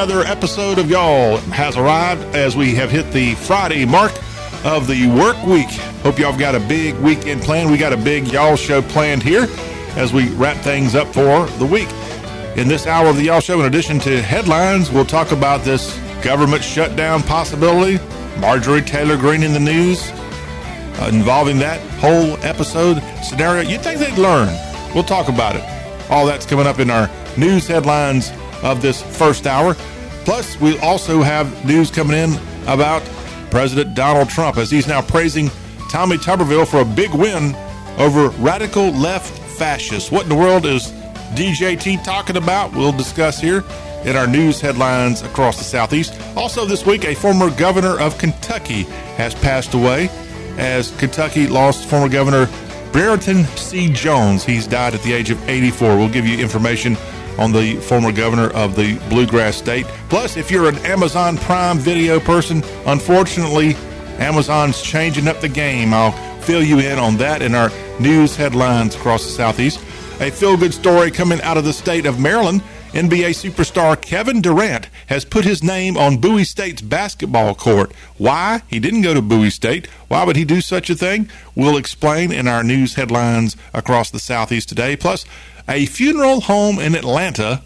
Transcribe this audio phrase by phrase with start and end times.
[0.00, 4.12] Another episode of Y'all has arrived as we have hit the Friday mark
[4.64, 5.68] of the work week.
[6.02, 7.70] Hope y'all got a big weekend planned.
[7.70, 9.46] We got a big Y'all show planned here
[9.96, 11.90] as we wrap things up for the week.
[12.56, 15.94] In this hour of the Y'all show, in addition to headlines, we'll talk about this
[16.22, 18.02] government shutdown possibility,
[18.38, 23.68] Marjorie Taylor Greene in the news, uh, involving that whole episode scenario.
[23.68, 24.48] You'd think they'd learn.
[24.94, 26.10] We'll talk about it.
[26.10, 28.32] All that's coming up in our news headlines
[28.62, 29.74] of this first hour.
[30.24, 33.02] Plus, we also have news coming in about
[33.50, 35.50] President Donald Trump as he's now praising
[35.90, 37.54] Tommy Tuberville for a big win
[37.98, 40.10] over radical left fascists.
[40.10, 40.92] What in the world is
[41.34, 42.72] DJT talking about?
[42.72, 43.64] We'll discuss here
[44.04, 46.18] in our news headlines across the Southeast.
[46.36, 48.84] Also, this week, a former governor of Kentucky
[49.16, 50.08] has passed away
[50.56, 52.48] as Kentucky lost former governor
[52.92, 53.92] Brereton C.
[53.92, 54.44] Jones.
[54.44, 55.96] He's died at the age of 84.
[55.96, 56.96] We'll give you information
[57.38, 59.86] on the former governor of the Bluegrass State.
[60.08, 63.76] Plus, if you're an Amazon Prime video person, unfortunately,
[64.18, 65.94] Amazon's changing up the game.
[65.94, 69.78] I'll fill you in on that in our news headlines across the Southeast.
[70.20, 72.62] A feel good story coming out of the state of Maryland.
[72.92, 77.92] NBA superstar Kevin Durant has put his name on Bowie State's basketball court.
[78.18, 78.62] Why?
[78.66, 79.86] He didn't go to Bowie State.
[80.08, 81.30] Why would he do such a thing?
[81.54, 84.96] We'll explain in our news headlines across the Southeast today.
[84.96, 85.24] Plus,
[85.68, 87.62] a funeral home in Atlanta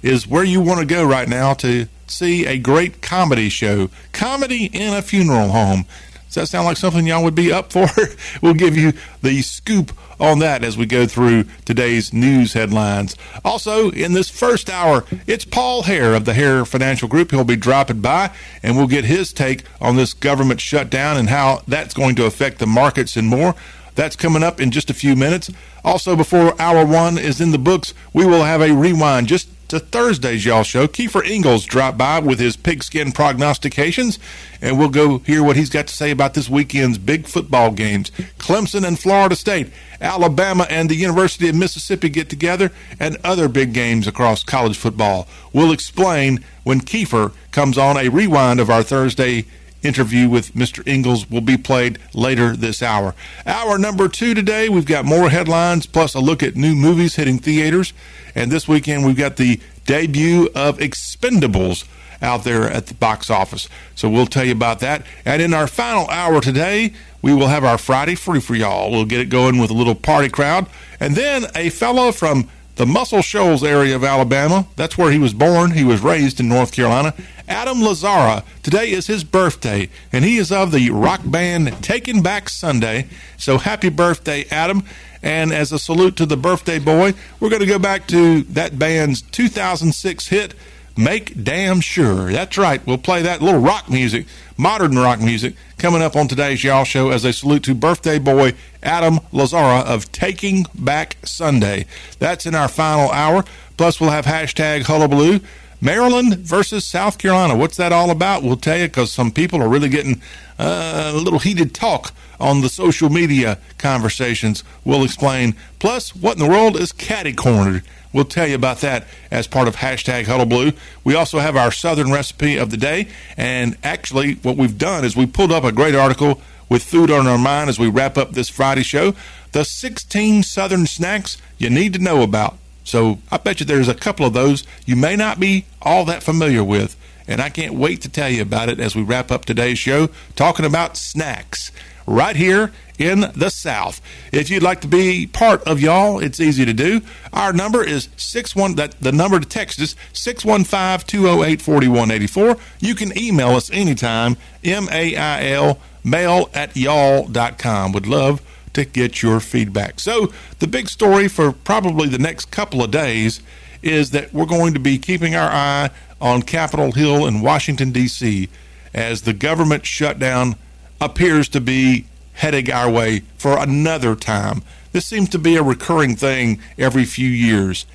[0.00, 3.90] is where you want to go right now to see a great comedy show.
[4.12, 5.86] Comedy in a funeral home.
[6.28, 7.86] Does that sound like something y'all would be up for?
[8.42, 13.16] we'll give you the scoop on that as we go through today's news headlines.
[13.46, 17.30] Also, in this first hour, it's Paul Hare of the Hare Financial Group.
[17.30, 18.30] He'll be dropping by,
[18.62, 22.58] and we'll get his take on this government shutdown and how that's going to affect
[22.58, 23.54] the markets and more.
[23.94, 25.50] That's coming up in just a few minutes.
[25.82, 29.78] Also, before hour one is in the books, we will have a rewind just to
[29.78, 30.86] Thursday's Y'all Show.
[30.86, 34.18] Kiefer Ingalls dropped by with his pigskin prognostications,
[34.60, 38.10] and we'll go hear what he's got to say about this weekend's big football games.
[38.38, 39.70] Clemson and Florida State,
[40.00, 45.28] Alabama and the University of Mississippi get together, and other big games across college football.
[45.52, 49.44] We'll explain when Kiefer comes on a rewind of our Thursday
[49.82, 50.86] interview with Mr.
[50.86, 53.14] Ingalls will be played later this hour.
[53.46, 57.38] Hour number two today, we've got more headlines plus a look at new movies hitting
[57.38, 57.92] theaters.
[58.34, 61.84] And this weekend, we've got the debut of Expendables
[62.20, 63.68] out there at the box office.
[63.94, 65.06] So we'll tell you about that.
[65.24, 68.90] And in our final hour today, we will have our Friday free for y'all.
[68.90, 70.66] We'll get it going with a little party crowd.
[71.00, 75.34] And then a fellow from the Muscle Shoals area of Alabama, that's where he was
[75.34, 75.72] born.
[75.72, 77.12] He was raised in North Carolina.
[77.48, 78.44] Adam Lazzara.
[78.62, 83.08] Today is his birthday, and he is of the rock band Taking Back Sunday.
[83.36, 84.84] So happy birthday, Adam.
[85.24, 88.78] And as a salute to the birthday boy, we're going to go back to that
[88.78, 90.54] band's 2006 hit,
[90.98, 92.32] Make Damn Sure.
[92.32, 92.84] That's right.
[92.84, 94.26] We'll play that little rock music,
[94.56, 98.54] modern rock music, coming up on today's Y'all Show as a salute to birthday boy
[98.82, 101.86] Adam Lazzara of Taking Back Sunday.
[102.18, 103.44] That's in our final hour.
[103.76, 105.38] Plus, we'll have hashtag hullabaloo.
[105.80, 107.54] Maryland versus South Carolina.
[107.56, 108.42] What's that all about?
[108.42, 110.20] We'll tell you because some people are really getting
[110.58, 114.64] uh, a little heated talk on the social media conversations.
[114.84, 115.54] We'll explain.
[115.78, 117.84] Plus, what in the world is catty cornered?
[118.12, 120.72] We'll tell you about that as part of hashtag hullabaloo.
[121.04, 123.08] We also have our Southern recipe of the day.
[123.36, 127.26] And actually, what we've done is we pulled up a great article with food on
[127.26, 129.14] our mind as we wrap up this Friday show.
[129.52, 132.56] The 16 Southern snacks you need to know about.
[132.84, 136.22] So I bet you there's a couple of those you may not be all that
[136.22, 136.96] familiar with.
[137.26, 140.08] And I can't wait to tell you about it as we wrap up today's show,
[140.34, 141.70] talking about snacks
[142.08, 144.00] right here in the South.
[144.32, 147.02] If you'd like to be part of y'all, it's easy to do.
[147.32, 152.58] Our number is six one that the number to text is 615-208-4184.
[152.80, 157.92] You can email us anytime, M-A-I-L, mail at y'all.com.
[157.92, 158.40] Would love
[158.72, 160.00] to get your feedback.
[160.00, 163.40] So, the big story for probably the next couple of days
[163.82, 165.90] is that we're going to be keeping our eye
[166.20, 168.48] on Capitol Hill in Washington, D.C.,
[168.94, 170.56] as the government shutdown
[171.00, 174.62] appears to be heading our way for another time.
[174.92, 177.86] This seems to be a recurring thing every few years.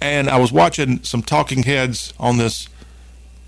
[0.00, 2.68] And I was watching some talking heads on this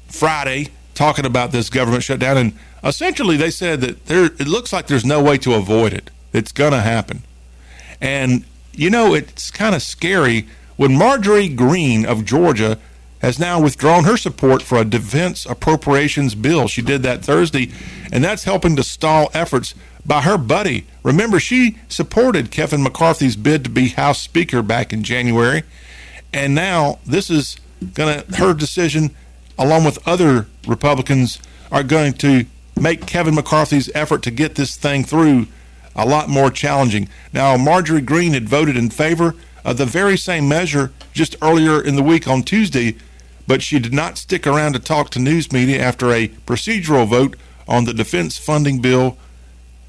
[0.09, 2.53] Friday talking about this government shutdown, and
[2.85, 6.11] essentially they said that there it looks like there's no way to avoid it.
[6.33, 7.23] It's going to happen.
[8.01, 10.47] And, you know, it's kind of scary
[10.77, 12.79] when Marjorie Greene of Georgia
[13.21, 16.69] has now withdrawn her support for a defense appropriations bill.
[16.69, 17.71] She did that Thursday,
[18.13, 19.75] and that's helping to stall efforts
[20.07, 20.87] by her buddy.
[21.03, 25.63] Remember, she supported Kevin McCarthy's bid to be House Speaker back in January,
[26.33, 27.57] and now this is
[27.95, 29.15] going to her decision
[29.61, 31.39] along with other Republicans,
[31.71, 32.47] are going to
[32.81, 35.47] make Kevin McCarthy's effort to get this thing through
[35.95, 37.09] a lot more challenging.
[37.33, 41.97] Now, Marjorie Greene had voted in favor of the very same measure just earlier in
[41.97, 42.97] the week on Tuesday,
[43.51, 47.35] but she did not stick around to talk to news media after a procedural vote
[47.67, 49.19] on the defense funding bill,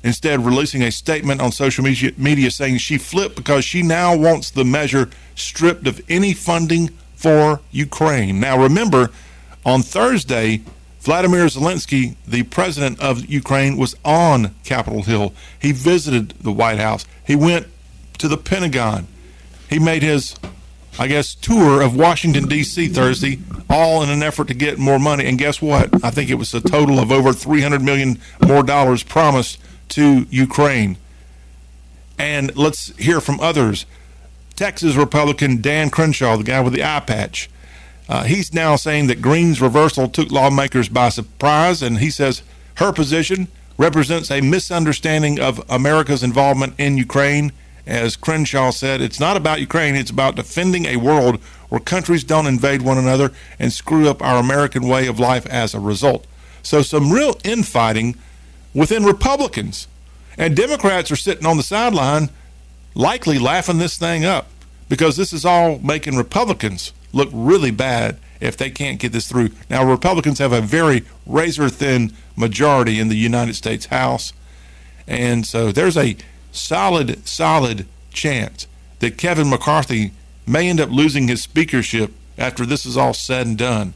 [0.04, 4.66] instead, releasing a statement on social media saying she flipped because she now wants the
[4.66, 8.40] measure stripped of any funding for Ukraine.
[8.40, 9.12] Now, remember,
[9.64, 10.64] on Thursday,
[11.02, 15.36] Vladimir Zelensky, the president of Ukraine, was on Capitol Hill.
[15.60, 17.06] He visited the White House.
[17.28, 17.68] He went
[18.18, 19.08] to the Pentagon.
[19.70, 20.36] He made his,
[21.00, 22.90] I guess, tour of Washington, D.C.
[22.90, 23.40] Thursday,
[23.70, 25.26] all in an effort to get more money.
[25.26, 26.04] And guess what?
[26.04, 29.60] I think it was a total of over 300 million more dollars promised
[29.90, 30.98] to Ukraine.
[32.20, 33.86] And let's hear from others.
[34.56, 37.50] Texas Republican Dan Crenshaw, the guy with the eye patch,
[38.08, 42.44] uh, he's now saying that Greene's reversal took lawmakers by surprise, and he says
[42.76, 43.48] her position
[43.78, 47.52] represents a misunderstanding of America's involvement in Ukraine.
[47.86, 52.48] As Crenshaw said, it's not about Ukraine, it's about defending a world where countries don't
[52.48, 56.28] invade one another and screw up our American way of life as a result.
[56.64, 58.16] So, some real infighting
[58.74, 59.88] within Republicans.
[60.38, 62.30] And Democrats are sitting on the sideline,
[62.94, 64.48] likely laughing this thing up
[64.90, 69.50] because this is all making Republicans look really bad if they can't get this through.
[69.70, 74.34] Now, Republicans have a very razor thin majority in the United States House.
[75.08, 76.18] And so there's a
[76.52, 78.68] solid, solid chance
[79.00, 80.12] that Kevin McCarthy
[80.46, 83.94] may end up losing his speakership after this is all said and done.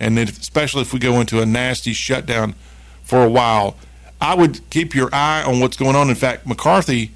[0.00, 2.54] And if, especially if we go into a nasty shutdown
[3.02, 3.76] for a while,
[4.20, 6.08] I would keep your eye on what's going on.
[6.08, 7.12] In fact, McCarthy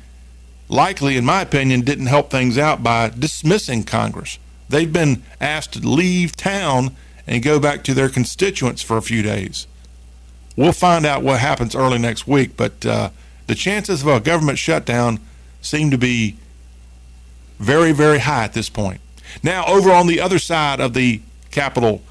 [0.69, 4.39] likely, in my opinion, didn't help things out by dismissing Congress.
[4.69, 6.97] They've been asked to leave town
[7.27, 9.67] and go back to their constituents for a few days.
[10.57, 13.11] We'll find out what happens early next week, but uh,
[13.47, 15.21] the chances of a government shutdown
[15.61, 16.37] seem to be
[17.59, 19.01] very, very high at this point.
[19.43, 21.21] Now, over on the other side of the
[21.51, 22.03] Capitol,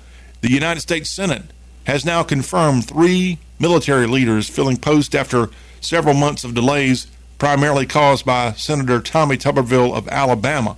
[0.41, 1.43] the United States Senate
[1.85, 5.49] has now confirmed three military leaders filling posts after
[5.81, 10.77] several months of delays, primarily caused by Senator Tommy Tuberville of Alabama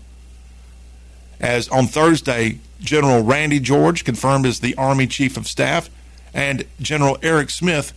[1.39, 5.89] as on Thursday, General Randy George confirmed as the Army Chief of Staff,
[6.33, 7.93] and General Eric Smith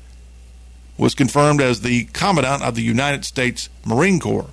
[1.00, 4.50] was confirmed as the Commandant of the United States Marine Corps.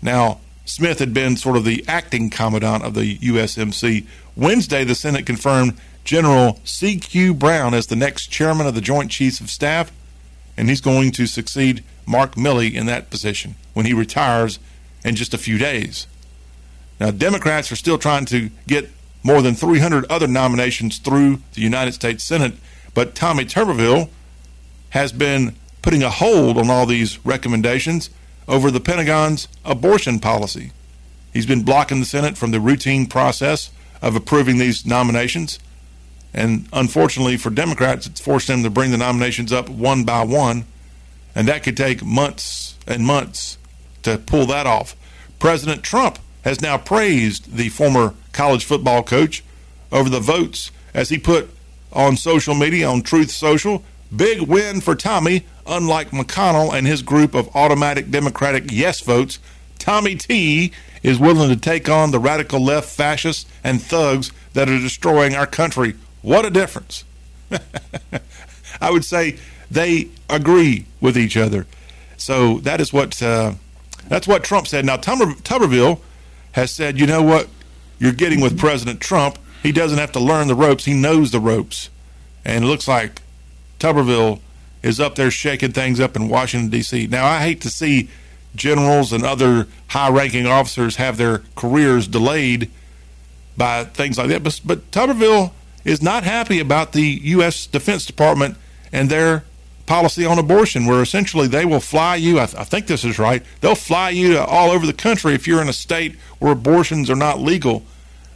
[0.00, 4.06] Now, Smith had been sort of the acting Commandant of the USMC.
[4.34, 7.34] Wednesday, the Senate confirmed General C.Q.
[7.34, 9.92] Brown as the next Chairman of the Joint Chiefs of Staff,
[10.56, 14.58] and he's going to succeed Mark Milley in that position when he retires
[15.04, 16.06] in just a few days.
[16.98, 18.88] Now, Democrats are still trying to get
[19.22, 22.54] more than 300 other nominations through the United States Senate,
[22.94, 24.08] but Tommy Tuberville
[24.90, 28.10] has been putting a hold on all these recommendations
[28.46, 30.72] over the Pentagon's abortion policy.
[31.32, 33.70] He's been blocking the Senate from the routine process
[34.02, 35.58] of approving these nominations.
[36.34, 40.64] And unfortunately for Democrats, it's forced them to bring the nominations up one by one.
[41.34, 43.58] And that could take months and months
[44.02, 44.96] to pull that off.
[45.38, 49.44] President Trump has now praised the former college football coach
[49.92, 51.50] over the votes as he put
[51.92, 53.84] on social media on Truth Social.
[54.14, 55.46] Big win for Tommy.
[55.70, 59.38] Unlike McConnell and his group of automatic Democratic yes votes,
[59.78, 60.72] Tommy T
[61.04, 65.46] is willing to take on the radical left fascists and thugs that are destroying our
[65.46, 65.94] country.
[66.22, 67.04] What a difference.
[68.80, 69.38] I would say
[69.70, 71.68] they agree with each other.
[72.16, 73.54] So that is what uh,
[74.08, 74.84] that's what Trump said.
[74.84, 76.00] Now Tuberville
[76.52, 77.48] has said, you know what,
[78.00, 79.38] you're getting with President Trump.
[79.62, 81.90] He doesn't have to learn the ropes, he knows the ropes.
[82.44, 83.22] And it looks like
[83.78, 84.40] Tuberville
[84.82, 87.06] is up there shaking things up in Washington, D.C.
[87.06, 88.08] Now, I hate to see
[88.54, 92.70] generals and other high ranking officers have their careers delayed
[93.56, 94.42] by things like that.
[94.42, 95.52] But, but Tuberville
[95.84, 97.66] is not happy about the U.S.
[97.66, 98.56] Defense Department
[98.92, 99.44] and their
[99.86, 102.38] policy on abortion, where essentially they will fly you.
[102.38, 103.42] I, th- I, think this is right.
[103.60, 107.16] They'll fly you all over the country if you're in a state where abortions are
[107.16, 107.82] not legal.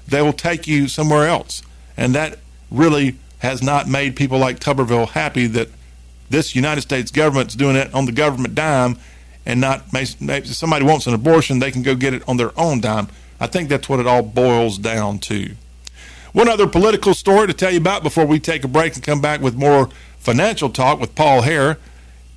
[0.07, 1.63] They will take you somewhere else,
[1.97, 5.69] and that really has not made people like Tuberville happy that
[6.31, 8.99] this United States government's doing it on the government dime,
[9.47, 12.81] and not if somebody wants an abortion, they can go get it on their own
[12.81, 13.09] dime.
[13.41, 15.55] I think that's what it all boils down to.
[16.33, 19.21] One other political story to tell you about before we take a break and come
[19.21, 19.89] back with more
[20.19, 21.79] financial talk with Paul Hare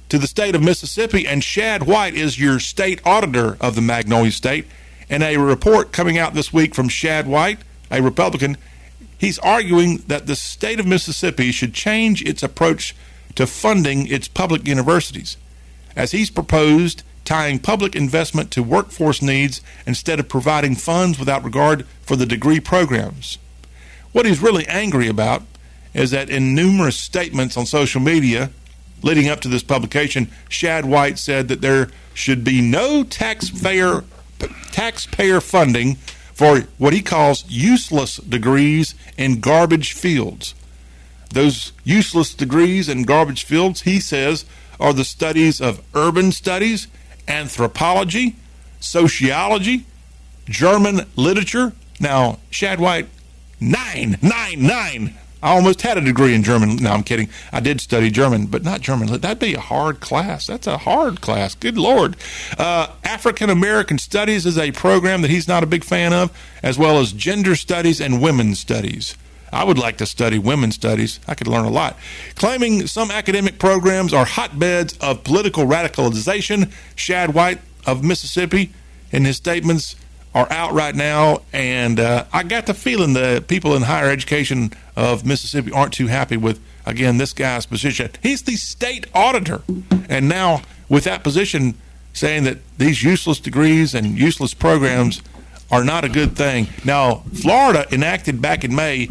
[0.09, 1.25] to the state of Mississippi.
[1.25, 4.67] And Shad White is your state auditor of the Magnolia State.
[5.09, 8.57] And a report coming out this week from Shad White, a Republican,
[9.17, 12.95] He's arguing that the state of Mississippi should change its approach
[13.37, 15.37] to funding its public universities,
[15.95, 21.85] as he's proposed tying public investment to workforce needs instead of providing funds without regard
[22.01, 23.37] for the degree programs.
[24.11, 25.43] What he's really angry about
[25.93, 28.49] is that in numerous statements on social media
[29.03, 34.03] leading up to this publication, Shad White said that there should be no taxpayer
[34.71, 35.95] taxpayer funding
[36.33, 40.53] for what he calls useless degrees in garbage fields.
[41.31, 44.45] Those useless degrees in garbage fields, he says,
[44.79, 46.87] are the studies of urban studies,
[47.27, 48.35] anthropology,
[48.79, 49.85] sociology,
[50.45, 51.73] German literature.
[51.99, 53.07] Now, Shad White,
[53.59, 56.77] nine, nine, nine I almost had a degree in German.
[56.77, 57.29] No, I'm kidding.
[57.53, 59.07] I did study German, but not German.
[59.07, 60.47] That'd be a hard class.
[60.47, 61.53] That's a hard class.
[61.53, 62.15] Good Lord.
[62.57, 66.79] Uh, African American Studies is a program that he's not a big fan of, as
[66.79, 69.15] well as Gender Studies and Women's Studies.
[69.51, 71.19] I would like to study women's studies.
[71.27, 71.97] I could learn a lot.
[72.35, 78.71] Claiming some academic programs are hotbeds of political radicalization, Shad White of Mississippi,
[79.11, 79.95] in his statements,
[80.35, 84.71] are out right now, and uh, I got the feeling the people in higher education
[84.95, 88.11] of Mississippi aren't too happy with again this guy's position.
[88.21, 89.63] He's the state auditor,
[90.09, 91.75] and now with that position,
[92.13, 95.21] saying that these useless degrees and useless programs
[95.71, 96.67] are not a good thing.
[96.85, 99.09] Now, Florida enacted back in May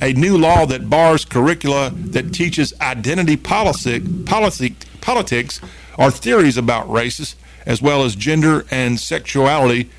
[0.00, 5.60] a new law that bars curricula that teaches identity policy, policy politics
[5.98, 9.90] or theories about races as well as gender and sexuality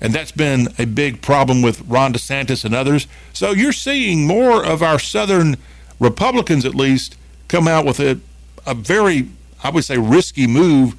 [0.00, 3.06] and that's been a big problem with Ron DeSantis and others.
[3.32, 5.56] So you're seeing more of our Southern
[5.98, 7.16] Republicans, at least,
[7.48, 8.20] come out with a,
[8.66, 9.28] a very,
[9.62, 10.94] I would say, risky move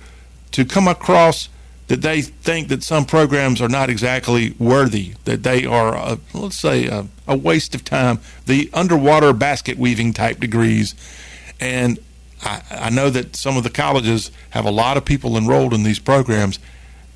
[0.52, 1.48] to come across
[1.90, 6.58] that they think that some programs are not exactly worthy, that they are, a, let's
[6.58, 10.96] say, a, a waste of time, the underwater basket weaving type degrees.
[11.60, 12.00] And
[12.44, 15.84] I, I know that some of the colleges have a lot of people enrolled in
[15.84, 16.58] these programs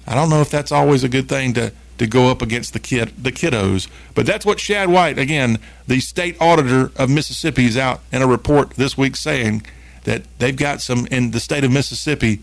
[0.06, 2.80] I don't know if that's always a good thing to to go up against the
[2.80, 7.78] kid the kiddos, but that's what Shad White, again, the state auditor of Mississippi, is
[7.78, 9.66] out in a report this week saying
[10.04, 12.42] that they've got some in the state of Mississippi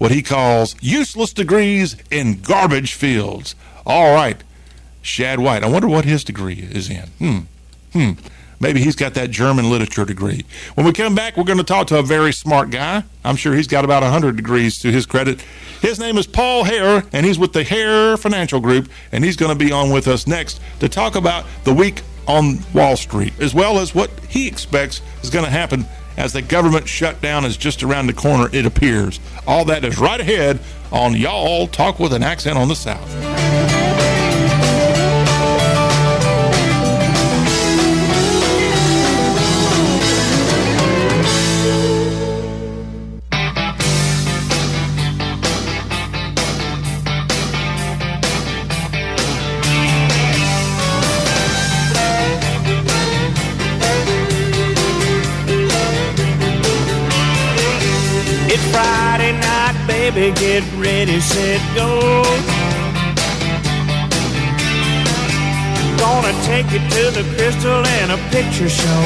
[0.00, 3.54] what he calls useless degrees in garbage fields.
[3.84, 4.42] All right,
[5.02, 5.62] Shad White.
[5.62, 7.06] I wonder what his degree is in.
[7.18, 7.38] Hmm.
[7.92, 8.12] Hmm.
[8.60, 10.46] Maybe he's got that German literature degree.
[10.74, 13.04] When we come back, we're going to talk to a very smart guy.
[13.26, 15.42] I'm sure he's got about 100 degrees to his credit.
[15.82, 19.52] His name is Paul Hare, and he's with the Hare Financial Group, and he's going
[19.52, 23.52] to be on with us next to talk about the week on Wall Street, as
[23.52, 25.84] well as what he expects is going to happen
[26.20, 29.18] as the government shutdown is just around the corner, it appears.
[29.46, 30.60] All that is right ahead
[30.92, 33.79] on Y'all Talk with an Accent on the South.
[60.32, 62.22] Get ready, set, go.
[65.98, 69.02] Gonna take you to the crystal and a picture show.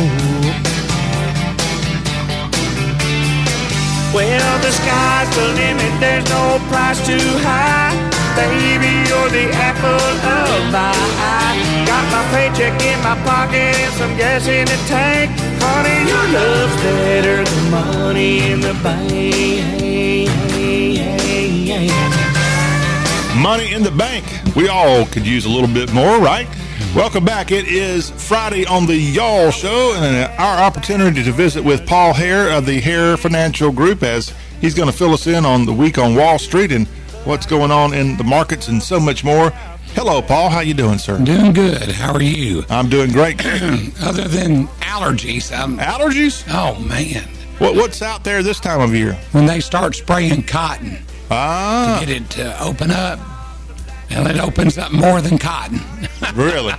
[4.14, 7.90] Well, the sky's the limit, there's no price too high.
[8.36, 11.84] Baby, you're the apple of my eye.
[11.86, 15.30] Got my paycheck in my pocket and some gas in the tank.
[15.62, 20.53] Honey, your love's better than money in the bank.
[23.40, 24.26] Money in the bank.
[24.54, 26.46] We all could use a little bit more, right?
[26.94, 27.52] Welcome back.
[27.52, 32.12] It is Friday on the Y'all Show, and uh, our opportunity to visit with Paul
[32.12, 35.72] Hare of the Hare Financial Group as he's going to fill us in on the
[35.72, 36.86] week on Wall Street and
[37.24, 39.48] what's going on in the markets and so much more.
[39.94, 40.50] Hello, Paul.
[40.50, 41.18] How you doing, sir?
[41.18, 41.92] Doing good.
[41.92, 42.64] How are you?
[42.68, 43.40] I'm doing great.
[44.02, 46.44] Other than allergies, I'm allergies.
[46.50, 47.26] Oh man.
[47.56, 49.14] What what's out there this time of year?
[49.32, 50.98] When they start spraying cotton
[51.30, 51.98] ah.
[52.00, 53.18] to get it to open up,
[54.10, 55.80] and it opens up more than cotton.
[56.34, 56.74] really?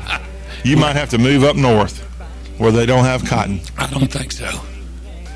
[0.63, 2.01] You might have to move up north
[2.57, 3.61] where they don't have cotton.
[3.77, 4.49] I don't think so.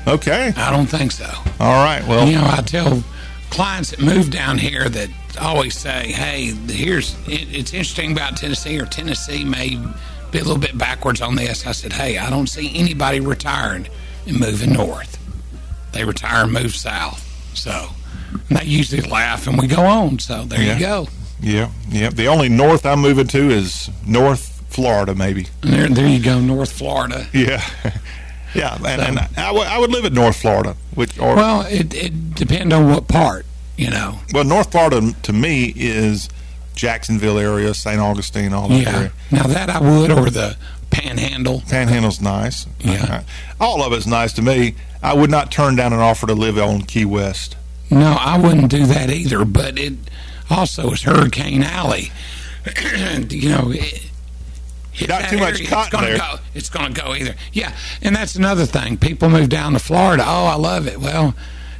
[0.06, 0.52] Okay.
[0.56, 1.30] I don't think so.
[1.60, 2.02] All right.
[2.06, 3.02] Well, you know, I tell
[3.50, 8.86] clients that move down here that always say, "Hey, here's it's interesting about Tennessee, or
[8.86, 9.78] Tennessee may
[10.30, 13.88] be a little bit backwards on this." I said, "Hey, I don't see anybody retiring
[14.26, 15.20] and moving north."
[15.92, 17.26] they retire and move south.
[17.54, 17.88] So
[18.48, 20.18] they usually laugh and we go on.
[20.18, 20.74] So there yeah.
[20.74, 21.08] you go.
[21.40, 22.10] Yeah, yeah.
[22.10, 25.46] The only north I'm moving to is North Florida, maybe.
[25.62, 27.26] There, there you go, North Florida.
[27.32, 27.64] Yeah,
[28.54, 31.66] yeah, and, and I would I would live in North Florida, which or well, Well,
[31.66, 33.46] it, it depends on what part,
[33.76, 34.18] you know.
[34.34, 36.28] Well, North Florida to me is
[36.74, 38.00] Jacksonville area, St.
[38.00, 38.96] Augustine, all that Yeah.
[38.96, 39.12] area.
[39.30, 40.56] Now that I would, or the
[40.90, 41.62] Panhandle.
[41.68, 42.66] Panhandle's nice.
[42.80, 43.04] Yeah.
[43.04, 43.22] Uh,
[43.60, 44.74] all of it's nice to me.
[45.02, 47.56] I would not turn down an offer to live on Key West.
[47.90, 49.44] No, I wouldn't do that either.
[49.44, 49.94] But it
[50.48, 52.12] also is Hurricane Alley.
[53.30, 54.10] you know, it,
[55.08, 56.18] Not too much area, cotton it's gonna there.
[56.18, 57.34] Go, it's going to go either.
[57.52, 58.96] Yeah, and that's another thing.
[58.96, 60.24] People move down to Florida.
[60.26, 61.00] Oh, I love it.
[61.00, 61.34] Well,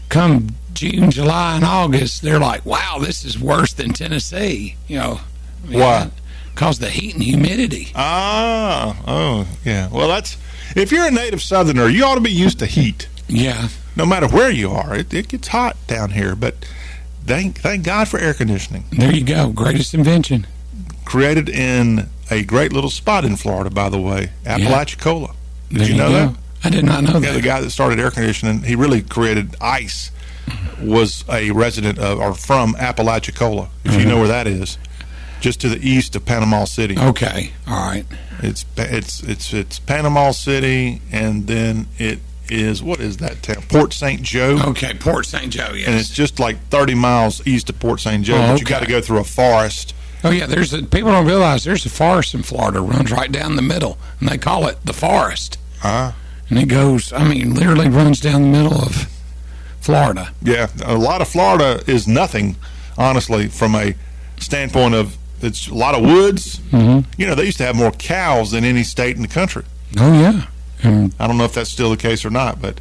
[0.09, 5.21] come June, July, and August, they're like, "Wow, this is worse than Tennessee." You know,
[5.69, 6.11] Why?
[6.55, 7.93] Because the heat and humidity.
[7.95, 9.89] Ah, oh, yeah.
[9.91, 10.37] Well, that's
[10.77, 13.09] if you're a native Southerner, you ought to be used to heat.
[13.29, 13.69] Yeah,
[14.01, 16.35] No matter where you are, it, it gets hot down here.
[16.35, 16.55] But
[17.27, 18.85] thank thank God for air conditioning.
[18.91, 19.53] there you go.
[19.53, 20.47] Greatest invention.
[21.05, 25.35] Created in a great little spot in Florida, by the way, Apalachicola.
[25.69, 26.27] Did There you know go.
[26.29, 26.37] that?
[26.65, 27.33] I did not know Yeah, that.
[27.35, 30.11] the guy that started air conditioning, he really created ice.
[30.83, 34.09] Was a resident of or from Apalachicola, if you mm-hmm.
[34.09, 34.79] know where that is,
[35.41, 36.99] just to the east of Panama City.
[36.99, 38.07] Okay, all right.
[38.43, 43.63] It's it's it's it's Panama City, and then it is what is that town?
[43.69, 44.23] Port St.
[44.23, 45.51] Joe, Okay, Port St.
[45.53, 45.73] Joe.
[45.75, 45.87] Yes.
[45.89, 48.25] and it's just like thirty miles east of Port St.
[48.25, 48.37] Joe.
[48.37, 49.95] Oh, But you got to go through a forest.
[50.23, 53.57] Oh yeah, there's a, people don't realize there's a forest in Florida runs right down
[53.57, 55.57] the middle, and they call it the forest.
[55.83, 56.13] Uh,
[56.51, 59.09] And it goes, I mean, literally runs down the middle of
[59.81, 60.33] Florida.
[60.43, 62.57] yeah, a lot of Florida is nothing,
[62.99, 63.95] honestly, from a
[64.39, 66.59] standpoint of it's a lot of woods.
[66.71, 67.07] Mhm.
[67.17, 69.63] You know, they used to have more cows than any state in the country.
[69.99, 70.43] Oh yeah,
[70.83, 72.81] and I don't know if that's still the case or not, but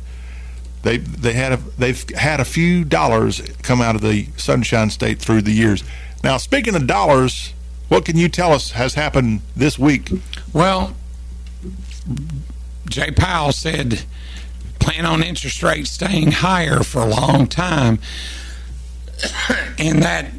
[0.84, 5.20] they they had a, they've had a few dollars come out of the Sunshine State
[5.20, 5.84] through the years.
[6.24, 7.54] Now, speaking of dollars,
[7.88, 10.10] what can you tell us has happened this week?
[10.54, 10.96] well,
[12.90, 14.04] Jay Powell said
[14.80, 18.00] plan on interest rates staying higher for a long time,
[19.78, 20.32] and that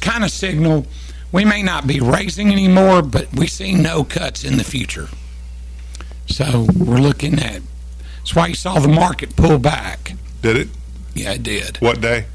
[0.00, 0.86] kind of signal
[1.32, 5.08] we may not be raising anymore, but we see no cuts in the future.
[6.26, 7.62] So we're looking at.
[8.18, 10.14] That's why you saw the market pull back.
[10.42, 10.68] Did it?
[11.14, 11.76] Yeah, it did.
[11.78, 12.26] What day?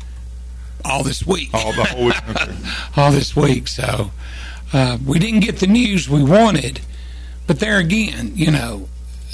[0.83, 1.49] All this week.
[1.53, 2.15] Oh, the whole week.
[2.29, 2.55] Okay.
[2.95, 3.67] all this week.
[3.67, 4.11] So
[4.73, 6.81] uh, we didn't get the news we wanted.
[7.45, 8.87] But there again, you know,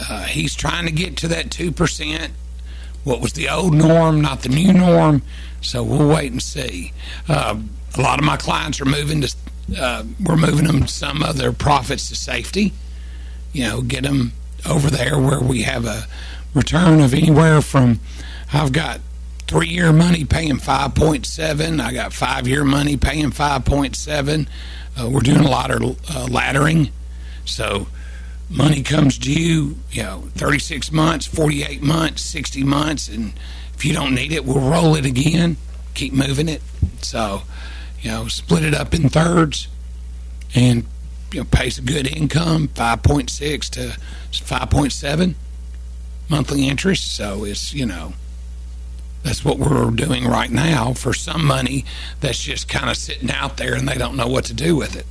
[0.09, 2.29] uh, he's trying to get to that 2%.
[3.03, 5.21] What was the old norm, not the new norm.
[5.61, 6.91] So we'll wait and see.
[7.29, 7.59] Uh,
[7.97, 9.35] a lot of my clients are moving to,
[9.79, 12.73] uh, we're moving them some of their profits to safety.
[13.53, 14.33] You know, get them
[14.67, 16.03] over there where we have a
[16.53, 17.99] return of anywhere from,
[18.53, 18.99] I've got
[19.47, 24.45] three year money paying 5.7 i got five year money paying 5.7
[24.99, 26.89] uh, we're doing a lot of uh, laddering.
[27.45, 27.87] So
[28.49, 33.33] money comes due you know 36 months 48 months 60 months and
[33.75, 35.57] if you don't need it we'll roll it again.
[35.93, 36.61] Keep moving it.
[37.01, 37.43] So
[38.01, 39.67] you know split it up in thirds
[40.55, 40.85] and
[41.31, 43.97] you know pays a good income 5.6 to
[44.31, 45.35] 5.7
[46.29, 48.13] monthly interest so it's you know
[49.23, 51.83] that's what we're doing right now for some money
[52.21, 54.95] that's just kind of sitting out there and they don't know what to do with
[54.95, 55.05] it.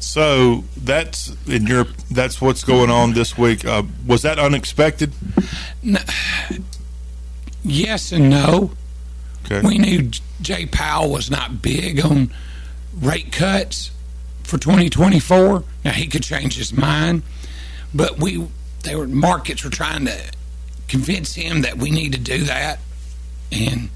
[0.00, 3.64] So that's in your that's what's going on this week.
[3.64, 5.12] Uh, was that unexpected?
[7.62, 8.72] Yes and no.
[9.44, 9.60] Okay.
[9.66, 10.10] We knew
[10.40, 12.32] Jay Powell was not big on
[12.96, 13.90] rate cuts
[14.42, 15.62] for 2024.
[15.84, 17.22] Now he could change his mind,
[17.94, 18.46] but we
[18.82, 20.18] they were markets were trying to
[20.88, 22.78] convince him that we need to do that,
[23.52, 23.90] and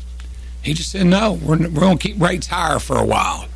[0.63, 1.33] he just said no.
[1.35, 3.47] We're we're going to keep rates higher for a while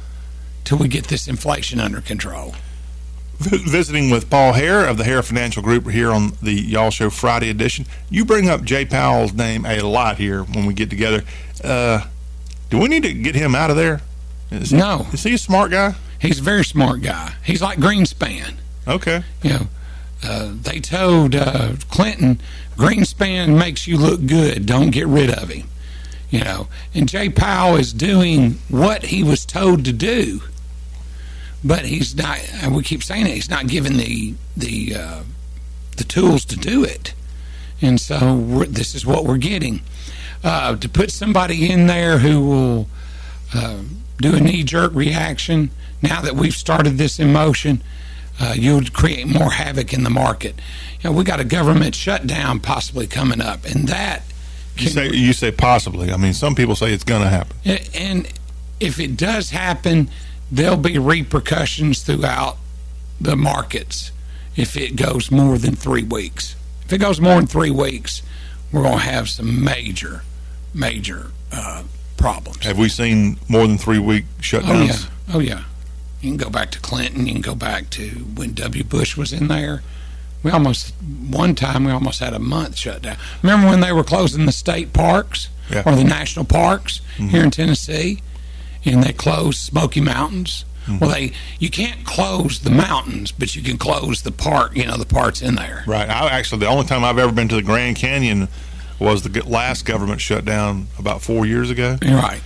[0.64, 2.55] till we get this inflation under control.
[3.40, 7.51] Visiting with Paul Hare of the Hare Financial Group here on the Y'all Show Friday
[7.51, 7.87] edition.
[8.11, 11.22] You bring up Jay Powell's name a lot here when we get together.
[11.62, 12.03] Uh,
[12.68, 14.01] do we need to get him out of there?
[14.51, 15.07] Is he, No.
[15.12, 15.94] Is he a smart guy?
[16.20, 17.35] He's a very smart guy.
[17.44, 18.55] He's like Greenspan.
[18.88, 19.22] Okay.
[19.42, 19.66] You know,
[20.22, 22.40] uh, they told uh, Clinton,
[22.76, 24.66] Greenspan makes you look good.
[24.66, 25.68] Don't get rid of him.
[26.31, 30.42] You know, and Jay Powell is doing what he was told to do,
[31.64, 32.38] but he's not.
[32.70, 33.33] We keep saying it.
[33.33, 35.22] He's not given the the uh,
[35.96, 37.14] the tools to do it,
[37.81, 39.81] and so this is what we're getting.
[40.44, 42.88] Uh, to put somebody in there who will
[43.54, 43.78] uh,
[44.18, 45.70] do a knee jerk reaction
[46.02, 47.33] now that we've started this in
[48.40, 50.55] uh, you would create more havoc in the market.
[51.01, 54.22] You know, we got a government shutdown possibly coming up, and that
[54.77, 56.12] You say you say possibly.
[56.12, 57.57] I mean, some people say it's going to happen.
[57.94, 58.29] and
[58.81, 60.09] if it does happen,
[60.51, 62.57] there'll be repercussions throughout
[63.20, 64.12] the markets
[64.57, 66.55] if it goes more than three weeks.
[66.85, 68.22] If it goes more than three weeks,
[68.72, 70.22] we're going to have some major,
[70.72, 71.83] major uh,
[72.16, 72.64] problems.
[72.64, 74.62] Have we seen more than three week shutdowns?
[74.64, 75.05] Oh shutdowns?
[75.29, 75.64] yeah, oh yeah.
[76.20, 77.26] You can go back to Clinton.
[77.26, 78.85] You can go back to when W.
[78.85, 79.83] Bush was in there.
[80.42, 80.94] We almost
[81.28, 83.16] one time we almost had a month shut down.
[83.42, 85.81] Remember when they were closing the state parks Yeah.
[85.83, 85.88] Mm-hmm.
[85.88, 88.20] or the national parks here in Tennessee,
[88.85, 90.64] and they closed Smoky Mountains.
[90.87, 90.98] Mm-hmm.
[91.00, 94.76] Well, they you can't close the mountains, but you can close the park.
[94.76, 95.83] You know the parts in there.
[95.87, 96.09] Right.
[96.09, 98.48] I actually the only time I've ever been to the Grand Canyon
[99.00, 102.40] was the last government shutdown about four years ago, right.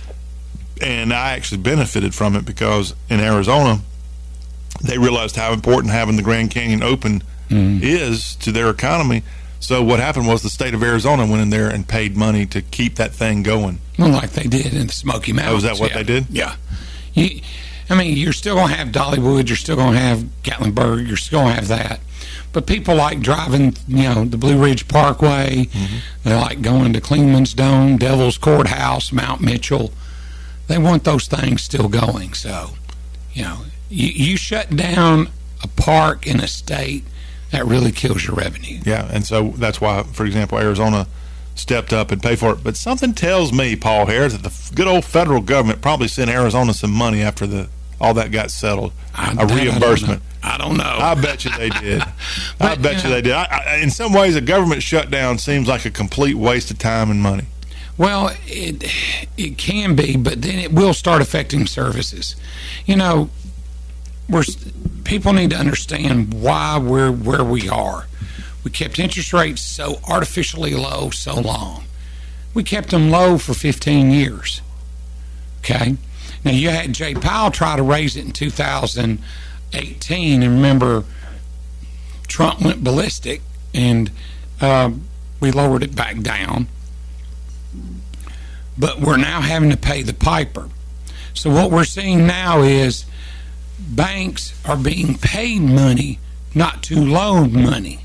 [0.81, 3.81] And I actually benefited from it because in Arizona
[4.81, 9.21] they realized how important having the Grand Canyon open is to their economy.
[9.59, 12.61] So what happened was the state of Arizona went in there and paid money to
[12.61, 13.77] keep that thing going.
[13.99, 15.53] Well, like they did in the Smoky Mountains.
[15.53, 15.97] Oh, is that what yeah.
[15.97, 16.25] they did?
[16.29, 16.55] Yeah.
[17.13, 17.41] You,
[17.89, 19.47] I mean, you're still going to have Dollywood.
[19.47, 21.07] You're still going to have Gatlinburg.
[21.07, 21.99] You're still going to have that.
[22.51, 25.65] But people like driving, you know, the Blue Ridge Parkway.
[25.65, 25.97] Mm-hmm.
[26.23, 29.91] They like going to Clingmans Dome, Devil's Courthouse, Mount Mitchell.
[30.67, 32.33] They want those things still going.
[32.33, 32.71] So,
[33.33, 35.29] you know, you, you shut down
[35.63, 37.03] a park in a state,
[37.51, 38.79] that really kills your revenue.
[38.83, 41.05] Yeah, and so that's why, for example, Arizona
[41.53, 42.63] stepped up and paid for it.
[42.63, 46.73] But something tells me, Paul Hare, that the good old federal government probably sent Arizona
[46.73, 47.69] some money after the
[48.01, 50.21] all that got settled, I- a that I don't reimbursement.
[50.21, 50.27] know.
[50.45, 50.83] I don't know.
[50.83, 52.01] I bet you they did.
[52.59, 53.31] I bet you you they did.
[53.33, 57.09] I, I, in some ways, a government shutdown seems like a complete waste of time
[57.11, 57.45] and money.
[57.97, 58.83] Well, it
[59.37, 62.35] it can be, but then it will start affecting services.
[62.85, 63.29] You know,
[64.27, 64.43] we're
[65.03, 68.07] people need to understand why we're where we are.
[68.63, 71.83] We kept interest rates so artificially low so long.
[72.53, 74.61] We kept them low for 15 years.
[75.59, 75.97] Okay.
[76.43, 81.03] Now you had Jay Powell try to raise it in 2018, and remember,
[82.27, 83.41] Trump went ballistic,
[83.73, 84.11] and
[84.61, 85.07] um,
[85.39, 86.67] we lowered it back down
[88.77, 90.69] but we're now having to pay the piper.
[91.33, 93.05] So what we're seeing now is
[93.79, 96.19] banks are being paid money
[96.55, 98.01] not to loan money.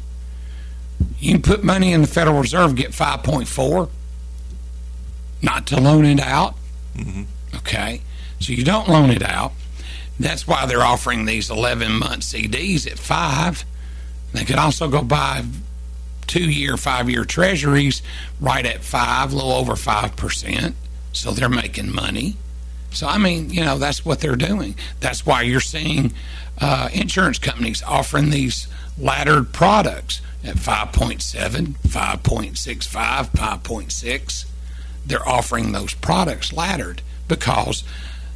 [1.19, 3.91] You can put money in the Federal Reserve, get 5.4,
[5.43, 6.55] not to loan it out.
[6.97, 7.23] Mm-hmm.
[7.57, 8.03] Okay,
[8.41, 9.53] so you don't loan it out.
[10.19, 13.65] That's why they're offering these 11 month CDs at five.
[14.33, 15.45] They could also go buy
[16.27, 17.98] two year, five year treasuries
[18.41, 20.75] right at five, a little over five percent.
[21.13, 22.37] So they're making money.
[22.91, 24.75] So I mean, you know, that's what they're doing.
[25.01, 26.13] That's why you're seeing
[26.61, 34.45] uh, insurance companies offering these laddered products at 5.7, 5.65, 5.6.
[35.07, 37.85] They're offering those products laddered because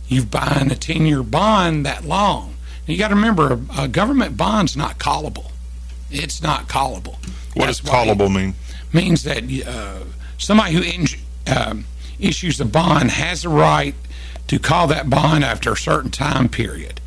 [0.09, 2.57] you've buying a 10 year bond that long.
[2.87, 5.51] Now, you got to remember, a, a government bond's not callable.
[6.11, 7.17] It's not callable.
[7.55, 8.55] What That's does callable mean?
[8.93, 10.05] Means that uh,
[10.39, 11.07] somebody who in,
[11.47, 11.85] um,
[12.19, 13.95] issues a bond has a right
[14.49, 17.01] to call that bond after a certain time period.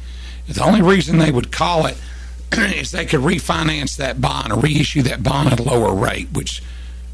[0.47, 1.97] The only reason they would call it
[2.53, 6.61] is they could refinance that bond or reissue that bond at a lower rate, which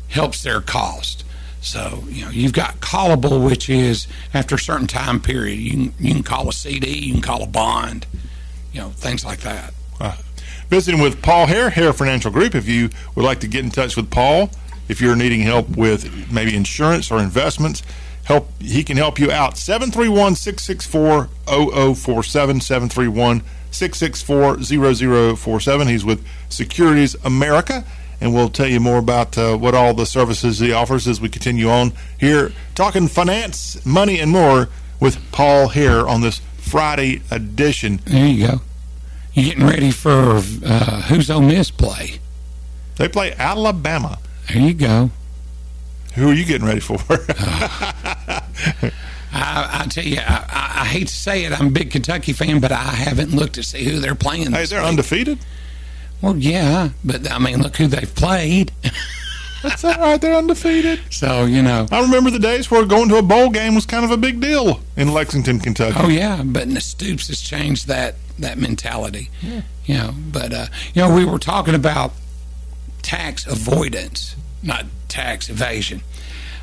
[0.09, 1.23] helps their cost.
[1.61, 5.59] So you know you've got callable, which is after a certain time period.
[5.59, 8.07] You can, you can call a CD, you can call a bond,
[8.73, 9.73] you know things like that.
[10.69, 12.55] Visiting with Paul Hare, Hare Financial Group.
[12.55, 14.49] If you would like to get in touch with Paul,
[14.91, 17.81] if you're needing help with maybe insurance or investments,
[18.25, 19.57] help he can help you out.
[19.57, 21.29] 731 664
[21.95, 25.87] 0047 731 664 0047.
[25.87, 27.85] He's with Securities America,
[28.19, 31.29] and we'll tell you more about uh, what all the services he offers as we
[31.29, 34.67] continue on here, talking finance, money, and more
[34.99, 38.01] with Paul Hare on this Friday edition.
[38.03, 38.61] There you go.
[39.33, 42.19] You getting ready for uh, who's on this play?
[42.97, 44.19] They play Alabama.
[44.53, 45.09] There you go.
[46.15, 46.97] Who are you getting ready for?
[49.33, 52.59] I, I tell you, I, I hate to say it, I'm a big Kentucky fan,
[52.59, 54.51] but I haven't looked to see who they're playing.
[54.51, 54.89] hey, they're week.
[54.89, 55.39] undefeated.
[56.21, 58.71] Well, yeah, but I mean, look who they've played.
[59.63, 60.19] That's all right.
[60.19, 60.99] They're undefeated.
[61.11, 64.03] So you know, I remember the days where going to a bowl game was kind
[64.03, 65.97] of a big deal in Lexington, Kentucky.
[65.99, 69.29] oh yeah, but the Stoops has changed that that mentality.
[69.85, 72.11] You know, but uh, you know, we were talking about
[73.03, 76.01] tax avoidance, not tax evasion.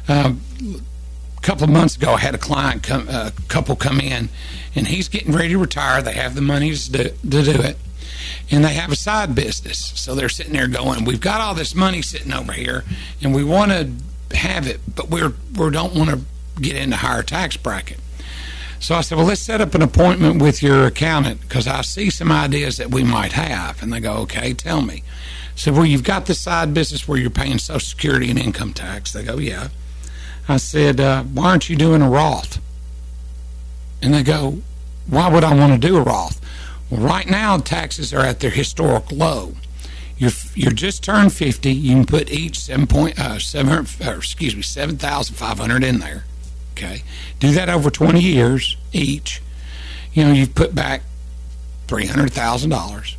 [0.08, 0.40] Um,
[1.37, 4.28] a couple of months ago, I had a client come, a couple come in,
[4.74, 6.02] and he's getting ready to retire.
[6.02, 7.76] They have the money to do, to do it,
[8.50, 9.92] and they have a side business.
[9.96, 12.84] So they're sitting there going, "We've got all this money sitting over here,
[13.22, 16.20] and we want to have it, but we're we don't want to
[16.61, 17.98] get into higher tax bracket."
[18.80, 22.11] So I said, well, let's set up an appointment with your accountant because I see
[22.11, 23.82] some ideas that we might have.
[23.82, 25.02] And they go, okay, tell me.
[25.58, 29.12] So, well, you've got this side business where you're paying Social Security and income tax.
[29.12, 29.70] They go, yeah.
[30.48, 32.60] I said, uh, why aren't you doing a Roth?
[34.00, 34.58] And they go,
[35.08, 36.40] why would I want to do a Roth?
[36.88, 39.54] Well, right now, taxes are at their historic low.
[40.16, 41.72] You're, you're just turned 50.
[41.72, 46.24] You can put each 7 point, uh, 7, or excuse me, 7,500 in there.
[46.74, 47.02] Okay.
[47.40, 49.42] Do that over 20 years each.
[50.12, 51.02] You know, you've put back
[51.88, 53.17] $300,000.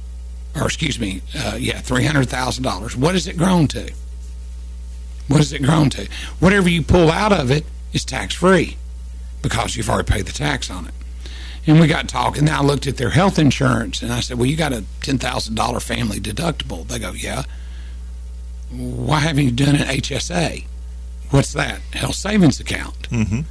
[0.59, 2.95] Or, excuse me, uh, yeah, $300,000.
[2.95, 3.91] What has it grown to?
[5.27, 6.09] What has it grown to?
[6.39, 8.77] Whatever you pull out of it is tax free
[9.41, 10.93] because you've already paid the tax on it.
[11.67, 12.45] And we got talking.
[12.45, 15.81] Now I looked at their health insurance and I said, Well, you got a $10,000
[15.83, 16.87] family deductible.
[16.87, 17.43] They go, Yeah.
[18.71, 20.65] Why haven't you done an HSA?
[21.29, 21.81] What's that?
[21.93, 23.09] Health savings account.
[23.09, 23.41] Mm-hmm.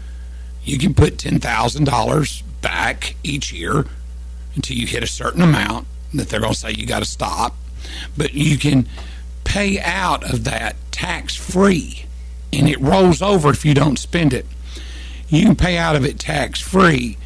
[0.65, 3.87] You can put $10,000 back each year
[4.55, 7.55] until you hit a certain amount that they're going to say you got to stop.
[8.17, 8.89] But you can
[9.45, 12.05] pay out of that tax free
[12.53, 14.47] and it rolls over if you don't spend it.
[15.29, 17.19] You can pay out of it tax free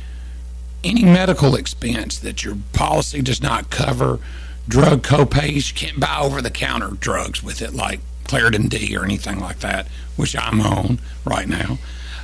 [0.84, 4.18] any medical expense that your policy does not cover,
[4.68, 9.04] drug copays, you can't buy over the counter drugs with it like Claritin D or
[9.04, 11.78] anything like that, which I'm on right now.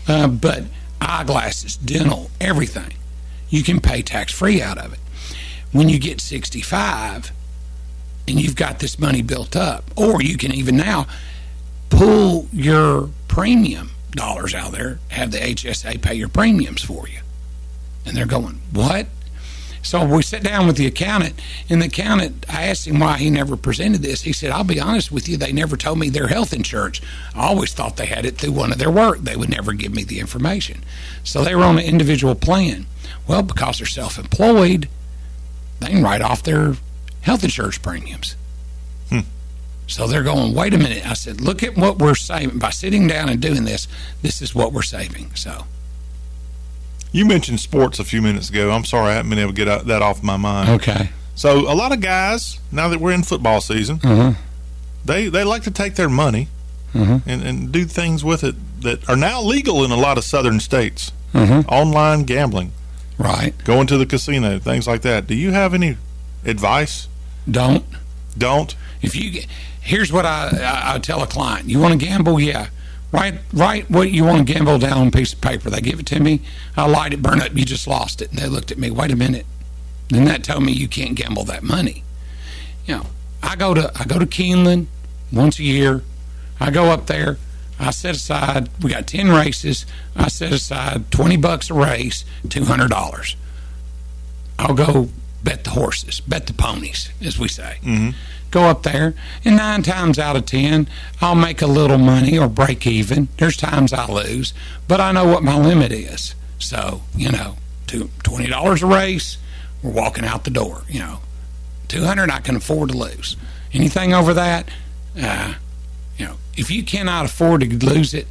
[0.07, 0.65] Uh, but
[1.01, 2.95] eyeglasses, dental, everything,
[3.49, 4.99] you can pay tax free out of it.
[5.73, 7.33] When you get 65
[8.27, 11.07] and you've got this money built up, or you can even now
[11.91, 17.21] pull your premium dollars out there, have the HSA pay your premiums for you.
[18.07, 19.07] And they're going, What?
[19.83, 23.31] So we sat down with the accountant, and the accountant, I asked him why he
[23.31, 24.23] never presented this.
[24.23, 27.01] He said, I'll be honest with you, they never told me their health insurance.
[27.35, 29.21] I always thought they had it through one of their work.
[29.21, 30.83] They would never give me the information.
[31.23, 32.87] So they were on an individual plan.
[33.27, 34.89] Well, because they're self employed,
[35.81, 36.75] they can write off their
[37.23, 38.37] health insurance premiums.
[39.11, 39.21] Hmm.
[39.87, 41.07] So they're going, wait a minute.
[41.09, 42.59] I said, look at what we're saving.
[42.59, 43.89] By sitting down and doing this,
[44.23, 45.35] this is what we're saving.
[45.35, 45.65] So.
[47.11, 48.71] You mentioned sports a few minutes ago.
[48.71, 50.69] I'm sorry I haven't been able to get that off my mind.
[50.69, 51.11] Okay.
[51.35, 54.33] So a lot of guys, now that we're in football season, uh-huh.
[55.05, 56.49] they they like to take their money
[56.95, 57.21] uh-huh.
[57.27, 60.61] and, and do things with it that are now legal in a lot of southern
[60.61, 61.13] states.
[61.33, 61.63] Uh-huh.
[61.69, 62.73] Online gambling,
[63.19, 63.53] right?
[63.65, 65.27] Going to the casino, things like that.
[65.27, 65.97] Do you have any
[66.45, 67.09] advice?
[67.51, 67.85] Don't.
[68.37, 68.75] Don't.
[69.03, 69.47] If you get,
[69.81, 72.69] here's what I, I, I tell a client: you want to gamble, yeah.
[73.11, 75.71] Write, write what you want to gamble down on a piece of paper.
[75.71, 76.43] They give it to me.
[76.77, 77.57] I light it, burn it.
[77.57, 78.31] You just lost it.
[78.31, 78.91] And they looked at me.
[78.91, 79.47] Wait a minute.
[80.11, 82.05] Then that told me you can't gamble that money.
[82.85, 83.07] You know,
[83.43, 84.87] I go to I go to Keeneland
[85.33, 86.03] once a year.
[86.61, 87.39] I go up there.
[87.79, 88.69] I set aside.
[88.83, 89.87] We got ten races.
[90.17, 93.37] I set aside twenty bucks a race, two hundred dollars.
[94.59, 95.09] I'll go
[95.45, 97.79] bet the horses, bet the ponies, as we say.
[97.83, 98.11] Mm-hmm
[98.51, 99.15] go up there,
[99.45, 100.89] and nine times out of ten,
[101.21, 103.29] I'll make a little money or break even.
[103.37, 104.55] There's times I lose,
[104.87, 106.35] but I know what my limit is.
[106.59, 109.39] So, you know, $20 a race,
[109.83, 110.83] we're walking out the door.
[110.89, 111.19] You know,
[111.89, 113.37] 200 I can afford to lose.
[113.73, 114.69] Anything over that,
[115.21, 115.55] uh,
[116.59, 118.27] if you cannot afford to lose it,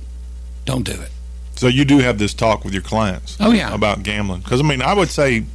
[0.66, 1.12] don't do it.
[1.56, 3.38] So you do have this talk with your clients.
[3.40, 4.42] Oh yeah, about gambling.
[4.42, 5.46] Because I mean, I would say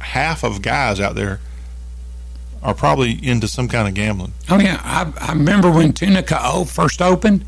[0.00, 1.40] half of guys out there
[2.62, 4.32] are probably into some kind of gambling.
[4.48, 7.44] Oh yeah, I, I remember when Tunica first opened.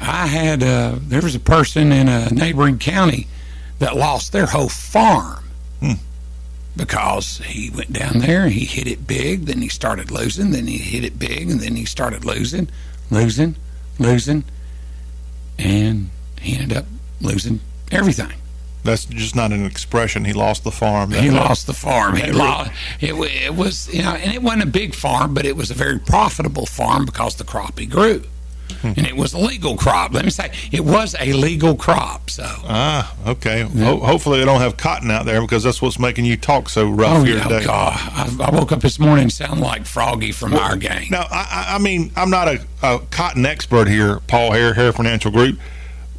[0.00, 3.26] I had uh, there was a person in a neighboring county
[3.80, 5.44] that lost their whole farm
[5.80, 5.92] hmm.
[6.76, 10.66] because he went down there, and he hit it big, then he started losing, then
[10.66, 12.68] he hit it big, and then he started losing,
[13.10, 13.56] losing,
[14.00, 14.44] losing,
[15.58, 16.10] and
[16.40, 16.86] he ended up
[17.20, 17.60] losing
[17.92, 18.32] everything.
[18.82, 20.24] That's just not an expression.
[20.24, 21.12] He lost the farm.
[21.12, 22.16] he lost the farm.
[22.16, 25.54] He lost, it, it was, you know, and it wasn't a big farm, but it
[25.54, 28.24] was a very profitable farm because the crop he grew.
[28.70, 28.92] Hmm.
[28.96, 30.12] And it was a legal crop.
[30.12, 32.30] Let me say, it was a legal crop.
[32.30, 33.60] So ah, okay.
[33.60, 33.84] Yeah.
[33.84, 36.88] Ho- hopefully, they don't have cotton out there because that's what's making you talk so
[36.88, 37.64] rough oh, here yeah, today.
[37.64, 37.92] God.
[37.94, 41.08] I, I, woke up this morning sounding like Froggy from well, our gang.
[41.10, 45.30] Now, I, I mean, I'm not a, a, cotton expert here, Paul Hare, Hare Financial
[45.30, 45.58] Group.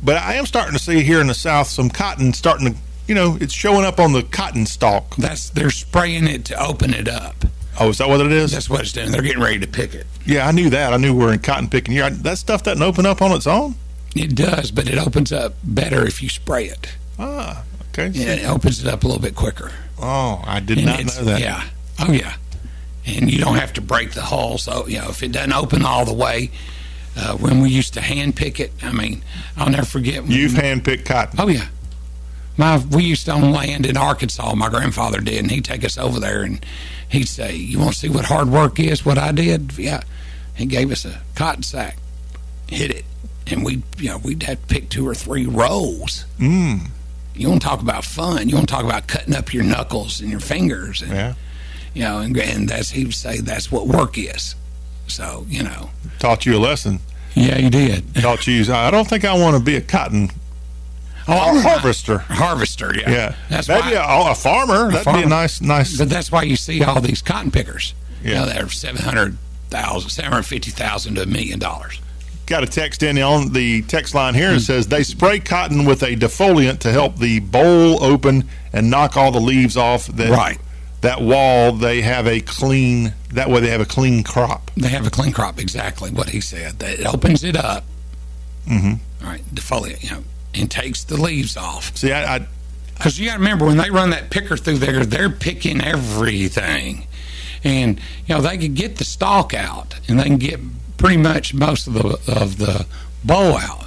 [0.04, 3.16] But I am starting to see here in the South some cotton starting to, you
[3.16, 5.16] know, it's showing up on the cotton stalk.
[5.16, 7.36] That's they're spraying it to open it up.
[7.82, 8.52] Oh, is that what it is?
[8.52, 9.12] That's what it's doing.
[9.12, 10.06] They're getting ready to pick it.
[10.26, 10.94] Yeah, I knew that.
[10.94, 12.10] I knew we are in cotton picking year.
[12.10, 13.76] That stuff doesn't open up on its own.
[14.16, 16.96] It does, but it opens up better if you spray it.
[17.18, 18.10] Ah, okay.
[18.10, 19.72] Yeah, it opens it up a little bit quicker.
[20.00, 21.42] Oh, I did and not know that.
[21.42, 21.64] Yeah.
[22.00, 22.36] Oh, yeah.
[23.06, 24.60] And you don't have to break the hull.
[24.60, 26.52] So, you know, if it doesn't open all the way,
[27.18, 28.72] uh, when we used to hand pick it.
[28.82, 29.24] I mean,
[29.58, 30.26] I'll never forget.
[30.28, 31.40] You've hand picked cotton.
[31.40, 31.68] Oh yeah.
[32.58, 34.54] my we used to own land in Arkansas.
[34.56, 36.66] My grandfather did, and he'd take us over there, and
[37.12, 39.06] he'd say, "You want to see what hard work is?
[39.06, 39.78] What I did?
[39.78, 40.02] Yeah."
[40.56, 41.98] He gave us a cotton sack,
[42.68, 43.06] hit it,
[43.48, 46.26] and we, you know, we'd have to pick two or three rows.
[46.40, 46.88] Mm.
[47.34, 48.50] You want to talk about fun?
[48.50, 51.34] You want to talk about cutting up your knuckles and your fingers, and Yeah.
[51.94, 54.56] you know, and, and that's he would say that's what work is.
[55.08, 57.00] So you know, Taught you a lesson.
[57.34, 58.14] yeah, he did.
[58.16, 58.72] Taught you.
[58.74, 60.30] I don't think I want to be a cotton
[61.32, 62.18] Oh, harvester.
[62.20, 63.36] harvester, yeah, Yeah.
[63.50, 64.92] That's Maybe why, a, a farmer.
[64.92, 65.98] That'd be a nice, nice.
[65.98, 67.94] but that's why you see all these cotton pickers.
[68.24, 68.40] You Yeah.
[68.42, 69.38] know, they're seven hundred
[69.70, 72.00] thousand, seven hundred fifty thousand to a million dollars.
[72.48, 74.50] Got a text in on the text line here.
[74.50, 74.60] It Hmm.
[74.60, 79.32] says they spray cotton with a defoliant to help the boll open and knock all
[79.32, 80.08] the leaves off.
[80.08, 80.60] That Right.
[81.00, 81.72] that wall.
[81.72, 83.14] They have a clean.
[83.34, 84.70] That way they have a clean crop.
[84.76, 86.80] They have a clean crop, exactly what he said.
[86.80, 87.86] That it opens it up,
[88.70, 88.94] Mm-hmm.
[89.26, 91.96] all right, defoliate, you know, and takes the leaves off.
[91.98, 92.48] See, I, I
[92.96, 97.08] Because you got to remember when they run that picker through there, they're picking everything,
[97.64, 100.60] and you know they can get the stalk out, and they can get
[100.98, 102.86] pretty much most of the of the
[103.24, 103.86] boll out.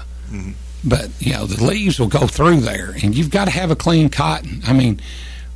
[0.84, 3.76] But you know the leaves will go through there, and you've got to have a
[3.76, 4.62] clean cotton.
[4.66, 5.00] I mean,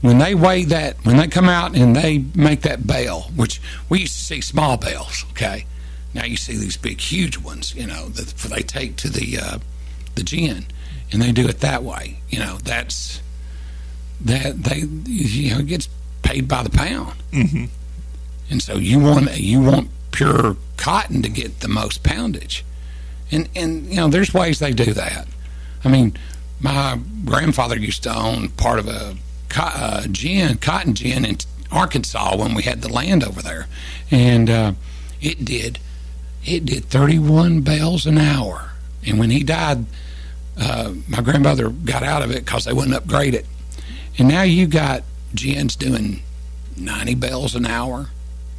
[0.00, 4.00] when they weigh that, when they come out and they make that bale, which we
[4.00, 5.66] used to see small bales, okay.
[6.14, 9.58] Now you see these big, huge ones, you know, that they take to the uh,
[10.14, 10.66] the gin,
[11.12, 12.20] and they do it that way.
[12.28, 13.20] You know, that's
[14.20, 15.88] that they you know it gets
[16.22, 17.64] paid by the pound, mm-hmm.
[18.50, 22.64] and so you want you want pure cotton to get the most poundage,
[23.30, 25.28] and and you know there's ways they do that.
[25.84, 26.16] I mean,
[26.60, 29.16] my grandfather used to own part of a
[29.48, 31.38] co- uh, gin cotton gin in
[31.70, 33.66] Arkansas when we had the land over there,
[34.10, 34.72] and uh,
[35.20, 35.78] it did
[36.44, 38.72] it did 31 bales an hour,
[39.06, 39.86] and when he died.
[40.60, 43.46] Uh, my grandmother got out of it because they wouldn't upgrade it.
[44.18, 46.22] And now you got gins doing
[46.76, 48.08] 90 bells an hour,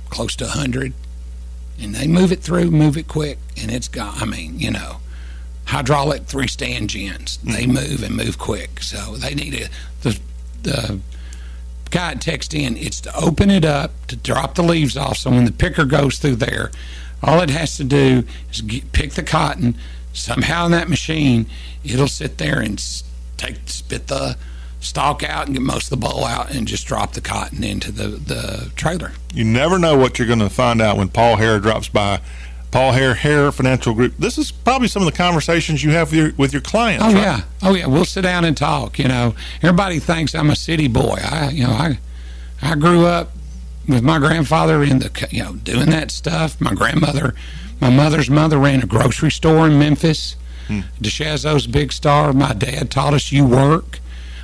[0.10, 0.94] close to 100.
[1.82, 4.98] And they move it through, move it quick, and it's got, I mean, you know,
[5.66, 7.38] hydraulic three stand gins.
[7.38, 8.82] They move and move quick.
[8.82, 9.70] So they need a,
[10.02, 10.20] the,
[10.64, 11.00] the
[11.90, 15.18] guy text in, it's to open it up, to drop the leaves off.
[15.18, 16.72] So when the picker goes through there,
[17.22, 19.76] all it has to do is get, pick the cotton.
[20.20, 21.48] Somehow in that machine,
[21.84, 22.78] it'll sit there and
[23.38, 24.38] take spit the
[24.80, 27.92] stalk out and get most of the boll out and just drop the cotton into
[27.92, 29.12] the, the trailer.
[29.34, 32.22] You never know what you're going to find out when Paul Hare drops by.
[32.72, 34.16] Paul Hare, Hare Financial Group.
[34.20, 37.04] This is probably some of the conversations you have with your, with your clients.
[37.04, 37.16] Oh right?
[37.16, 37.88] yeah, oh yeah.
[37.88, 39.00] We'll sit down and talk.
[39.00, 41.18] You know, everybody thinks I'm a city boy.
[41.20, 41.98] I, you know, I,
[42.62, 43.32] I grew up
[43.88, 46.62] with my grandfather in the, you know, doing that stuff.
[46.62, 47.34] My grandmother,
[47.82, 50.36] my mother's mother ran a grocery store in Memphis.
[50.68, 50.82] Hmm.
[51.02, 52.34] DeShazo's big star.
[52.34, 54.00] My dad taught us you work.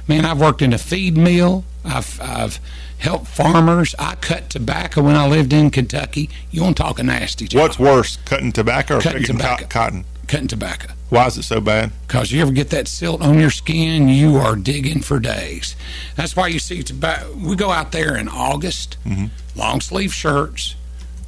[0.07, 1.65] Man, I've worked in a feed mill.
[1.83, 2.59] I've, I've
[2.97, 3.93] helped farmers.
[3.99, 6.29] I cut tobacco when I lived in Kentucky.
[6.51, 7.61] You want to talk a nasty job?
[7.61, 10.05] What's worse, cutting tobacco or Cutting picking co- cotton?
[10.27, 10.93] cutting tobacco?
[11.09, 11.91] Why is it so bad?
[12.07, 15.75] Because you ever get that silt on your skin, you are digging for days.
[16.15, 17.31] That's why you see tobacco.
[17.33, 19.25] We go out there in August, mm-hmm.
[19.57, 20.75] long sleeve shirts,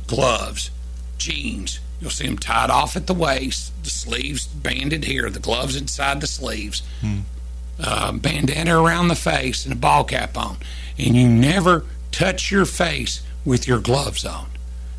[0.07, 0.71] gloves,
[1.19, 1.79] jeans.
[1.99, 6.21] You'll see them tied off at the waist, the sleeves banded here, the gloves inside
[6.21, 6.83] the sleeves,
[7.79, 10.57] uh, bandana around the face, and a ball cap on.
[10.97, 14.47] And you never touch your face with your gloves on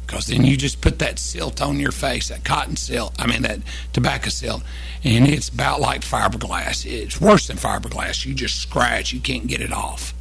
[0.09, 3.43] because then you just put that silt on your face, that cotton silt, I mean,
[3.43, 3.61] that
[3.93, 4.63] tobacco silt,
[5.05, 6.87] and it's about like fiberglass.
[6.87, 8.25] It's worse than fiberglass.
[8.25, 10.15] You just scratch, you can't get it off.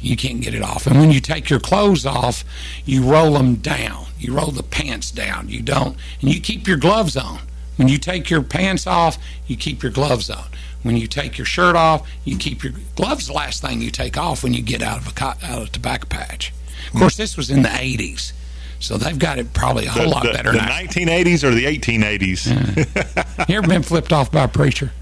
[0.00, 0.86] You can't get it off.
[0.86, 2.44] And when you take your clothes off,
[2.84, 4.06] you roll them down.
[4.18, 5.48] You roll the pants down.
[5.48, 7.40] You don't, and you keep your gloves on.
[7.76, 10.44] When you take your pants off, you keep your gloves on.
[10.82, 13.26] When you take your shirt off, you keep your gloves.
[13.26, 15.70] The last thing you take off when you get out of a out of a
[15.70, 16.52] tobacco patch.
[16.92, 18.32] Of course, this was in the '80s,
[18.80, 20.68] so they've got it probably a whole the, lot the- better the now.
[20.68, 23.48] 1980s or the 1880s?
[23.48, 24.92] you ever been flipped off by a preacher?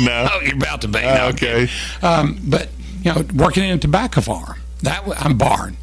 [0.00, 0.28] no.
[0.32, 0.98] Oh, you're about to be.
[1.00, 1.68] Uh, No, okay.
[2.02, 2.68] Um, but
[3.02, 4.58] you know, working in a tobacco farm.
[4.82, 5.76] That I'm barn.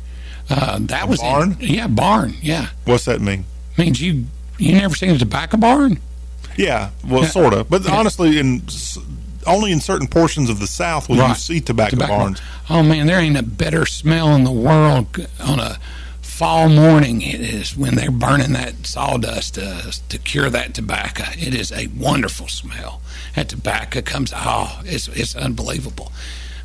[0.50, 1.58] Uh, that was in- barn?
[1.60, 2.36] yeah, barn.
[2.42, 3.46] Yeah, What's that mean?
[3.78, 4.26] means you
[4.58, 6.00] you never seen a tobacco barn?
[6.58, 7.70] Yeah, well, sort of.
[7.70, 7.96] But Yeah.
[7.96, 8.64] honestly, in
[9.48, 11.38] only in certain portions of the South will you Right.
[11.38, 12.42] see tobacco, barns.
[12.70, 15.08] Oh man, there ain't a better smell in the world
[15.40, 15.78] on a
[16.22, 17.22] fall morning.
[17.22, 21.24] It is when they're burning that sawdust to, to cure that tobacco.
[21.38, 23.02] It is a wonderful smell.
[23.36, 24.34] That tobacco comes.
[24.36, 26.12] Oh, it's it's unbelievable.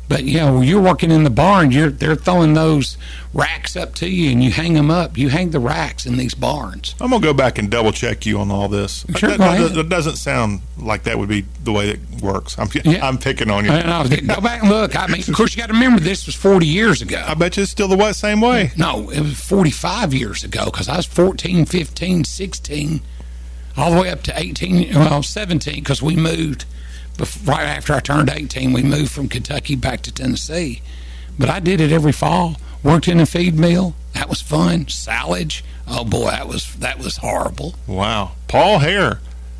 [0.07, 1.71] But you know, you're working in the barn.
[1.71, 2.97] You're they're throwing those
[3.33, 5.17] racks up to you, and you hang them up.
[5.17, 6.93] You hang the racks in these barns.
[7.01, 9.03] I'm gonna go back and double check you on all this.
[9.15, 12.57] Sure, that, that- doesn't sound like that would be the way it works.
[12.59, 13.05] I'm Yeah.
[13.07, 13.71] I'm picking on you.
[13.71, 14.95] And I was go back and look.
[14.95, 17.23] I mean, of course, you got to remember this was 40 years ago.
[17.25, 18.71] I bet you it's still the way, same way.
[18.77, 23.01] No, it was 45 years ago because I was 14, 15, 16,
[23.77, 26.65] all the way up to 18, well, 17 because we moved
[27.45, 28.73] right after I turned 18.
[28.73, 30.81] We moved from Kentucky back to Tennessee.
[31.37, 32.55] But I did it every fall.
[32.83, 33.95] Worked in a feed mill.
[34.13, 34.87] That was fun.
[34.87, 35.63] Silage.
[35.87, 37.75] Oh boy, that was that was horrible.
[37.87, 39.19] Wow, Paul Hare,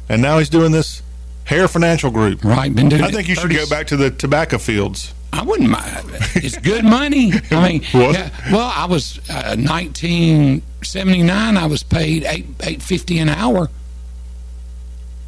[0.10, 1.02] and now he's doing this
[1.44, 2.44] Hare Financial Group.
[2.44, 2.74] Right?
[2.74, 3.04] Been doing.
[3.04, 5.14] I think you should go back to the tobacco fields.
[5.34, 6.06] I wouldn't mind.
[6.36, 7.34] It's good money.
[7.52, 8.14] I mean, What?
[8.16, 11.58] yeah, well, I was uh, 1979.
[11.58, 13.70] I was paid eight eight fifty an hour.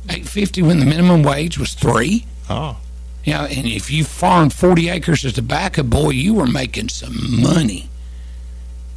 [0.10, 2.26] Eight fifty when the minimum wage was three.
[2.50, 2.78] Oh,
[3.26, 7.90] Yeah, and if you farmed 40 acres of tobacco, boy, you were making some money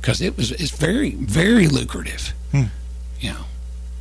[0.00, 2.32] because it was it's very very lucrative.
[2.52, 2.64] Hmm.
[3.18, 3.44] You know,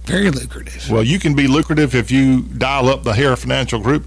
[0.05, 0.89] very lucrative.
[0.89, 4.05] well, you can be lucrative if you dial up the Hare Financial Group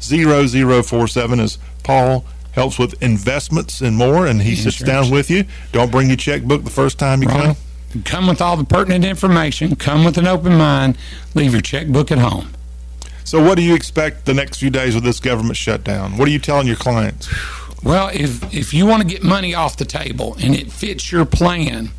[0.00, 5.44] 731-664-0047 as Paul helps with investments and more, and he sits down with you.
[5.72, 7.56] Don't bring your checkbook the first time you come.
[8.04, 9.76] Come with all the pertinent information.
[9.76, 10.98] Come with an open mind.
[11.34, 12.52] Leave your checkbook at home.
[13.24, 16.16] So, what do you expect the next few days with this government shutdown?
[16.16, 17.28] What are you telling your clients?
[17.82, 21.24] Well, if if you want to get money off the table and it fits your
[21.24, 21.90] plan,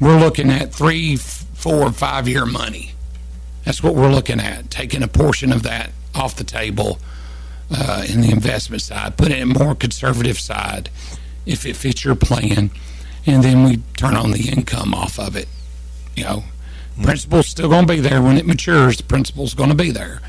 [0.00, 2.92] we're looking at three, four, five year money.
[3.64, 4.70] That's what we're looking at.
[4.70, 6.98] Taking a portion of that off the table
[7.70, 10.90] uh, in the investment side, put it in a more conservative side,
[11.46, 12.70] if it fits your plan,
[13.26, 15.48] and then we turn on the income off of it.
[16.16, 16.44] You know,
[17.02, 18.96] principal's still going to be there when it matures.
[18.96, 20.20] The principal's going to be there.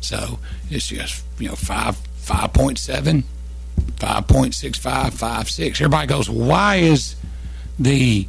[0.00, 0.38] So
[0.70, 3.24] it's just you know five five point seven
[3.96, 5.80] 5.65, 5.6.
[5.80, 7.16] Everybody goes, why is
[7.78, 8.26] the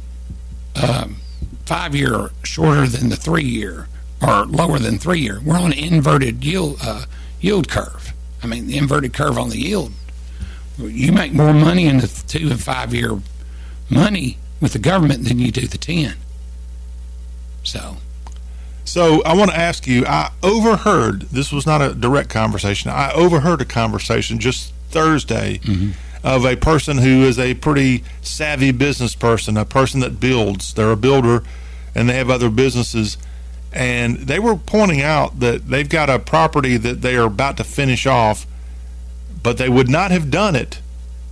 [0.74, 1.16] um,
[1.64, 3.88] five year shorter than the three year
[4.22, 5.40] or lower than three year?
[5.44, 7.06] We're on an inverted yield, uh,
[7.40, 8.12] yield curve.
[8.42, 9.92] I mean, the inverted curve on the yield.
[10.78, 13.18] You make more money in the two and five year
[13.90, 16.14] money with the government than you do the 10.
[17.62, 17.96] So,
[18.84, 20.06] So I want to ask you.
[20.06, 22.90] I overheard this was not a direct conversation.
[22.90, 25.90] I overheard a conversation just Thursday mm-hmm.
[26.26, 30.74] of a person who is a pretty savvy business person, a person that builds.
[30.74, 31.42] They're a builder,
[31.94, 33.18] and they have other businesses.
[33.72, 37.64] And they were pointing out that they've got a property that they are about to
[37.64, 38.46] finish off,
[39.42, 40.80] but they would not have done it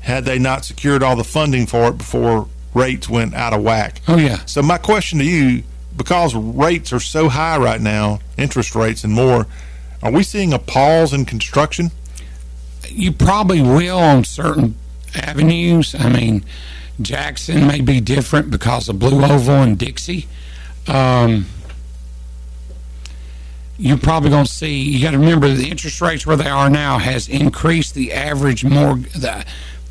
[0.05, 4.01] had they not secured all the funding for it before rates went out of whack.
[4.09, 4.45] oh, yeah.
[4.47, 5.63] So my question to you,
[5.97, 9.47] because rates are so high right now, interest rates and more,
[10.03, 11.91] are we seeing a pause in construction?
[12.89, 14.77] you probably will on certain
[15.15, 15.95] avenues.
[15.95, 16.45] I mean,
[17.01, 20.27] Jackson may be different because of Blue Oval and Dixie.
[20.87, 21.47] Um,
[23.77, 24.83] you're probably going to see.
[24.83, 28.65] You got to remember the interest rates where they are now has increased the average
[28.65, 29.45] mortgage, the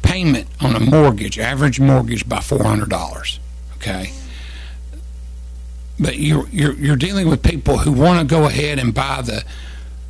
[0.03, 3.39] payment on a mortgage, average mortgage by four hundred dollars.
[3.77, 4.11] Okay.
[5.99, 9.43] But you're, you're you're dealing with people who want to go ahead and buy the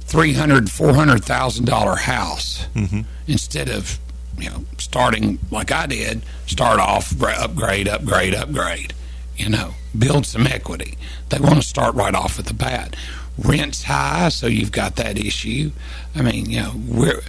[0.02, 3.02] three hundred, four hundred thousand dollar house mm-hmm.
[3.28, 4.00] instead of
[4.38, 8.94] you know starting like I did, start off gra- upgrade, upgrade, upgrade.
[9.36, 10.98] You know, build some equity.
[11.30, 12.96] They want to start right off at the bat.
[13.38, 15.72] Rent's high, so you've got that issue.
[16.16, 17.24] I mean, you know, we're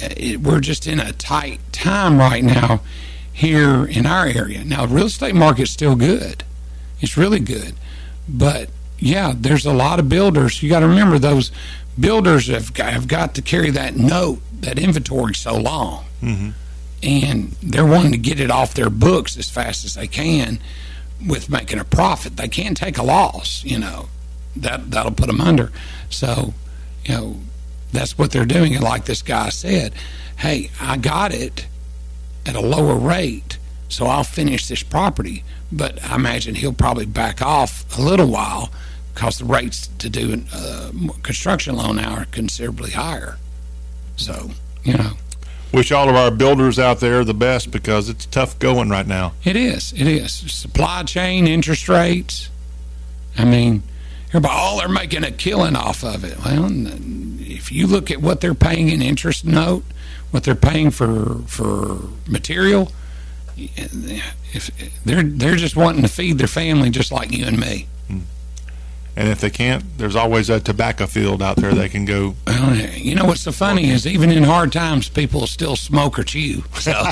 [0.00, 2.80] Uh, it, we're just in a tight time right now
[3.32, 4.64] here in our area.
[4.64, 6.44] Now, the real estate market's still good.
[7.00, 7.74] It's really good.
[8.28, 10.62] But yeah, there's a lot of builders.
[10.62, 11.50] You got to remember those
[11.98, 16.04] builders have got, have got to carry that note, that inventory so long.
[16.22, 16.50] Mm-hmm.
[17.02, 20.60] And they're wanting to get it off their books as fast as they can
[21.26, 22.36] with making a profit.
[22.36, 24.08] They can't take a loss, you know.
[24.54, 25.72] That that'll put them under.
[26.10, 26.54] So,
[27.04, 27.36] you know,
[27.92, 28.74] that's what they're doing.
[28.74, 29.92] And like this guy said,
[30.38, 31.66] hey, I got it
[32.46, 35.44] at a lower rate, so I'll finish this property.
[35.70, 38.70] But I imagine he'll probably back off a little while
[39.14, 40.90] because the rates to do a uh,
[41.22, 43.38] construction loan now are considerably higher.
[44.16, 44.50] So,
[44.84, 45.12] you know,
[45.72, 49.32] Wish all of our builders out there the best because it's tough going right now.
[49.42, 49.94] it is.
[49.94, 50.30] It is.
[50.30, 52.50] Supply chain, interest rates.
[53.38, 53.82] I mean,
[54.28, 56.36] everybody, oh, they're making a killing off of it.
[56.44, 56.68] Well,
[57.56, 59.84] if you look at what they're paying in interest note,
[60.30, 62.92] what they're paying for for material,
[63.56, 64.70] if
[65.04, 67.86] they're they're just wanting to feed their family just like you and me.
[68.08, 68.20] Hmm.
[69.14, 72.34] And if they can't, there's always a tobacco field out there they can go.
[72.46, 76.24] Well, you know what's so funny is even in hard times, people still smoke or
[76.24, 76.64] chew.
[76.74, 76.92] So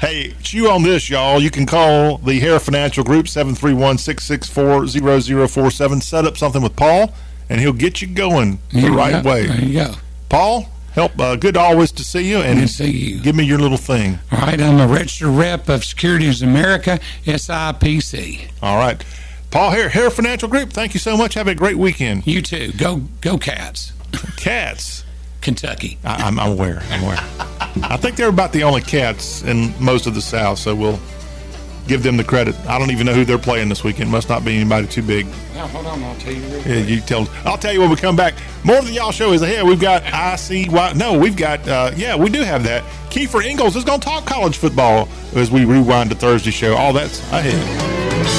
[0.00, 1.42] Hey, chew on this, y'all.
[1.42, 6.02] You can call the Hare Financial Group, 731-664-0047.
[6.04, 7.12] Set up something with Paul,
[7.48, 9.30] and he'll get you going the Here we right go.
[9.30, 9.46] way.
[9.46, 9.94] There you go.
[10.28, 11.18] Paul, help.
[11.18, 13.20] Uh, good always to see you, and see you.
[13.20, 14.18] give me your little thing.
[14.32, 18.50] All right, I'm a registered rep of Securities America, SIPC.
[18.62, 19.02] All right.
[19.50, 21.32] Paul Hare, Hare Financial Group, thank you so much.
[21.34, 22.26] Have a great weekend.
[22.26, 22.72] You too.
[22.72, 23.92] Go, go, Cats.
[24.36, 25.04] Cats.
[25.40, 25.98] Kentucky.
[26.04, 26.82] I, I'm, I'm aware.
[26.90, 27.18] I'm aware.
[27.84, 30.98] I think they're about the only cats in most of the South, so we'll
[31.88, 32.54] give them the credit.
[32.66, 34.10] I don't even know who they're playing this weekend.
[34.10, 35.26] Must not be anybody too big.
[35.54, 36.42] Now, hold on, I'll tell you.
[36.58, 37.28] Yeah, you tell.
[37.44, 38.34] I'll tell you when we come back.
[38.64, 39.64] More of the y'all show is ahead.
[39.64, 40.94] We've got ICY.
[40.94, 41.66] No, we've got.
[41.66, 42.84] Uh, yeah, we do have that.
[43.10, 46.76] Kiefer Ingalls is going to talk college football as we rewind to Thursday show.
[46.76, 48.37] All that's ahead.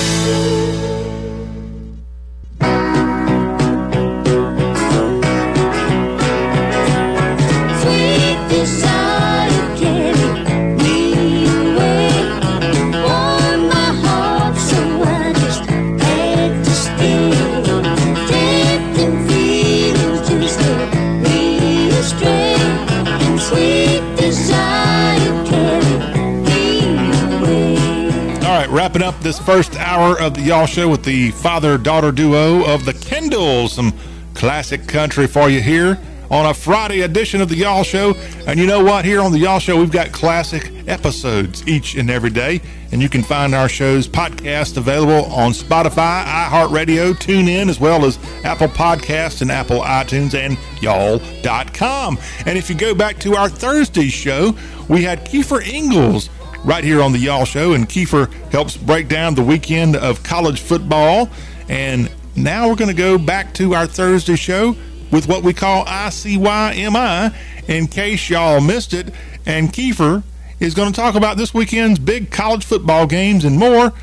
[28.90, 32.86] Wrapping up this first hour of the Y'all Show with the father daughter duo of
[32.86, 33.70] the Kendalls.
[33.70, 33.94] Some
[34.34, 36.00] classic country for you here
[36.32, 38.16] on a Friday edition of the Y'all Show.
[38.48, 39.06] And you know what?
[39.06, 42.62] Here on the Y'all Show, we've got classic episodes each and every day.
[42.92, 48.18] And you can find our show's podcast available on Spotify, iHeartRadio, TuneIn, as well as
[48.44, 52.18] Apple Podcasts and Apple iTunes and y'all.com.
[52.48, 54.56] And if you go back to our Thursday show,
[54.88, 56.32] we had Kiefer Ingalls
[56.64, 60.60] right here on the Y'all Show, and Kiefer helps break down the weekend of college
[60.60, 61.30] football.
[61.68, 64.76] And now we're going to go back to our Thursday show
[65.12, 67.36] with what we call ICYMI,
[67.68, 69.14] in case y'all missed it.
[69.46, 70.24] And Kiefer
[70.60, 73.94] is going to talk about this weekend's big college football games and more.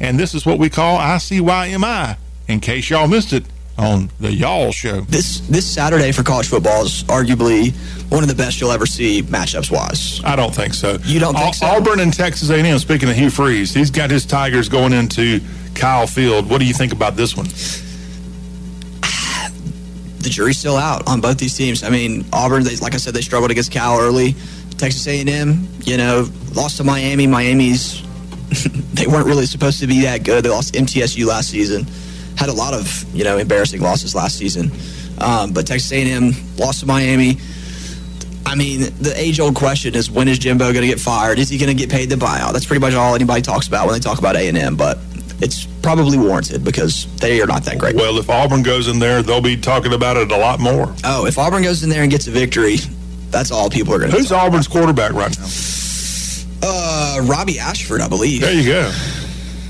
[0.00, 2.16] And this is what we call ICYMI,
[2.48, 3.44] in case y'all missed it
[3.78, 5.00] on the Y'all Show.
[5.02, 7.74] This this Saturday for college football is arguably
[8.10, 10.20] one of the best you'll ever see matchups wise.
[10.24, 10.98] I don't think so.
[11.04, 11.66] You don't think Au- so?
[11.66, 12.78] Auburn and Texas A&M.
[12.78, 15.40] Speaking of Hugh Freeze, he's got his Tigers going into
[15.74, 16.48] Kyle Field.
[16.48, 17.46] What do you think about this one?
[20.18, 21.84] The jury's still out on both these teams.
[21.84, 24.34] I mean, Auburn, they, like I said, they struggled against Cal early.
[24.76, 27.28] Texas A&M, you know, lost to Miami.
[27.28, 28.02] Miami's
[28.94, 30.44] they weren't really supposed to be that good.
[30.44, 31.86] They lost MTSU last season.
[32.36, 34.70] Had a lot of you know embarrassing losses last season.
[35.18, 37.38] Um, but Texas A&M lost to Miami.
[38.44, 41.38] I mean, the age-old question is when is Jimbo going to get fired?
[41.38, 42.52] Is he going to get paid the buyout?
[42.52, 44.76] That's pretty much all anybody talks about when they talk about A&M.
[44.76, 44.98] But
[45.40, 47.96] it's probably warranted because they are not that great.
[47.96, 50.94] Well, if Auburn goes in there, they'll be talking about it a lot more.
[51.04, 52.76] Oh, if Auburn goes in there and gets a victory,
[53.30, 54.16] that's all people are going to.
[54.16, 55.46] Who's Auburn's quarterback right now?
[56.62, 58.42] Uh, Robby Ashford, I believe.
[58.42, 58.92] There you go.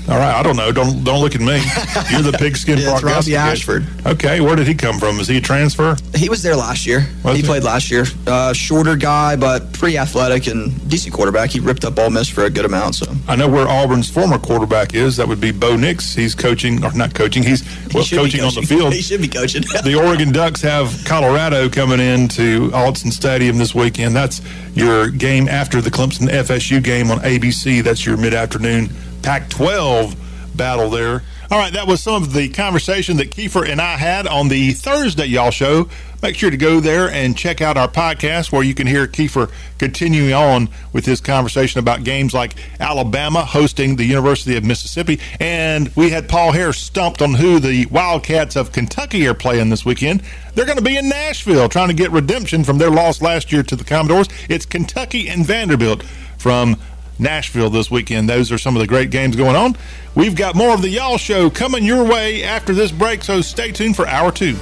[0.09, 0.71] All right, I don't know.
[0.71, 1.55] Don't don't look at me.
[2.11, 3.39] You're the pigskin Yeah, Robby prognosticator.
[3.41, 3.87] Ashford.
[4.05, 5.19] Okay, where did he come from?
[5.19, 5.97] Is he a transfer?
[6.15, 7.05] He was there last year.
[7.25, 7.47] Was he he?
[7.47, 8.05] played last year.
[8.25, 11.49] Uh, shorter guy, but pretty athletic and decent quarterback.
[11.49, 12.95] He ripped up Ole Miss for a good amount.
[12.95, 15.17] So I know where Auburn's former quarterback is.
[15.17, 16.13] That would be Bo Nix.
[16.13, 17.43] He's coaching, or not coaching.
[17.43, 18.93] He's well, He be coaching, on the field.
[18.97, 19.63] He should be coaching.
[19.83, 24.15] the Oregon Ducks have Colorado coming into Autzen Stadium this weekend.
[24.15, 24.41] That's
[24.73, 27.83] your game after the Clemson FSU game on ABC.
[27.83, 28.89] That's your mid afternoon
[29.27, 31.21] Pac 12 battle there.
[31.51, 34.71] All right, that was some of the conversation that Kiefer and I had on the
[34.71, 35.89] Thursday Y'all Show.
[36.23, 39.51] Make sure to go there and check out our podcast where you can hear Kiefer
[39.79, 45.19] continuing on with his conversation about games like Alabama hosting the University of Mississippi.
[45.41, 49.83] And we had Paul Hare stumped on who the Wildcats of Kentucky are playing this
[49.83, 50.23] weekend.
[50.53, 53.63] They're going to be in Nashville trying to get redemption from their loss last year
[53.63, 54.29] to the Commodores.
[54.47, 56.03] It's Kentucky and Vanderbilt
[56.37, 56.77] from
[57.19, 58.29] Nashville this weekend.
[58.29, 59.75] Those are some of the great games going on.
[60.15, 63.71] We've got more of the Y'all Show coming your way after this break, so stay
[63.71, 64.55] tuned for hour two.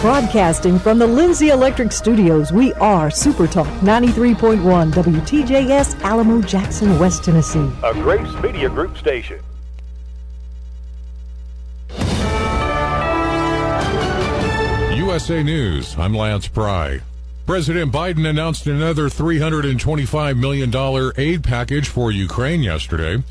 [0.00, 7.24] Broadcasting from the Lindsay Electric Studios, we are Super Talk 93.1 WTJS Alamo Jackson, West
[7.24, 7.68] Tennessee.
[7.82, 9.40] a Grace Media Group station.
[14.94, 17.00] USA News, I'm Lance Pry.
[17.48, 23.22] President Biden announced another $325 million aid package for Ukraine yesterday.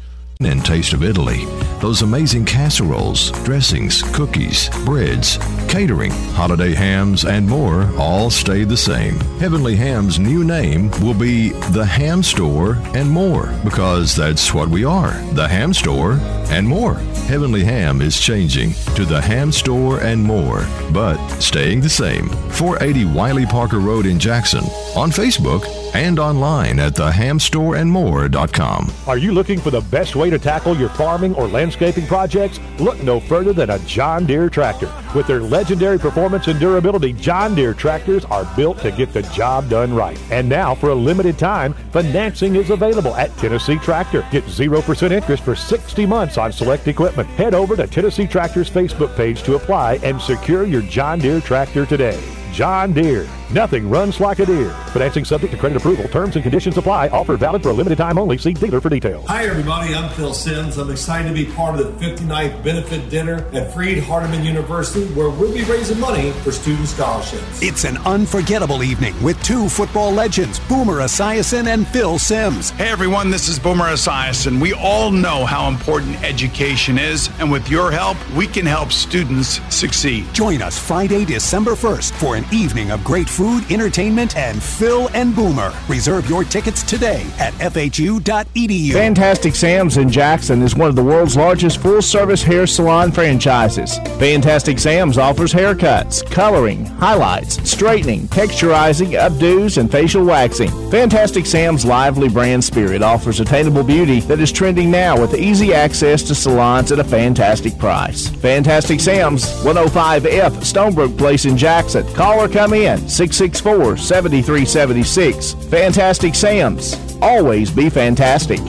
[0.41, 1.45] And taste of Italy.
[1.79, 9.19] Those amazing casseroles, dressings, cookies, breads, catering, holiday hams, and more all stay the same.
[9.39, 14.85] Heavenly Ham's new name will be The Ham Store and More because that's what we
[14.85, 16.13] are the Ham Store
[16.49, 16.95] and More.
[17.27, 22.29] Heavenly Ham is changing to the Ham Store and More, but staying the same.
[22.51, 24.63] 480 Wiley Parker Road in Jackson,
[24.95, 28.91] on Facebook and online at thehamstoreandmore.com.
[29.07, 32.59] Are you looking for the best way to tackle your farming or landscaping projects?
[32.79, 34.91] Look no further than a John Deere tractor.
[35.15, 39.69] With their legendary performance and durability, John Deere tractors are built to get the job
[39.69, 40.19] done right.
[40.31, 44.25] And now, for a limited time, financing is available at Tennessee Tractor.
[44.31, 47.29] Get 0% interest for 60 months on select equipment.
[47.29, 51.85] Head over to Tennessee Tractor's Facebook page to apply and secure your John Deere tractor
[51.85, 52.21] today.
[52.51, 53.27] John Deere.
[53.51, 54.71] Nothing runs like a deer.
[54.91, 56.05] Financing subject to credit approval.
[56.09, 57.07] Terms and conditions apply.
[57.07, 58.37] Offer valid for a limited time only.
[58.37, 59.25] See dealer for details.
[59.27, 59.95] Hi, everybody.
[59.95, 60.77] I'm Phil Simms.
[60.77, 65.29] I'm excited to be part of the 59th benefit dinner at Freed Hardeman University, where
[65.29, 67.61] we'll be raising money for student scholarships.
[67.61, 72.71] It's an unforgettable evening with two football legends, Boomer Esiason and Phil Simms.
[72.71, 74.59] Hey everyone, this is Boomer Esiason.
[74.59, 79.61] We all know how important education is, and with your help, we can help students
[79.73, 80.25] succeed.
[80.33, 85.35] Join us Friday, December 1st for an evening of great food, entertainment, and Phil and
[85.35, 85.71] Boomer.
[85.87, 88.91] Reserve your tickets today at fhu.edu.
[88.93, 93.99] Fantastic Sam's in Jackson is one of the world's largest full service hair salon franchises.
[94.17, 100.71] Fantastic Sam's offers haircuts, coloring, highlights, straightening, texturizing, updos, and facial waxing.
[100.89, 106.23] Fantastic Sam's lively brand spirit offers attainable beauty that is trending now with easy access
[106.23, 108.29] to salons at a fantastic price.
[108.29, 112.03] Fantastic Sam's, 105F Stonebrook Place in Jackson.
[112.15, 115.53] Call or come in 664 7376.
[115.69, 116.95] Fantastic Sam's.
[117.21, 118.59] Always be fantastic.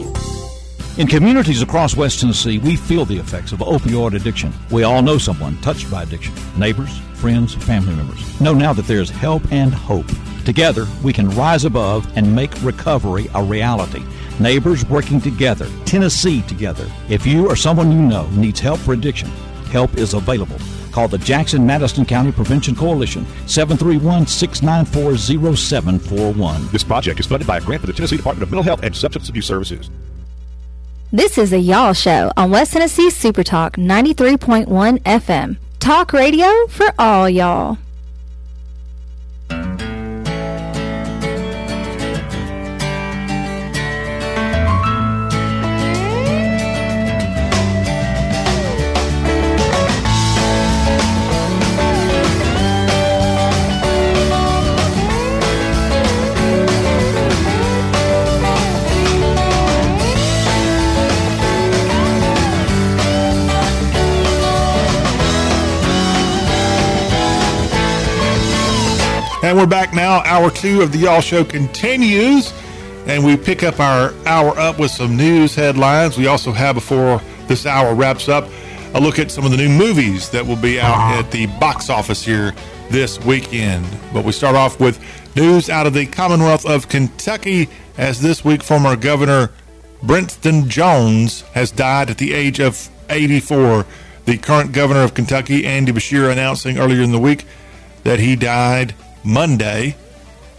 [0.98, 4.52] In communities across West Tennessee, we feel the effects of opioid addiction.
[4.70, 8.40] We all know someone touched by addiction neighbors, friends, family members.
[8.40, 10.10] Know now that there's help and hope.
[10.44, 14.02] Together, we can rise above and make recovery a reality.
[14.40, 16.90] Neighbors working together, Tennessee together.
[17.08, 19.28] If you or someone you know needs help for addiction,
[19.70, 20.58] help is available.
[20.98, 25.16] Call the Jackson Madison County Prevention Coalition, 731 694
[25.54, 26.68] 0741.
[26.72, 28.96] This project is funded by a grant from the Tennessee Department of Mental Health and
[28.96, 29.90] Substance Abuse Services.
[31.12, 34.66] This is a Y'all Show on West Tennessee Super Talk 93.1
[35.04, 35.56] FM.
[35.78, 37.78] Talk radio for all y'all.
[69.48, 70.22] And we're back now.
[70.26, 72.52] Hour two of the Y'all Show continues.
[73.06, 76.18] And we pick up our hour up with some news headlines.
[76.18, 78.46] We also have, before this hour wraps up,
[78.92, 81.20] a look at some of the new movies that will be out uh-huh.
[81.20, 82.52] at the box office here
[82.90, 83.86] this weekend.
[84.12, 85.02] But we start off with
[85.34, 89.50] news out of the Commonwealth of Kentucky as this week former Governor
[90.02, 93.86] Brereton Jones has died at the age of 84.
[94.26, 97.46] The current governor of Kentucky, Andy Beshear, announcing earlier in the week
[98.04, 98.94] that he died
[99.28, 99.94] Monday,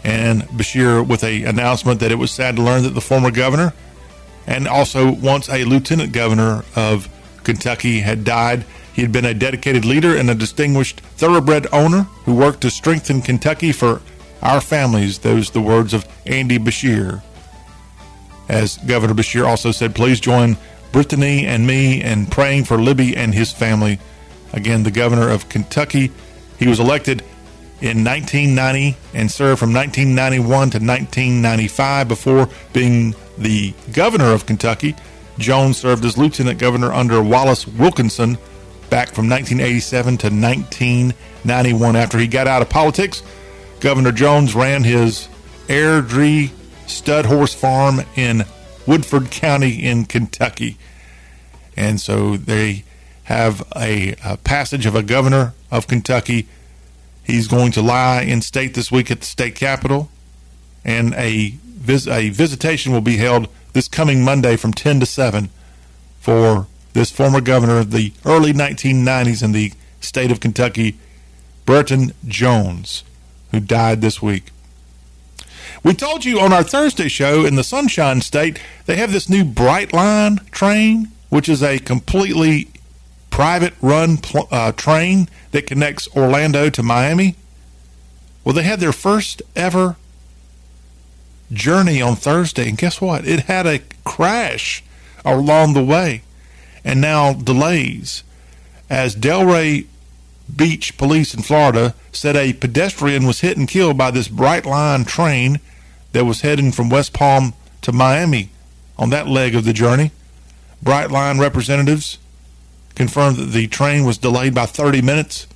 [0.04, 3.74] and Beshear with a announcement that it was sad to learn that the former governor
[4.46, 7.08] and also once a lieutenant governor of
[7.44, 8.64] Kentucky had died.
[8.94, 13.22] He had been a dedicated leader and a distinguished thoroughbred owner who worked to strengthen
[13.22, 14.00] Kentucky for
[14.42, 15.18] our families.
[15.18, 17.22] Those the words of Andy Beshear.
[18.48, 20.56] As Governor Beshear also said, please join
[20.92, 23.98] Brittany and me in praying for Libby and his family.
[24.52, 26.10] Again, the governor of Kentucky.
[26.58, 27.22] He was elected
[27.80, 34.94] in 1990 and served from 1991 to 1995 before being the governor of Kentucky.
[35.38, 38.36] Jones served as lieutenant governor under Wallace Wilkinson
[38.90, 41.96] back from 1987 to 1991.
[41.96, 43.22] After he got out of politics,
[43.80, 45.28] Governor Jones ran his
[45.68, 46.50] Airdrie
[46.86, 48.44] stud horse farm in
[48.86, 50.76] Woodford County in Kentucky.
[51.76, 52.84] And so they
[53.24, 56.48] have a, a passage of a governor of Kentucky
[57.30, 60.10] He's going to lie in state this week at the state capitol,
[60.84, 65.48] and a vis- a visitation will be held this coming Monday from 10 to 7
[66.18, 70.98] for this former governor of the early 1990s in the state of Kentucky,
[71.66, 73.04] Brereton Jones,
[73.52, 74.50] who died this week.
[75.84, 79.44] We told you on our Thursday show in the Sunshine State, they have this new
[79.44, 82.68] Brightline train, which is a completely
[83.40, 87.36] private run pl- uh, train that connects Orlando to Miami.
[88.44, 89.96] Well, they had their first ever
[91.50, 93.26] journey on Thursday, and guess what?
[93.26, 94.84] It had a crash
[95.24, 96.20] along the way,
[96.84, 98.24] and now delays.
[98.90, 99.86] As Delray
[100.54, 105.60] Beach police in Florida said a pedestrian was hit and killed by this Brightline train
[106.12, 108.50] that was heading from West Palm to Miami
[108.98, 110.10] on that leg of the journey.
[110.84, 112.18] Brightline representatives
[112.94, 115.46] confirmed that the train was delayed by 30 minutes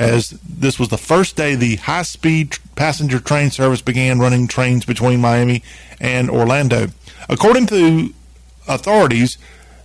[0.00, 4.86] as this was the first day the high speed passenger train service began running trains
[4.86, 5.62] between Miami
[6.00, 6.88] and Orlando.
[7.28, 8.14] According to
[8.66, 9.36] authorities,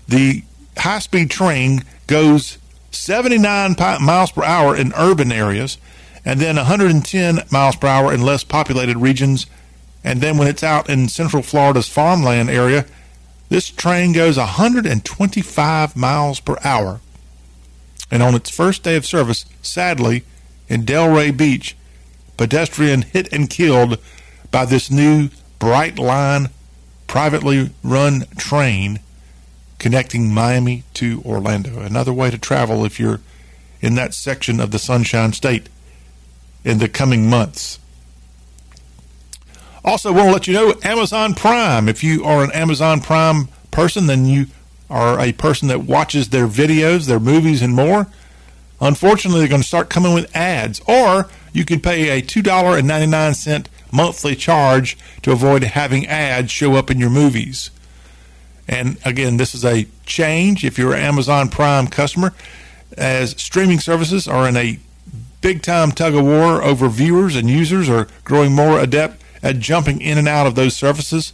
[0.08, 0.44] the
[0.78, 2.58] high speed train goes
[2.92, 5.78] 79 miles per hour in urban areas
[6.24, 9.48] and then 110 miles per hour in less populated regions.
[10.04, 12.86] And then when it's out in central Florida's farmland area,
[13.50, 17.00] this train goes 125 miles per hour.
[18.12, 20.24] And on its first day of service, sadly,
[20.68, 21.76] in Delray Beach,
[22.38, 24.00] pedestrian hit and killed
[24.52, 25.30] by this new
[25.60, 26.50] Brightline
[27.08, 29.00] privately run train
[29.80, 31.80] connecting Miami to Orlando.
[31.80, 33.22] Another way to travel if you're
[33.82, 35.70] in that section of the Sunshine State
[36.64, 37.80] in the coming months.
[39.86, 41.88] Also, want to let you know Amazon Prime.
[41.88, 44.48] If you are an Amazon Prime person, then you
[44.90, 48.08] are a person that watches their videos, their movies, and more.
[48.82, 54.36] Unfortunately, they're going to start coming with ads, or you can pay a $2.99 monthly
[54.36, 57.70] charge to avoid having ads show up in your movies.
[58.68, 62.34] And again, this is a change if you're an Amazon Prime customer,
[62.98, 64.80] as streaming services are in a
[65.42, 70.02] big time tug of war over viewers and users are growing more adept at jumping
[70.02, 71.32] in and out of those services.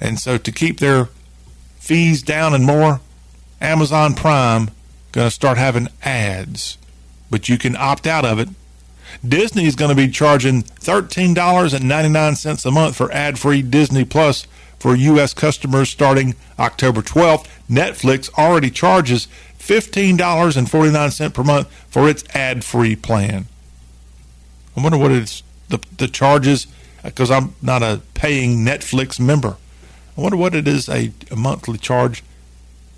[0.00, 1.08] And so to keep their
[1.78, 3.00] fees down and more,
[3.60, 4.70] Amazon Prime
[5.10, 6.78] going to start having ads,
[7.30, 8.48] but you can opt out of it.
[9.26, 14.46] Disney is going to be charging $13.99 a month for ad-free Disney Plus
[14.78, 15.34] for U.S.
[15.34, 17.48] customers starting October 12th.
[17.68, 19.26] Netflix already charges
[19.58, 23.46] $15.49 per month for its ad-free plan.
[24.76, 26.66] I wonder what it's the the charges
[27.04, 29.56] because I'm not a paying Netflix member.
[30.16, 32.22] I wonder what it is a, a monthly charge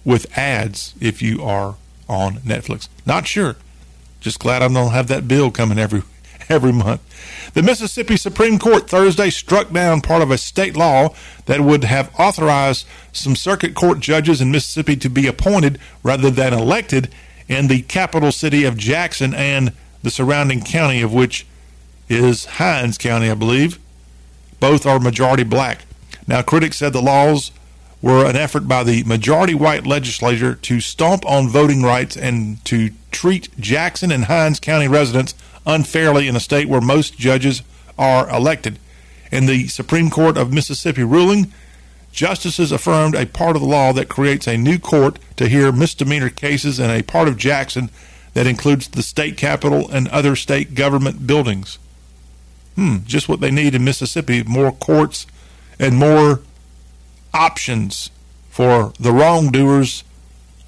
[0.04, 1.76] with ads if you are
[2.09, 2.88] on Netflix.
[3.04, 3.57] Not sure.
[4.20, 6.02] Just glad I don't have that bill coming every
[6.48, 7.00] every month.
[7.54, 11.14] The Mississippi Supreme Court Thursday struck down part of a state law
[11.46, 16.52] that would have authorized some circuit court judges in Mississippi to be appointed rather than
[16.52, 17.11] elected
[17.48, 21.46] in the capital city of Jackson and the surrounding county of which
[22.09, 23.80] is Hinds County, I believe.
[24.61, 25.84] Both are majority black.
[26.26, 27.52] Now, critics said the laws
[28.02, 32.90] were an effort by the majority white legislature to stomp on voting rights and to
[33.11, 35.34] treat Jackson and Hinds County residents
[35.66, 37.62] unfairly in a state where most judges
[37.98, 38.78] are elected.
[39.32, 41.52] In the Supreme Court of Mississippi ruling,
[42.12, 46.30] justices affirmed a part of the law that creates a new court to hear misdemeanor
[46.30, 47.90] cases in a part of Jackson
[48.34, 51.78] that includes the state capitol and other state government buildings.
[52.76, 55.26] Hmm, just what they need in Mississippi more courts
[55.78, 56.40] and more
[57.32, 58.10] options
[58.50, 60.04] for the wrongdoers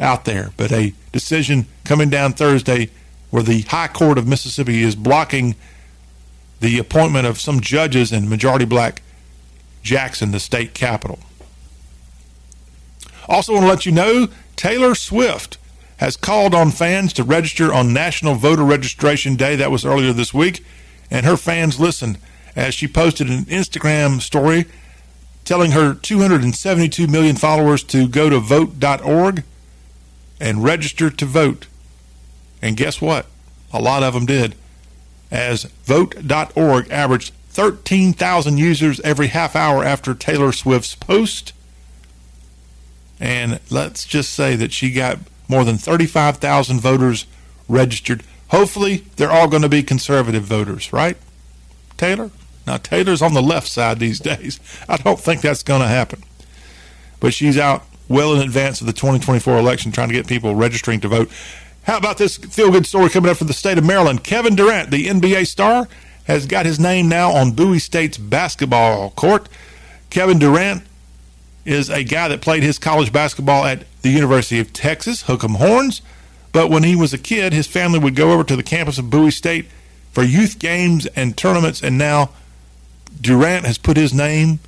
[0.01, 0.51] out there.
[0.57, 2.91] But a decision coming down Thursday
[3.31, 5.55] where the High Court of Mississippi is blocking
[6.61, 9.03] the appointment of some judges in majority black
[9.83, 11.19] Jackson, the state capital.
[13.29, 15.59] Also, want to let you know Taylor Swift
[15.99, 19.57] has called on fans to register on National Voter Registration Day.
[19.57, 20.65] That was earlier this week.
[21.11, 22.19] And her fans listened
[22.55, 24.67] as she posted an Instagram story
[25.45, 29.43] telling her 272 million followers to go to vote.org
[30.39, 31.67] and register to vote.
[32.61, 33.27] And guess what?
[33.73, 34.55] A lot of them did,
[35.31, 41.53] as vote.org averaged 13,000 users every half hour after Taylor Swift's post.
[43.19, 47.27] And let's just say that she got more than 35,000 voters
[47.69, 48.23] registered.
[48.49, 51.17] Hopefully, they're all going to be conservative voters, right?
[51.97, 52.31] Taylor?
[52.67, 54.61] Now, Taylor's on the left side these days.
[54.89, 56.23] I don't think that's going to happen.
[57.21, 61.01] But she's out well in advance of the 2024 election trying to get people registering
[61.01, 61.31] to vote.
[61.85, 64.23] How about this feel good story coming up from the state of Maryland?
[64.23, 65.89] Kevin Durant, the NBA star,
[66.25, 69.49] has got his name now on Bowie State's basketball court.
[70.11, 70.83] Kevin Durant
[71.65, 76.03] is a guy that played his college basketball at the University of Texas, Hook'em Horns.
[76.53, 79.11] But when he was a kid, his family would go over to the campus of
[79.11, 79.67] Bowie State
[80.13, 82.31] for youth games and tournaments, and now
[83.21, 84.61] Durant has put his name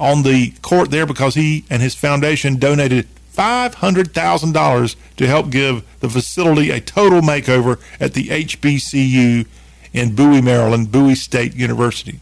[0.00, 3.06] on the court there because he and his foundation donated
[3.36, 9.46] $500,000 to help give the facility a total makeover at the HBCU
[9.92, 12.20] in Bowie, Maryland, Bowie State University.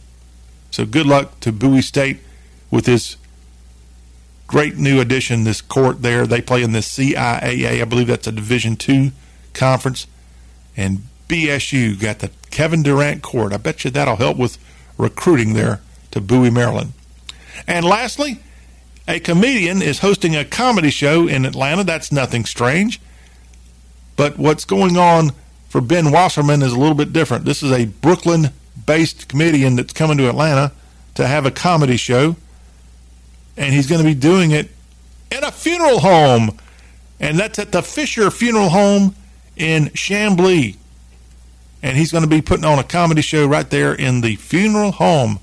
[0.71, 2.19] So good luck to Bowie State
[2.69, 3.17] with this
[4.47, 6.25] great new addition, this court there.
[6.25, 7.81] They play in the CIAA.
[7.81, 9.11] I believe that's a Division two
[9.53, 10.07] conference.
[10.75, 13.53] And BSU got the Kevin Durant court.
[13.53, 14.57] I bet you that'll help with
[14.97, 15.81] recruiting there
[16.11, 16.93] to Bowie, Maryland.
[17.67, 18.39] And lastly,
[19.07, 21.83] a comedian is hosting a comedy show in Atlanta.
[21.83, 23.01] That's nothing strange.
[24.15, 25.31] But what's going on
[25.69, 27.45] for Ben Wasserman is a little bit different.
[27.45, 28.49] This is a Brooklyn
[28.85, 30.71] based comedian that's coming to Atlanta
[31.15, 32.35] to have a comedy show.
[33.57, 34.69] And he's going to be doing it
[35.31, 36.57] in a funeral home.
[37.19, 39.15] And that's at the Fisher Funeral Home
[39.55, 40.77] in Chamblee.
[41.81, 44.91] And he's going to be putting on a comedy show right there in the funeral
[44.91, 45.39] home.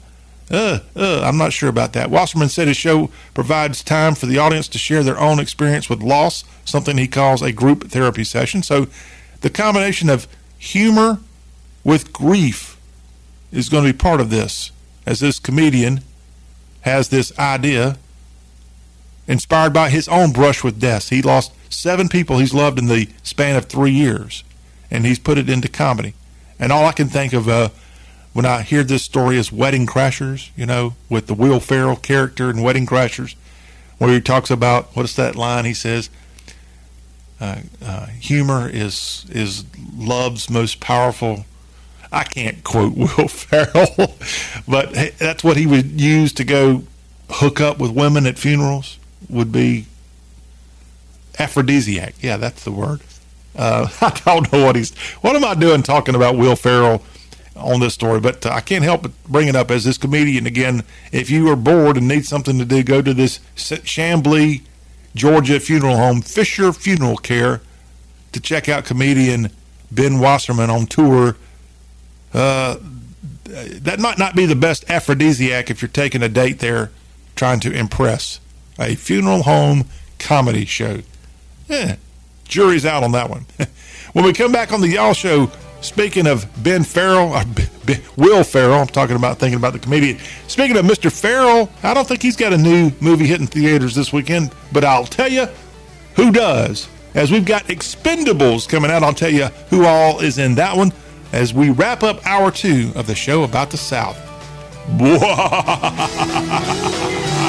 [0.50, 2.10] Uh, uh, I'm not sure about that.
[2.10, 6.02] Wasserman said his show provides time for the audience to share their own experience with
[6.02, 8.62] loss, something he calls a group therapy session.
[8.62, 8.86] So
[9.40, 11.18] the combination of humor
[11.82, 12.78] with grief
[13.50, 14.70] is going to be part of this,
[15.06, 16.00] as this comedian
[16.82, 17.96] has this idea
[19.26, 21.08] inspired by his own brush with death.
[21.08, 24.44] He lost seven people he's loved in the span of three years,
[24.90, 26.14] and he's put it into comedy.
[26.58, 27.70] And all I can think of uh,
[28.32, 32.50] when I hear this story is Wedding Crashers, you know, with the Will Ferrell character
[32.50, 33.34] in Wedding Crashers,
[33.98, 36.10] where he talks about what's that line he says?
[37.40, 39.64] Uh, uh, humor is is
[39.96, 41.44] love's most powerful.
[42.12, 44.16] I can't quote Will Ferrell,
[44.68, 46.84] but that's what he would use to go
[47.30, 48.98] hook up with women at funerals.
[49.34, 49.86] Would be
[51.38, 52.14] aphrodisiac.
[52.20, 53.00] Yeah, that's the word.
[53.56, 54.96] Uh, I don't know what he's.
[55.20, 57.02] What am I doing talking about Will Ferrell
[57.56, 58.20] on this story?
[58.20, 60.84] But uh, I can't help but bring it up as this comedian again.
[61.12, 64.62] If you are bored and need something to do, go to this Chamblee,
[65.14, 67.60] Georgia funeral home, Fisher Funeral Care,
[68.32, 69.50] to check out comedian
[69.90, 71.36] Ben Wasserman on tour.
[72.32, 72.76] Uh,
[73.44, 76.90] that might not be the best aphrodisiac if you're taking a date there,
[77.36, 78.40] trying to impress.
[78.78, 79.84] A funeral home
[80.18, 81.00] comedy show.
[81.68, 81.96] Yeah,
[82.44, 83.46] jury's out on that one.
[84.12, 85.50] when we come back on the Y'all Show,
[85.80, 87.44] speaking of Ben Farrell, uh,
[88.16, 90.18] Will Ferrell, I'm talking about thinking about the comedian.
[90.48, 91.12] Speaking of Mr.
[91.12, 95.06] Ferrell, I don't think he's got a new movie hitting theaters this weekend, but I'll
[95.06, 95.46] tell you
[96.16, 96.88] who does.
[97.14, 100.92] As we've got Expendables coming out, I'll tell you who all is in that one
[101.32, 104.20] as we wrap up hour two of the show about the South.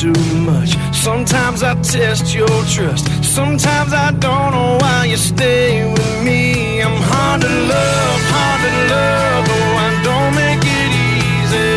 [0.00, 0.12] too
[0.44, 0.76] much.
[0.92, 3.06] Sometimes I test your trust.
[3.24, 6.82] Sometimes I don't know why you stay with me.
[6.82, 9.44] I'm hard to love, hard to love.
[9.56, 11.72] Oh, I don't make it easy.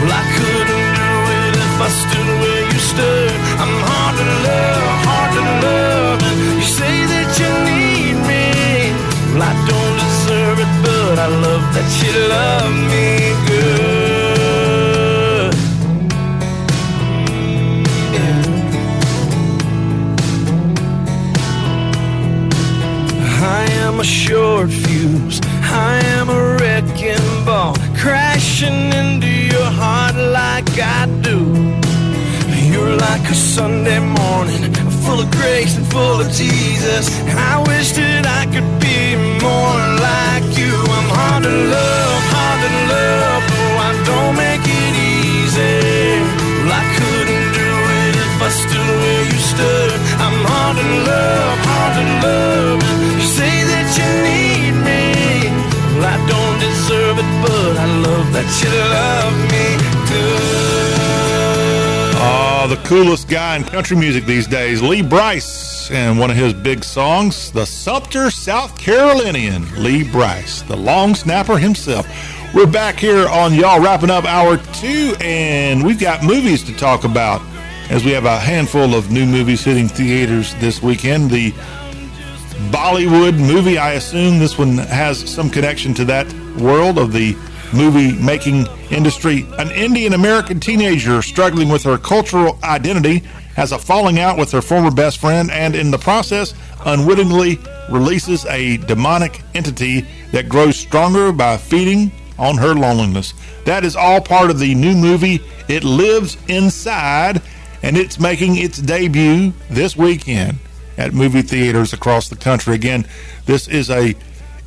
[0.00, 3.34] Well, I couldn't do it if I stood where you stood.
[3.62, 6.18] I'm hard to love, hard to love.
[6.58, 8.46] You say that you need me.
[9.30, 13.37] Well, I don't deserve it, but I love that you love me
[24.28, 25.40] short fuse.
[25.62, 31.40] I am a wrecking ball, crashing into your heart like I do.
[32.70, 34.62] You're like a Sunday morning,
[35.04, 37.04] full of grace and full of Jesus.
[37.28, 39.00] And I wish that I could be
[39.40, 40.76] more like you.
[40.98, 43.42] I'm hard to love, hard to love.
[43.60, 46.20] Oh, I don't make it easy.
[46.60, 47.70] Well, I couldn't do
[48.04, 49.90] it if I stood where you stood.
[50.24, 51.47] I'm hard to love,
[57.98, 59.76] love that you love me
[60.08, 60.88] good.
[62.20, 66.52] Oh, the coolest guy in country music these days, Lee Brice, and one of his
[66.52, 72.06] big songs, the Sumter, South Carolinian, Lee Brice, the long snapper himself.
[72.54, 77.04] We're back here on y'all wrapping up hour two, and we've got movies to talk
[77.04, 77.42] about
[77.90, 81.30] as we have a handful of new movies hitting theaters this weekend.
[81.30, 81.52] The
[82.70, 87.36] Bollywood movie, I assume this one has some connection to that world of the
[87.72, 89.46] movie making industry.
[89.58, 93.18] An Indian American teenager struggling with her cultural identity
[93.56, 96.54] has a falling out with her former best friend and in the process
[96.86, 97.58] unwittingly
[97.90, 103.34] releases a demonic entity that grows stronger by feeding on her loneliness.
[103.64, 107.42] That is all part of the new movie It Lives Inside
[107.82, 110.58] and it's making its debut this weekend
[110.96, 112.74] at movie theaters across the country.
[112.74, 113.06] Again,
[113.46, 114.14] this is a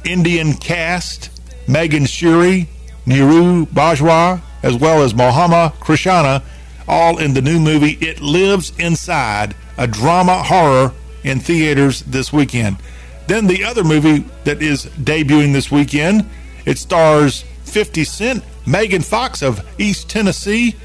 [0.03, 1.29] Indian cast,
[1.67, 2.67] Megan Suri,
[3.05, 6.43] Neeru Bajwa, as well as Mohammed Krishna,
[6.87, 10.93] all in the new movie It Lives Inside, a drama horror
[11.23, 12.77] in theaters this weekend.
[13.27, 16.29] Then the other movie that is debuting this weekend,
[16.65, 20.75] it stars 50 Cent, Megan Fox of East Tennessee,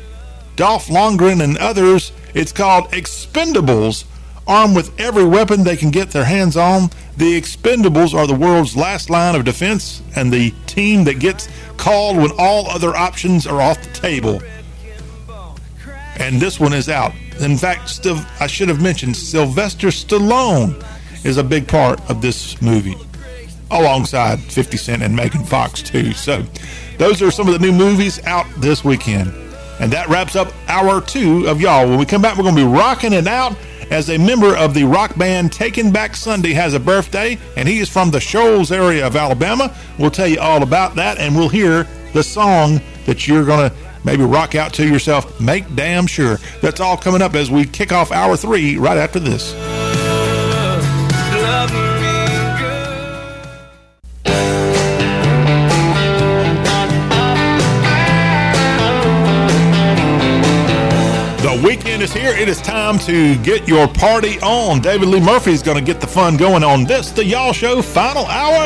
[0.54, 2.12] Dolph Lundgren, and others.
[2.34, 4.04] It's called Expendables.
[4.46, 8.76] Armed with every weapon they can get their hands on, the Expendables are the world's
[8.76, 13.60] last line of defense and the team that gets called when all other options are
[13.60, 14.40] off the table.
[16.18, 17.12] And this one is out.
[17.40, 20.82] In fact, still, I should have mentioned Sylvester Stallone
[21.24, 22.96] is a big part of this movie,
[23.70, 26.12] alongside 50 Cent and Megan Fox, too.
[26.12, 26.44] So,
[26.98, 29.34] those are some of the new movies out this weekend.
[29.80, 31.86] And that wraps up hour two of y'all.
[31.86, 33.54] When we come back, we're going to be rocking it out
[33.90, 37.78] as a member of the rock band Taking Back Sunday has a birthday, and he
[37.78, 39.74] is from the Shoals area of Alabama.
[39.98, 43.76] We'll tell you all about that, and we'll hear the song that you're going to
[44.04, 45.40] maybe rock out to yourself.
[45.40, 46.38] Make damn sure.
[46.62, 49.54] That's all coming up as we kick off hour three right after this.
[61.56, 62.34] The weekend is here.
[62.34, 64.80] It is time to get your party on.
[64.80, 67.80] David Lee Murphy is going to get the fun going on this, the Y'all Show
[67.80, 68.60] final hour.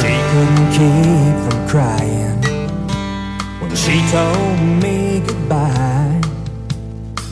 [0.00, 2.42] She couldn't keep from crying
[3.60, 6.20] when she told me goodbye.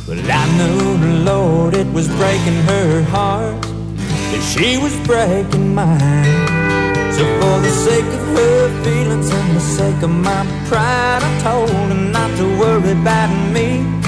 [0.07, 7.11] Well, I knew the Lord it was breaking her heart, and she was breaking mine.
[7.12, 11.70] So for the sake of her feelings and the sake of my pride, I told
[11.70, 14.06] her not to worry about me.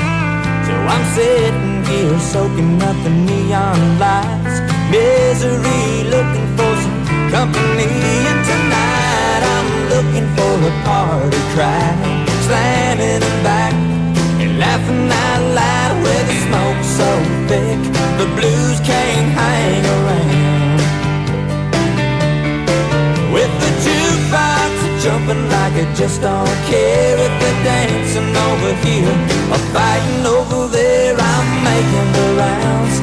[1.19, 7.91] Sitting here soaking up the neon lights, misery, looking for some company.
[8.31, 13.75] And tonight I'm looking for a party crowd, slamming them back
[14.39, 17.09] and laughing out loud with the smoke so
[17.49, 17.81] thick
[18.21, 20.48] the blues can't hang around.
[25.79, 29.15] I just don't care if they're dancing over here
[29.53, 31.15] or fighting over there.
[31.17, 32.97] I'm making the rounds,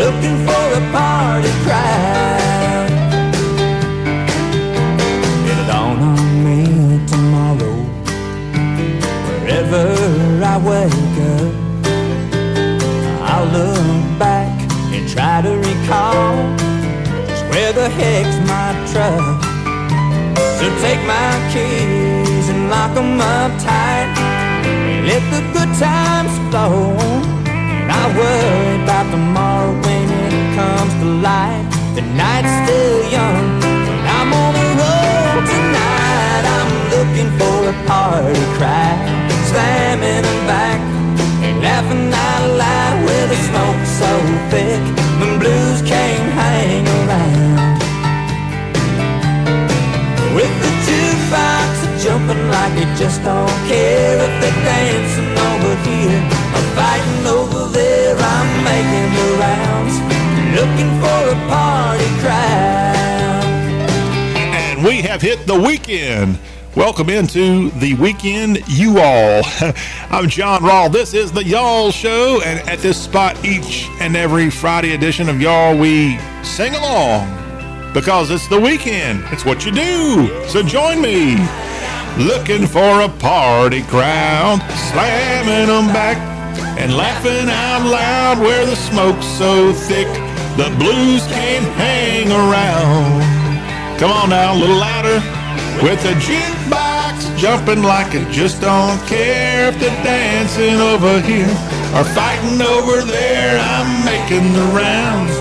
[0.00, 2.90] looking for a party crowd.
[5.50, 7.76] It'll dawn on me tomorrow,
[9.28, 9.84] wherever
[10.42, 11.52] I wake up.
[13.20, 14.56] I'll look back
[14.94, 16.56] and try to recall
[17.28, 19.44] just where the heck's my truck.
[20.58, 22.03] So take my and
[22.84, 24.08] lock 'em up tight.
[25.08, 26.96] Let the good times flow.
[28.00, 31.64] I worry about tomorrow when it comes to light.
[31.96, 33.44] The night's still young.
[33.90, 36.44] And I'm on the road tonight.
[36.56, 38.98] I'm looking for a party crowd.
[39.48, 40.80] Slamming them back
[41.64, 44.10] laughing out loud with the smoke so
[44.50, 44.82] thick.
[45.20, 45.63] The blues
[52.96, 56.22] just don't care if they're dancing over here
[56.54, 58.16] or fighting over there.
[58.16, 59.98] I'm making the rounds,
[60.54, 63.44] looking for a party crowd.
[64.54, 66.38] And we have hit the weekend.
[66.76, 69.42] Welcome into the weekend, you all.
[70.10, 70.92] I'm John Rawl.
[70.92, 75.40] This is the Y'all Show, and at this spot, each and every Friday edition of
[75.40, 79.24] Y'all, we sing along because it's the weekend.
[79.32, 80.46] It's what you do.
[80.48, 81.36] So join me.
[82.18, 84.62] Looking for a party crowd,
[84.92, 86.16] slamming them back
[86.78, 90.06] and laughing out loud where the smoke's so thick
[90.56, 93.98] the blues can't hang around.
[93.98, 95.18] Come on now, a little louder.
[95.82, 101.50] With the jukebox jumping like it just don't care if they're dancing over here
[101.98, 103.58] or fighting over there.
[103.58, 105.34] I'm making the rounds,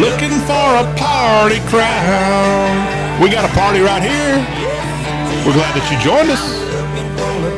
[0.00, 3.20] looking for a party crowd.
[3.20, 4.63] We got a party right here.
[5.44, 6.40] We're glad that you joined us.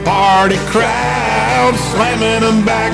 [0.04, 2.92] party crowd slamming them back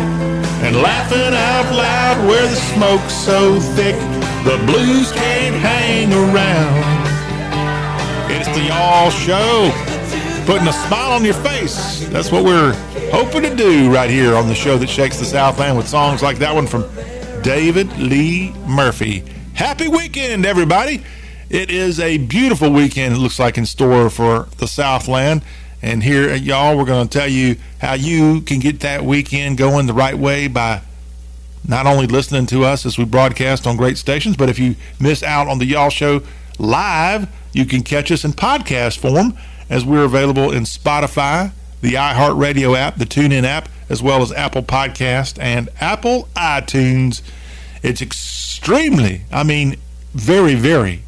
[0.62, 3.96] and laughing out loud where the smoke's so thick
[4.44, 6.82] the blues can't hang around.
[8.30, 9.70] It's the Y'all Show,
[10.44, 12.06] putting a smile on your face.
[12.08, 12.74] That's what we're
[13.10, 16.36] hoping to do right here on the show that shakes the Southland with songs like
[16.40, 16.84] that one from
[17.42, 19.24] David Lee Murphy.
[19.54, 21.02] Happy weekend, everybody!
[21.52, 25.42] It is a beautiful weekend, it looks like, in store for the Southland.
[25.82, 29.58] And here at Y'all, we're going to tell you how you can get that weekend
[29.58, 30.80] going the right way by
[31.68, 35.22] not only listening to us as we broadcast on great stations, but if you miss
[35.22, 36.22] out on the Y'all Show
[36.58, 39.36] live, you can catch us in podcast form
[39.68, 44.62] as we're available in Spotify, the iHeartRadio app, the TuneIn app, as well as Apple
[44.62, 47.20] Podcast and Apple iTunes.
[47.82, 49.76] It's extremely, I mean,
[50.14, 51.02] very, very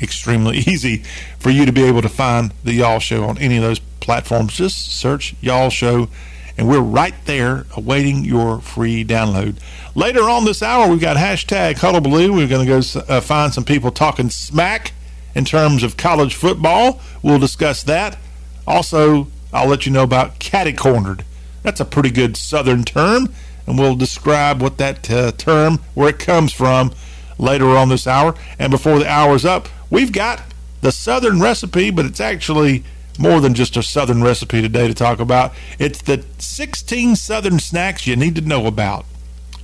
[0.00, 0.98] extremely easy
[1.38, 4.54] for you to be able to find the Y'all Show on any of those platforms.
[4.54, 6.08] Just search Y'all Show,
[6.56, 9.56] and we're right there awaiting your free download.
[9.94, 12.32] Later on this hour, we've got hashtag Hullabaloo.
[12.32, 14.92] We're going to go uh, find some people talking smack
[15.34, 17.00] in terms of college football.
[17.22, 18.18] We'll discuss that.
[18.66, 21.24] Also, I'll let you know about catty cornered.
[21.62, 23.28] That's a pretty good Southern term,
[23.66, 26.92] and we'll describe what that uh, term, where it comes from,
[27.38, 28.34] later on this hour.
[28.58, 30.42] And before the hour's up, we've got
[30.80, 32.84] the Southern recipe, but it's actually
[33.18, 35.52] more than just a Southern recipe today to talk about.
[35.78, 39.06] It's the 16 Southern snacks you need to know about.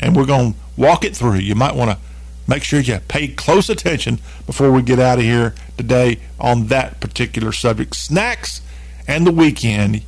[0.00, 1.36] And we're going to walk it through.
[1.36, 1.98] You might want to
[2.46, 7.00] make sure you pay close attention before we get out of here today on that
[7.00, 7.94] particular subject.
[7.94, 8.62] Snacks
[9.06, 10.02] and the weekend.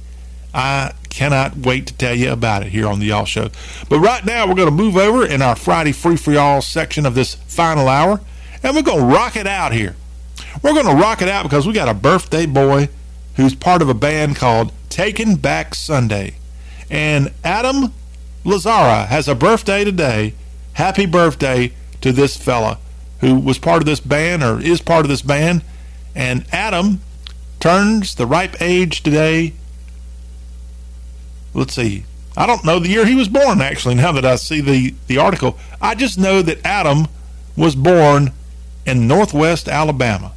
[0.52, 3.50] I cannot wait to tell you about it here on the Y'all Show.
[3.88, 7.06] But right now, we're going to move over in our Friday Free for Y'all section
[7.06, 8.20] of this final hour,
[8.62, 9.96] and we're going to rock it out here.
[10.62, 12.88] We're going to rock it out because we got a birthday boy
[13.36, 16.36] who's part of a band called Taking Back Sunday.
[16.90, 17.92] And Adam
[18.44, 20.34] Lazzara has a birthday today.
[20.74, 22.78] Happy birthday to this fella
[23.20, 25.62] who was part of this band or is part of this band.
[26.14, 27.00] And Adam
[27.58, 29.54] turns the ripe age today.
[31.52, 32.04] Let's see.
[32.36, 35.18] I don't know the year he was born, actually, now that I see the, the
[35.18, 35.58] article.
[35.80, 37.06] I just know that Adam
[37.56, 38.32] was born
[38.86, 40.32] in northwest Alabama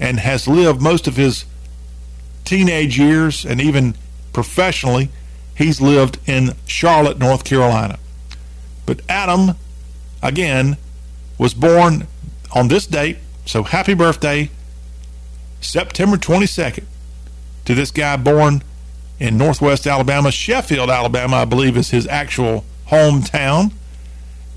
[0.00, 1.44] and has lived most of his
[2.44, 3.94] teenage years and even
[4.32, 5.10] professionally,
[5.54, 7.98] he's lived in Charlotte, North Carolina.
[8.86, 9.56] But Adam,
[10.22, 10.78] again,
[11.38, 12.06] was born
[12.52, 14.50] on this date, so happy birthday,
[15.60, 16.84] September 22nd,
[17.66, 18.62] to this guy born
[19.18, 20.32] in northwest Alabama.
[20.32, 23.72] Sheffield, Alabama, I believe, is his actual hometown,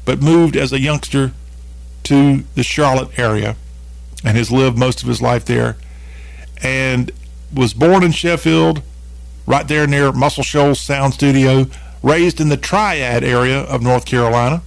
[0.05, 1.33] but moved as a youngster
[2.03, 3.55] to the Charlotte area
[4.23, 5.77] and has lived most of his life there.
[6.61, 7.11] And
[7.53, 8.81] was born in Sheffield,
[9.45, 11.67] right there near Muscle Shoals Sound Studio,
[12.01, 14.61] raised in the Triad area of North Carolina,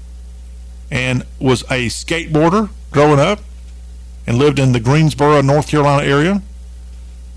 [0.90, 3.40] and was a skateboarder growing up,
[4.26, 6.42] and lived in the Greensboro, North Carolina area,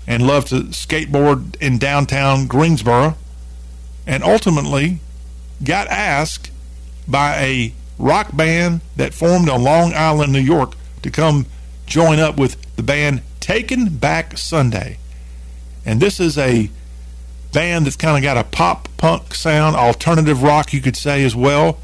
[0.06, 3.16] and loved to skateboard in downtown Greensboro,
[4.06, 5.00] and ultimately
[5.62, 6.50] got asked
[7.06, 11.46] by a rock band that formed on Long Island, New York, to come
[11.90, 14.96] join up with the band Taken Back Sunday.
[15.84, 16.70] And this is a
[17.52, 21.34] band that's kind of got a pop punk sound, alternative rock, you could say, as
[21.34, 21.78] well.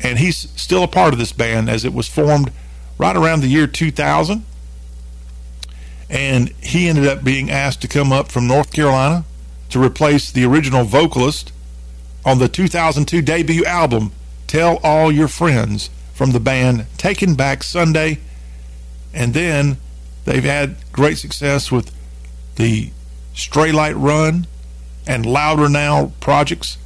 [0.00, 2.52] And he's still a part of this band as it was formed
[2.98, 4.44] right around the year 2000.
[6.08, 9.24] And he ended up being asked to come up from North Carolina
[9.70, 11.52] to replace the original vocalist
[12.24, 14.12] on the 2002 debut album,
[14.46, 18.20] Tell All Your Friends, from the band Taken Back Sunday.
[19.16, 19.78] And then
[20.26, 21.90] they've had great success with
[22.56, 22.90] the
[23.34, 24.46] Straylight Run
[25.06, 26.76] and Louder Now projects.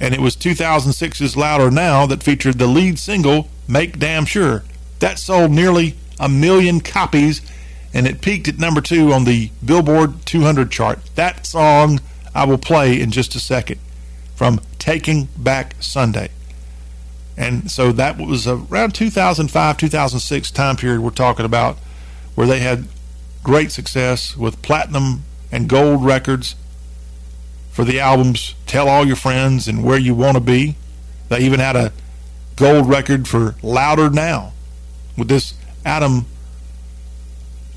[0.00, 4.64] And it was 2006's Louder Now that featured the lead single, Make Damn Sure.
[4.98, 7.40] That sold nearly a million copies
[7.94, 10.98] and it peaked at number two on the Billboard 200 chart.
[11.14, 12.00] That song
[12.34, 13.78] I will play in just a second
[14.34, 16.28] from Taking Back Sunday.
[17.36, 21.76] And so that was around 2005, 2006 time period we're talking about
[22.34, 22.86] where they had
[23.42, 26.56] great success with platinum and gold records
[27.70, 30.76] for the albums Tell All Your Friends and Where You Want to Be.
[31.28, 31.92] They even had a
[32.56, 34.52] gold record for Louder Now
[35.16, 35.54] with this
[35.84, 36.26] Adam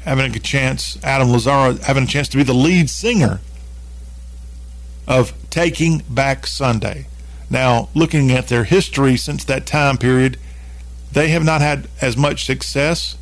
[0.01, 3.41] having a chance, Adam Lazzara having a chance to be the lead singer
[5.07, 7.07] of Taking Back Sunday.
[7.49, 10.37] Now, looking at their history since that time period,
[11.11, 13.17] they have not had as much success.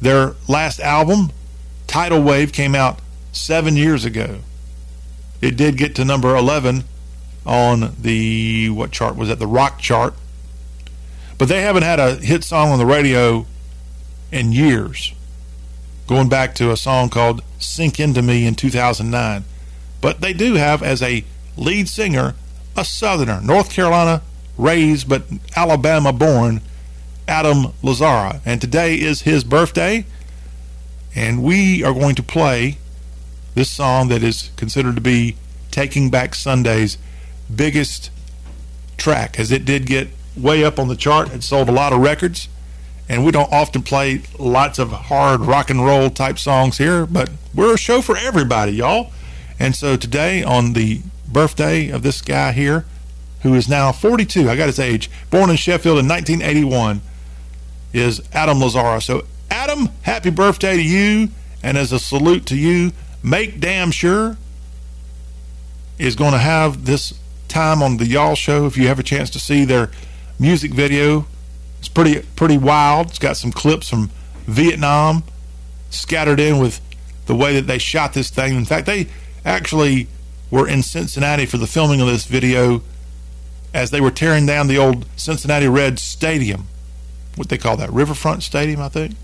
[0.00, 1.30] Their last album,
[1.86, 3.00] Tidal Wave, came out
[3.32, 4.40] seven years ago.
[5.40, 6.84] it did get to number 11
[7.44, 9.38] on the what chart was that?
[9.38, 10.14] The rock chart.
[11.38, 13.46] But they haven't had a hit song on the radio
[14.30, 15.12] in years,
[16.06, 19.44] going back to a song called "Sink Into Me" in 2009.
[20.00, 21.24] But they do have as a
[21.56, 22.34] lead singer
[22.76, 24.22] a Southerner, North Carolina
[24.56, 25.24] raised but
[25.56, 26.60] Alabama born,
[27.28, 28.40] Adam Lazzara.
[28.44, 30.04] And today is his birthday.
[31.14, 32.78] And we are going to play
[33.54, 35.36] this song that is considered to be
[35.70, 36.96] Taking Back Sunday's
[37.54, 38.10] biggest
[38.96, 41.32] track, as it did get way up on the chart.
[41.32, 42.48] It sold a lot of records.
[43.08, 47.30] And we don't often play lots of hard rock and roll type songs here, but
[47.54, 49.10] we're a show for everybody, y'all.
[49.58, 52.84] And so today, on the birthday of this guy here,
[53.42, 57.00] who is now 42, I got his age, born in Sheffield in 1981,
[57.92, 59.02] is Adam Lazzara.
[59.02, 61.28] So, Adam, happy birthday to you.
[61.62, 62.92] And as a salute to you,
[63.22, 64.36] make damn sure
[65.98, 67.14] is going to have this
[67.48, 68.66] time on the Y'all Show.
[68.66, 69.90] If you have a chance to see their
[70.38, 71.26] music video,
[71.78, 73.08] it's pretty pretty wild.
[73.08, 74.10] It's got some clips from
[74.46, 75.22] Vietnam
[75.90, 76.80] scattered in with
[77.26, 78.56] the way that they shot this thing.
[78.56, 79.08] In fact, they
[79.44, 80.08] actually
[80.52, 82.82] were in Cincinnati for the filming of this video
[83.74, 86.66] as they were tearing down the old Cincinnati Reds stadium.
[87.36, 87.90] What they call that?
[87.90, 89.16] Riverfront Stadium, I think.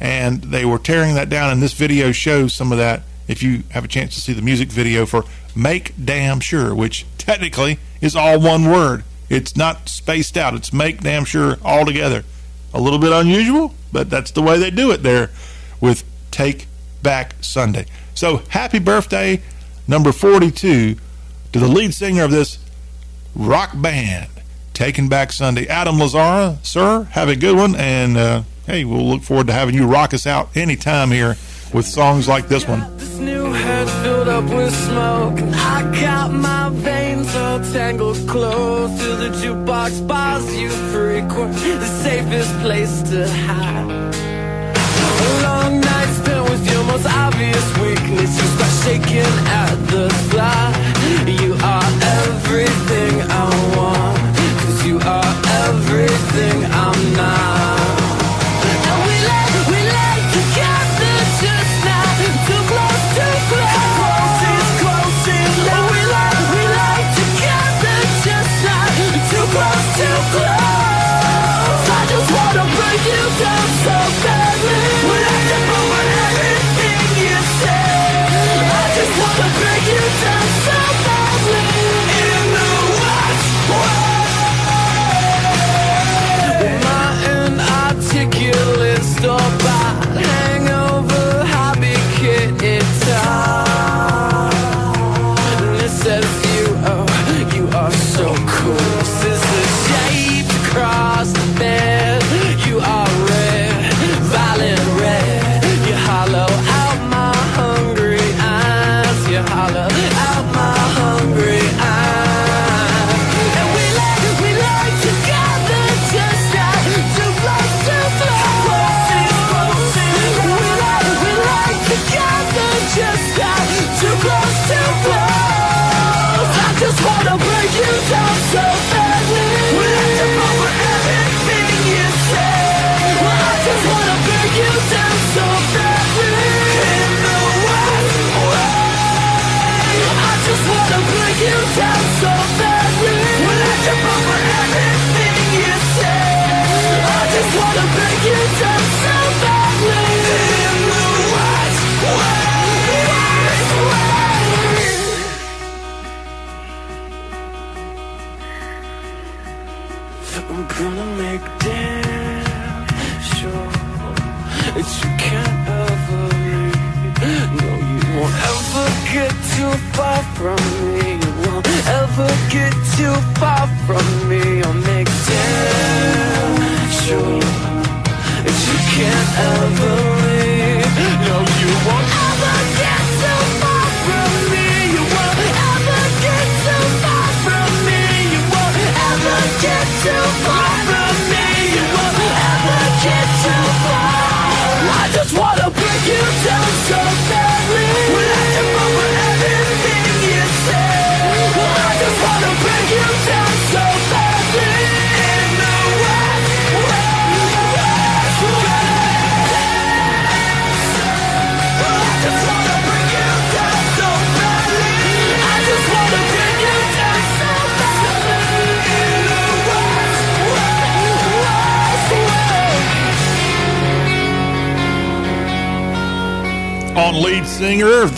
[0.00, 3.64] And they were tearing that down, and this video shows some of that if you
[3.70, 5.24] have a chance to see the music video for
[5.54, 9.04] Make Damn Sure, which technically is all one word.
[9.28, 10.54] It's not spaced out.
[10.54, 12.24] It's Make Damn Sure all together.
[12.72, 15.30] A little bit unusual, but that's the way they do it there
[15.82, 16.66] with Take
[17.02, 17.84] Back Sunday.
[18.14, 19.42] So happy birthday,
[19.88, 20.96] number 42,
[21.52, 22.58] to the lead singer of this
[23.34, 24.28] rock band,
[24.74, 26.64] Taking Back Sunday, Adam Lazzara.
[26.64, 30.12] Sir, have a good one, and uh, hey, we'll look forward to having you rock
[30.12, 31.36] us out anytime here
[31.72, 32.96] with songs like this one.
[32.96, 35.38] This new head filled up with smoke.
[35.54, 41.54] I got my veins all tangled close to the jukebox bars you frequent.
[41.54, 44.14] The safest place to hide.
[45.08, 48.75] A long night spent with your most obvious weakness.
[48.86, 50.72] You at the thought.
[51.26, 51.90] You are
[52.22, 54.36] everything I want.
[54.60, 55.34] Cause you are
[55.66, 57.75] everything I'm not.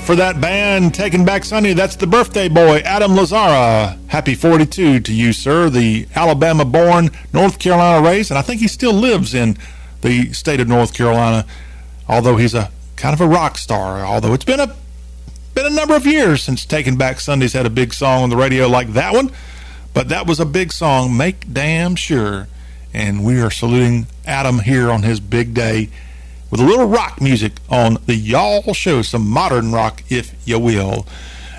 [0.09, 1.74] For that band, Taking Back Sunday.
[1.74, 3.98] That's the birthday boy, Adam Lazzara.
[4.06, 5.68] Happy 42 to you, sir.
[5.68, 9.59] The Alabama born, North Carolina raised, and I think he still lives in
[10.01, 11.44] the state of North Carolina,
[12.09, 14.02] although he's a kind of a rock star.
[14.02, 14.74] Although it's been a
[15.52, 18.36] been a number of years since Taking Back Sundays had a big song on the
[18.36, 19.30] radio like that one,
[19.93, 22.48] but that was a big song, Make Damn Sure.
[22.94, 25.90] And we are saluting Adam here on his big day
[26.50, 31.06] with a little rock music on the Y'all Show, some modern rock, if you will.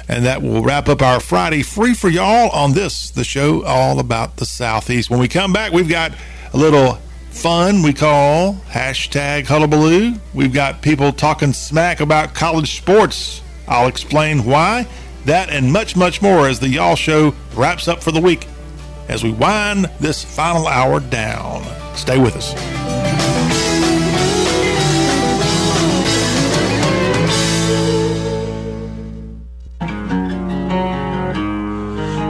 [0.07, 3.99] And that will wrap up our Friday free for y'all on this, the show all
[3.99, 5.09] about the Southeast.
[5.09, 6.13] When we come back, we've got
[6.53, 6.97] a little
[7.29, 10.15] fun we call hashtag hullabaloo.
[10.33, 13.41] We've got people talking smack about college sports.
[13.67, 14.87] I'll explain why.
[15.25, 18.47] That and much, much more as the Y'all Show wraps up for the week
[19.09, 21.63] as we wind this final hour down.
[21.95, 23.18] Stay with us.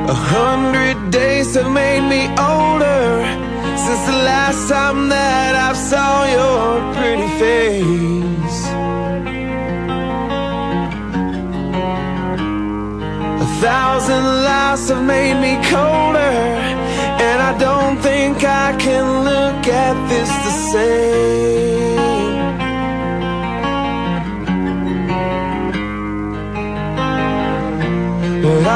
[0.10, 3.22] A hundred days have made me older
[3.78, 8.60] since the last time that I saw your pretty face.
[13.46, 16.38] A thousand lies have made me colder,
[17.28, 22.19] and I don't think I can look at this the same.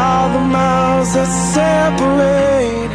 [0.02, 2.94] All the miles that separate.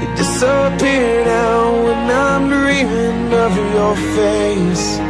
[0.00, 5.08] You disappear now when I'm dreaming of your face.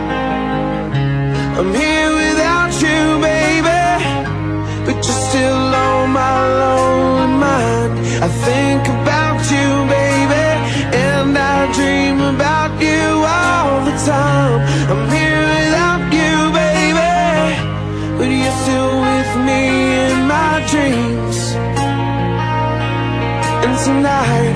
[1.59, 3.83] I'm here without you, baby
[4.87, 7.95] But you're still on my lonely mind.
[8.27, 10.47] I think about you, baby
[11.03, 13.03] And I dream about you
[13.37, 14.61] all the time.
[14.91, 15.08] I'm
[23.89, 24.48] tonight,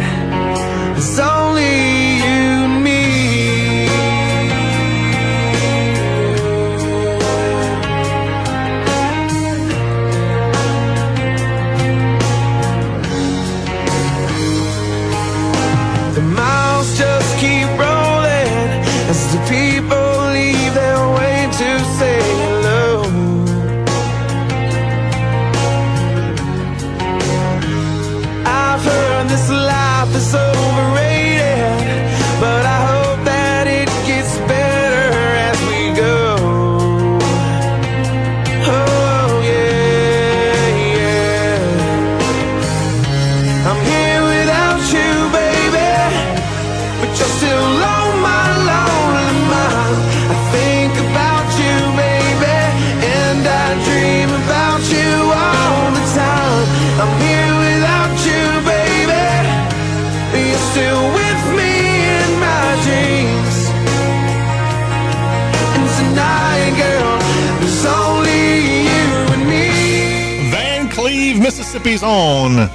[71.83, 72.69] Mississippi's own.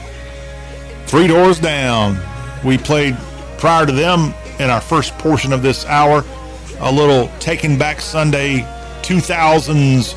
[1.06, 2.18] Three Doors Down.
[2.66, 3.16] We played
[3.58, 6.26] prior to them in our first portion of this hour
[6.80, 8.60] a little Taking Back Sunday
[9.04, 10.14] 2000s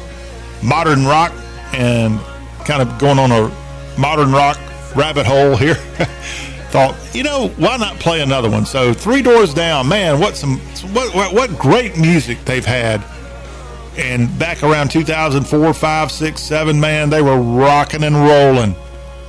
[0.62, 1.32] modern rock
[1.72, 2.18] and
[2.64, 3.48] kind of going on a
[3.96, 4.58] modern rock
[4.96, 5.74] rabbit hole here.
[6.70, 8.66] Thought, you know, why not play another one?
[8.66, 10.58] So, Three Doors Down, man, what some
[10.92, 13.04] what what, what great music they've had
[13.96, 18.74] and back around 2004, 5, 6, 7, man, they were rocking and rolling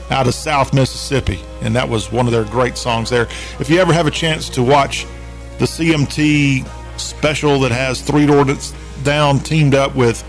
[0.10, 1.40] out of South Mississippi.
[1.62, 3.28] And that was one of their great songs there.
[3.60, 5.08] If you ever have a chance to watch
[5.58, 6.68] the CMT
[7.00, 8.74] special that has Three Doors
[9.04, 10.24] Down teamed up with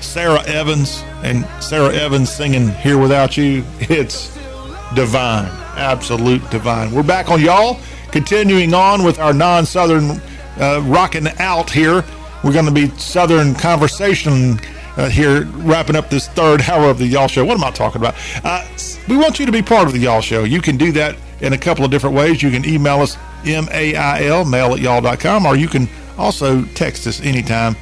[0.00, 4.34] Sara Evans and Sara Evans singing Here Without You, it's
[4.94, 5.50] divine.
[5.76, 6.92] Absolute divine.
[6.92, 7.80] We're back on y'all,
[8.10, 10.20] continuing on with our non Southern
[10.58, 12.04] uh, rocking out here.
[12.46, 14.60] We're going to be Southern conversation
[14.96, 17.44] uh, here, wrapping up this third hour of the Y'all Show.
[17.44, 18.14] What am I talking about?
[18.44, 18.64] Uh,
[19.08, 20.44] we want you to be part of the Y'all Show.
[20.44, 22.44] You can do that in a couple of different ways.
[22.44, 27.74] You can email us, M-A-I-L, mail at y'all.com, or you can also text us anytime.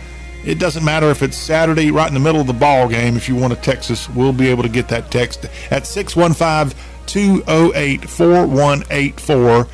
[0.47, 3.19] It doesn't matter if it's Saturday, right in the middle of the ball game.
[3.19, 6.75] If you want to text us, we'll be able to get that text at 615
[7.05, 9.69] 208 4184.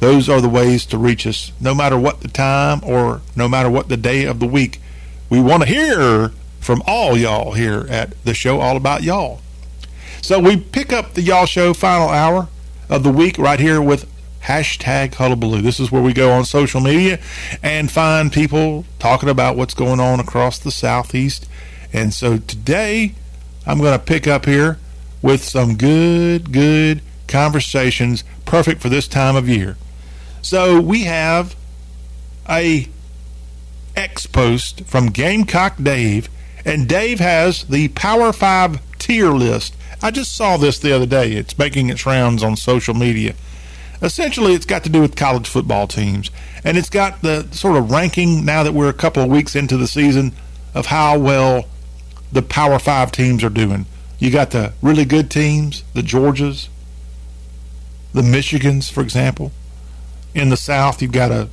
[0.00, 3.70] Those are the ways to reach us, no matter what the time or no matter
[3.70, 4.80] what the day of the week.
[5.28, 9.40] We want to hear from all y'all here at the show All About Y'all.
[10.22, 12.48] So we pick up the Y'all Show final hour
[12.88, 14.10] of the week right here with
[14.44, 15.60] hashtag hullabaloo.
[15.60, 17.20] This is where we go on social media
[17.62, 21.46] and find people talking about what's going on across the southeast.
[21.92, 23.14] And so today
[23.66, 24.78] I'm going to pick up here
[25.22, 29.76] with some good, good conversations, perfect for this time of year.
[30.42, 31.54] So we have
[32.48, 32.88] a
[33.94, 36.28] X post from Gamecock Dave,
[36.64, 39.74] and Dave has the Power Five tier list.
[40.02, 41.32] I just saw this the other day.
[41.32, 43.34] It's making its rounds on social media.
[44.02, 46.30] Essentially, it's got to do with college football teams,
[46.64, 49.76] and it's got the sort of ranking now that we're a couple of weeks into
[49.76, 50.32] the season
[50.74, 51.66] of how well
[52.32, 53.84] the Power Five teams are doing.
[54.18, 56.68] You got the really good teams, the Georgias,
[58.14, 59.52] the Michigans, for example.
[60.34, 61.48] In the South, you've got a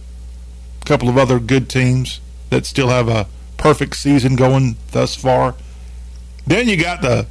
[0.85, 3.27] couple of other good teams that still have a
[3.57, 5.55] perfect season going thus far.
[6.45, 7.27] Then you got the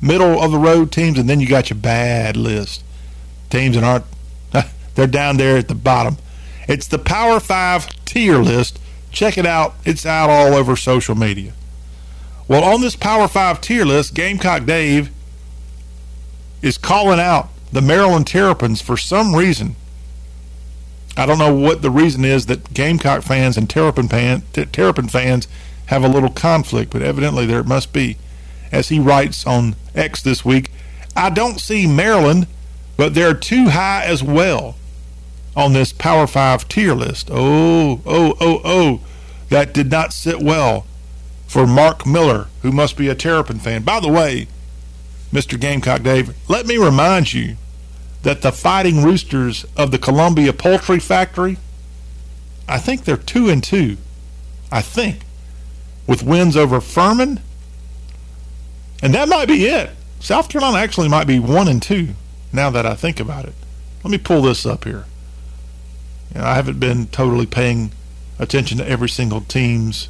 [0.00, 2.84] middle of the road teams, and then you got your bad list
[3.50, 4.04] teams that aren't.
[4.94, 6.18] They're down there at the bottom.
[6.68, 8.78] It's the Power Five tier list.
[9.10, 9.74] Check it out.
[9.84, 11.54] It's out all over social media.
[12.46, 15.10] Well, on this Power Five tier list, Gamecock Dave
[16.62, 19.76] is calling out the Maryland Terrapins for some reason.
[21.18, 25.48] I don't know what the reason is that Gamecock fans and Terrapin, Terrapin fans
[25.86, 28.16] have a little conflict, but evidently there must be.
[28.70, 30.70] As he writes on X this week,
[31.16, 32.46] I don't see Maryland,
[32.96, 34.76] but they're too high as well
[35.56, 37.30] on this Power 5 tier list.
[37.32, 39.00] Oh, oh, oh, oh.
[39.48, 40.86] That did not sit well
[41.48, 43.82] for Mark Miller, who must be a Terrapin fan.
[43.82, 44.46] By the way,
[45.32, 45.58] Mr.
[45.58, 47.56] Gamecock Dave, let me remind you
[48.22, 51.58] that the Fighting Roosters of the Columbia Poultry Factory,
[52.68, 53.96] I think they're two and two.
[54.70, 55.20] I think.
[56.06, 57.40] With wins over Furman.
[59.02, 59.90] And that might be it.
[60.20, 62.08] South Carolina actually might be one and two
[62.52, 63.54] now that I think about it.
[64.02, 65.04] Let me pull this up here.
[66.34, 67.92] You know, I haven't been totally paying
[68.38, 70.08] attention to every single team's.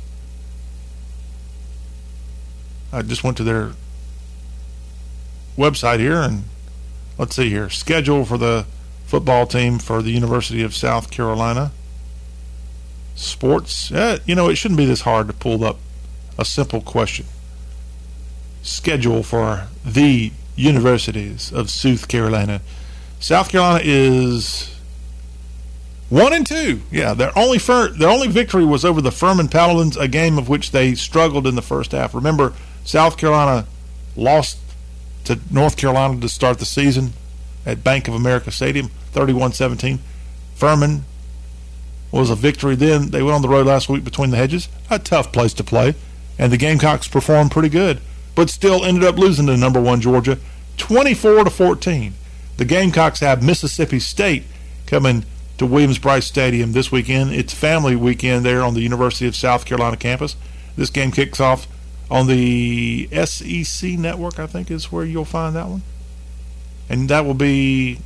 [2.93, 3.73] I just went to their
[5.57, 6.45] website here and
[7.19, 7.69] let's see here.
[7.69, 8.65] Schedule for the
[9.07, 11.73] football team for the University of South Carolina.
[13.15, 13.91] Sports.
[13.91, 15.79] Eh, you know, it shouldn't be this hard to pull up
[16.39, 17.27] a simple question.
[18.63, 22.61] Schedule for the universities of South Carolina.
[23.21, 24.77] South Carolina is
[26.09, 26.83] one and two.
[26.91, 30.49] Yeah, their only fir- their only victory was over the Furman Paladins, a game of
[30.49, 32.15] which they struggled in the first half.
[32.15, 32.53] Remember,
[32.85, 33.67] South Carolina
[34.17, 34.59] lost
[35.29, 37.13] to North Carolina to start the season
[37.65, 39.99] at Bank of America Stadium, 31-17.
[40.55, 41.05] Furman
[42.11, 43.11] was a victory then.
[43.11, 45.95] They went on the road last week between the hedges, a tough place to play,
[46.39, 48.01] and the Gamecocks performed pretty good,
[48.35, 50.39] but still ended up losing to number one Georgia,
[50.79, 52.15] 24 to 14.
[52.57, 54.45] The Gamecocks have Mississippi State
[54.87, 55.25] coming
[55.59, 57.33] to Williams-Brice Stadium this weekend.
[57.33, 60.37] It's family weekend there on the University of South Carolina campus.
[60.77, 61.67] This game kicks off
[62.11, 65.83] on the SEC network, I think is where you'll find that one.
[66.89, 68.01] And that will be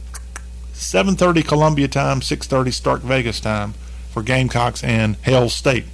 [0.73, 3.74] 7:30 Columbia time, 6:30 Stark Vegas time
[4.11, 5.85] for Gamecocks and Hail State.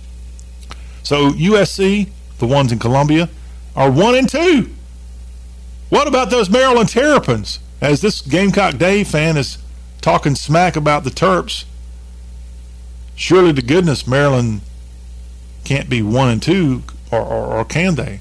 [1.03, 2.09] So USC,
[2.39, 3.29] the ones in Columbia,
[3.77, 4.71] are one and two.
[5.89, 7.61] What about those Maryland Terrapins?
[7.81, 9.59] As this Gamecock Dave fan is
[10.01, 11.65] talking smack about the Terps,
[13.15, 14.61] surely to goodness Maryland
[15.65, 18.21] can't be one and two, or, or, or can they?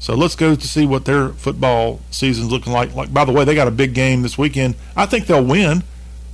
[0.00, 2.94] So let's go to see what their football season's looking like.
[2.94, 4.76] Like by the way, they got a big game this weekend.
[4.96, 5.82] I think they'll win.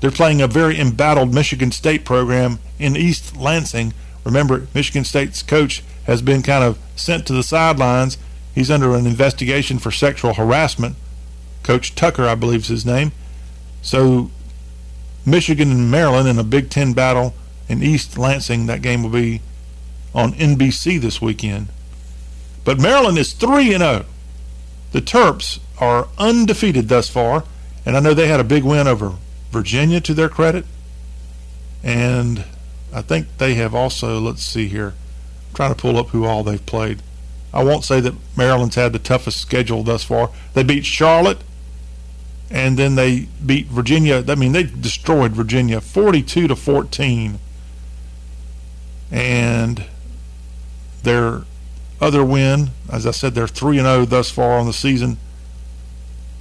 [0.01, 3.95] They're playing a very embattled Michigan State program in East Lansing.
[4.25, 8.19] Remember, Michigan State's coach has been kind of sent to the sidelines.
[8.55, 10.97] He's under an investigation for sexual harassment.
[11.63, 13.13] Coach Tucker, I believe, is his name.
[13.81, 14.31] So,
[15.25, 17.35] Michigan and Maryland in a Big Ten battle
[17.69, 18.67] in East Lansing.
[18.67, 19.41] That game will be
[20.15, 21.69] on NBC this weekend.
[22.65, 24.05] But Maryland is 3 and 0.
[24.93, 27.45] The Terps are undefeated thus far,
[27.85, 29.15] and I know they had a big win over
[29.51, 30.65] Virginia to their credit.
[31.83, 32.45] And
[32.93, 34.95] I think they have also, let's see here,
[35.49, 37.03] I'm trying to pull up who all they've played.
[37.53, 40.31] I won't say that Maryland's had the toughest schedule thus far.
[40.55, 41.39] They beat Charlotte,
[42.51, 44.25] and then they beat Virginia.
[44.27, 47.39] I mean, they destroyed Virginia 42 to 14.
[49.11, 49.87] And
[51.05, 51.43] their
[52.01, 55.19] other win, as I said, they're 3 and 0 thus far on the season.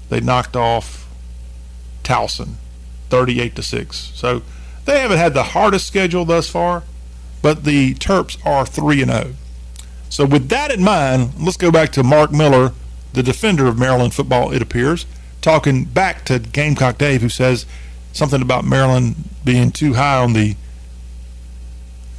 [0.09, 1.07] They knocked off
[2.03, 2.55] Towson
[3.09, 4.11] 38 to 6.
[4.15, 4.41] So
[4.85, 6.83] they haven't had the hardest schedule thus far,
[7.41, 9.33] but the Terps are 3 and 0.
[10.09, 12.73] So with that in mind, let's go back to Mark Miller,
[13.13, 15.05] the defender of Maryland football, it appears,
[15.41, 17.65] talking back to Gamecock Dave, who says
[18.11, 20.55] something about Maryland being too high on the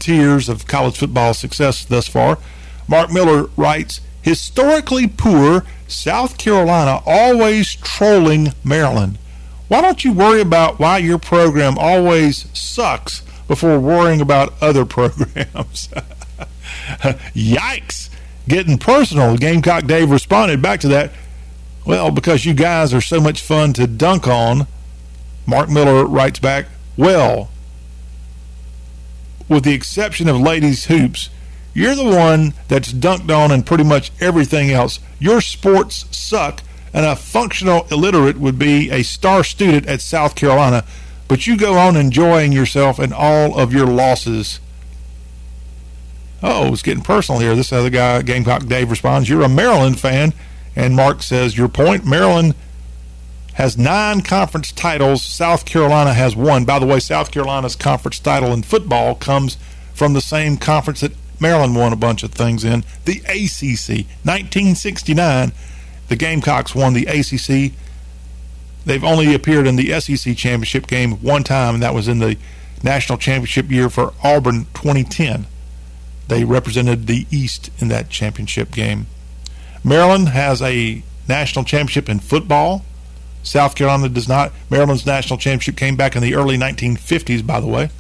[0.04, 2.38] tiers of college football success thus far.
[2.86, 9.18] Mark Miller writes, historically poor South Carolina always trolling Maryland.
[9.68, 15.88] Why don't you worry about why your program always sucks before worrying about other programs?
[17.34, 18.10] Yikes!
[18.46, 19.38] Getting personal.
[19.38, 21.12] Gamecock Dave responded back to that.
[21.86, 24.66] Well, because you guys are so much fun to dunk on,
[25.46, 26.66] Mark Miller writes back,
[26.96, 27.48] well,
[29.48, 31.30] with the exception of ladies hoops,
[31.74, 35.00] you're the one that's dunked on in pretty much everything else.
[35.18, 36.62] Your sports suck,
[36.92, 40.84] and a functional illiterate would be a star student at South Carolina,
[41.26, 44.60] but you go on enjoying yourself and all of your losses.
[46.42, 47.56] Oh, it's getting personal here.
[47.56, 50.34] This other guy, Gamecock Dave, responds, You're a Maryland fan.
[50.76, 52.54] And Mark says, Your point, Maryland
[53.54, 55.22] has nine conference titles.
[55.22, 56.64] South Carolina has one.
[56.64, 59.56] By the way, South Carolina's conference title in football comes
[59.94, 64.06] from the same conference that Maryland won a bunch of things in, the ACC.
[64.24, 65.52] 1969,
[66.08, 67.72] the Gamecocks won the ACC.
[68.84, 72.36] They've only appeared in the SEC championship game one time, and that was in the
[72.82, 75.46] national championship year for Auburn 2010.
[76.28, 79.06] They represented the East in that championship game.
[79.82, 82.84] Maryland has a national championship in football.
[83.44, 84.52] South Carolina does not.
[84.70, 87.90] Maryland's national championship came back in the early 1950s, by the way.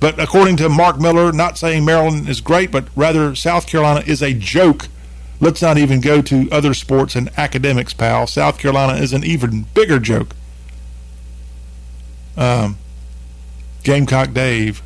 [0.00, 4.22] But according to Mark Miller, not saying Maryland is great, but rather South Carolina is
[4.22, 4.88] a joke.
[5.40, 8.26] Let's not even go to other sports and academics, pal.
[8.26, 10.34] South Carolina is an even bigger joke.
[12.36, 12.76] Um,
[13.82, 14.82] Gamecock Dave.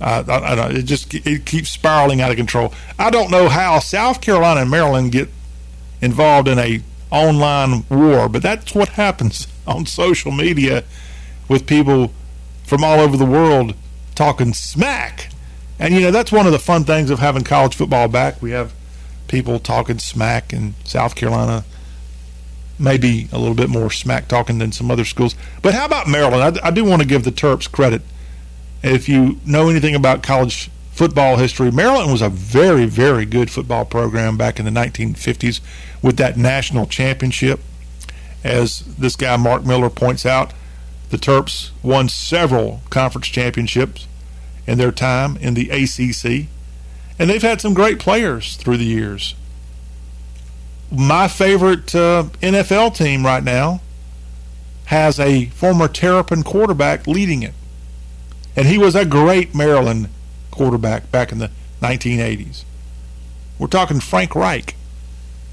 [0.00, 2.74] Uh, I, I don't, it just it keeps spiraling out of control.
[2.98, 5.28] I don't know how South Carolina and Maryland get
[6.00, 6.82] involved in a
[7.12, 10.82] online war, but that's what happens on social media
[11.48, 12.12] with people
[12.64, 13.74] from all over the world
[14.14, 15.28] talking smack.
[15.78, 18.40] And you know that's one of the fun things of having college football back.
[18.40, 18.72] We have
[19.28, 21.64] people talking smack in South Carolina,
[22.78, 25.34] maybe a little bit more smack talking than some other schools.
[25.60, 26.58] But how about Maryland?
[26.58, 28.02] I, I do want to give the Terps credit.
[28.82, 33.84] If you know anything about college football history, Maryland was a very, very good football
[33.84, 35.60] program back in the 1950s
[36.02, 37.60] with that national championship.
[38.44, 40.52] As this guy Mark Miller points out,
[41.10, 44.08] the Terps won several conference championships
[44.66, 46.48] in their time in the ACC,
[47.18, 49.34] and they've had some great players through the years.
[50.90, 53.80] My favorite uh, NFL team right now
[54.86, 57.54] has a former Terrapin quarterback leading it,
[58.56, 60.08] and he was a great Maryland
[60.50, 61.50] quarterback back in the
[61.80, 62.64] 1980s.
[63.58, 64.76] We're talking Frank Reich,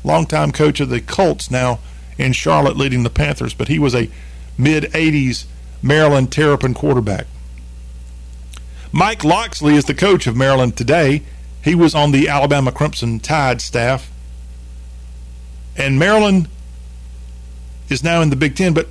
[0.04, 1.80] longtime coach of the Colts, now
[2.18, 4.10] in Charlotte leading the Panthers, but he was a
[4.58, 5.46] mid 80s
[5.82, 7.28] Maryland Terrapin quarterback.
[8.92, 11.24] Mike Locksley is the coach of Maryland today.
[11.64, 14.12] He was on the Alabama Crimson Tide staff.
[15.78, 16.50] And Maryland
[17.88, 18.88] is now in the Big Ten, but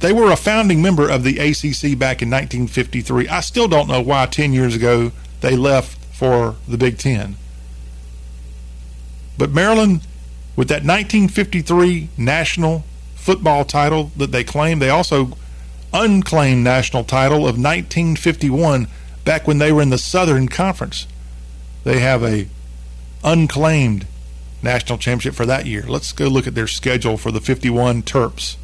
[0.00, 3.28] they were a founding member of the ACC back in 1953.
[3.28, 7.36] I still don't know why 10 years ago they left for the Big Ten.
[9.36, 10.02] But Maryland,
[10.58, 12.82] with that 1953 national
[13.14, 15.38] football title that they claimed, they also
[15.92, 18.88] unclaimed national title of 1951
[19.24, 21.06] back when they were in the Southern Conference.
[21.84, 22.48] They have a
[23.22, 24.08] unclaimed
[24.60, 25.84] national championship for that year.
[25.86, 28.56] Let's go look at their schedule for the 51 Terps.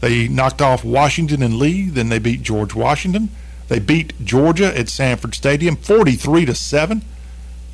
[0.00, 3.28] They knocked off Washington and Lee, then they beat George Washington.
[3.68, 7.02] They beat Georgia at Sanford Stadium 43 to 7.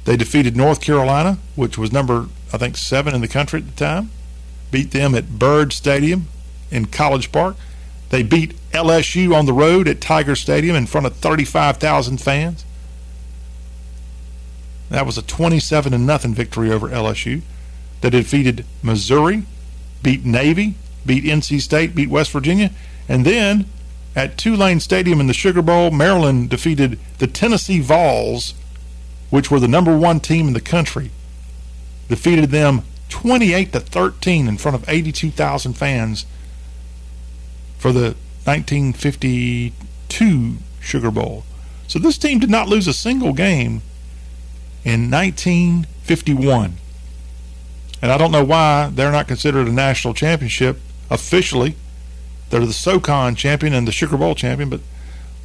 [0.05, 3.85] They defeated North Carolina, which was number I think 7 in the country at the
[3.85, 4.11] time.
[4.71, 6.29] Beat them at Byrd Stadium
[6.71, 7.57] in College Park.
[8.11, 12.65] They beat LSU on the road at Tiger Stadium in front of 35,000 fans.
[14.91, 17.43] That was a 27 to nothing victory over LSU.
[18.01, 19.45] They defeated Missouri,
[20.03, 22.71] beat Navy, beat NC State, beat West Virginia,
[23.09, 23.67] and then
[24.17, 28.55] at Tulane Stadium in the Sugar Bowl, Maryland defeated the Tennessee Vols,
[29.31, 31.11] which were the number one team in the country.
[32.09, 36.27] Defeated them 28 to 13 in front of 82,000 fans
[37.79, 41.45] for the 1952 Sugar Bowl.
[41.87, 43.83] So this team did not lose a single game
[44.85, 46.75] in 1951.
[48.01, 50.81] And I don't know why they're not considered a national championship
[51.11, 51.77] officially.
[52.51, 54.81] They're the SoCon champion and the Sugar Bowl champion, but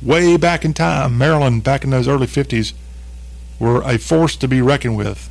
[0.01, 2.73] way back in time, Maryland, back in those early 50s,
[3.59, 5.29] were a force to be reckoned with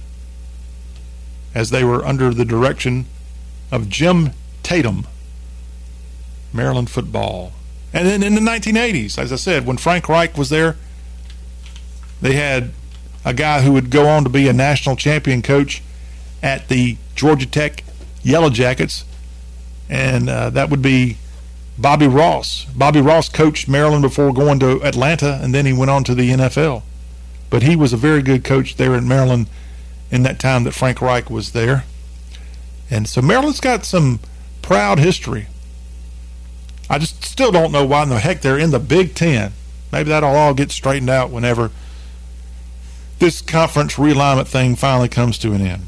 [1.54, 3.06] as they were under the direction
[3.70, 4.30] of Jim
[4.62, 5.06] Tatum,
[6.52, 7.52] Maryland football.
[7.92, 10.76] And then in the 1980s, as I said, when Frank Reich was there,
[12.20, 12.70] they had
[13.24, 15.82] a guy who would go on to be a national champion coach
[16.42, 17.84] at the Georgia Tech
[18.22, 19.04] Yellow Jackets,
[19.88, 21.18] and uh, that would be
[21.78, 22.64] Bobby Ross.
[22.66, 26.30] Bobby Ross coached Maryland before going to Atlanta, and then he went on to the
[26.30, 26.82] NFL.
[27.50, 29.46] But he was a very good coach there in Maryland
[30.12, 31.84] in that time that Frank Reich was there.
[32.90, 34.20] And so Maryland's got some
[34.60, 35.46] proud history.
[36.88, 39.52] I just still don't know why in the heck they're in the Big Ten.
[39.90, 41.70] Maybe that'll all get straightened out whenever
[43.18, 45.86] this conference realignment thing finally comes to an end.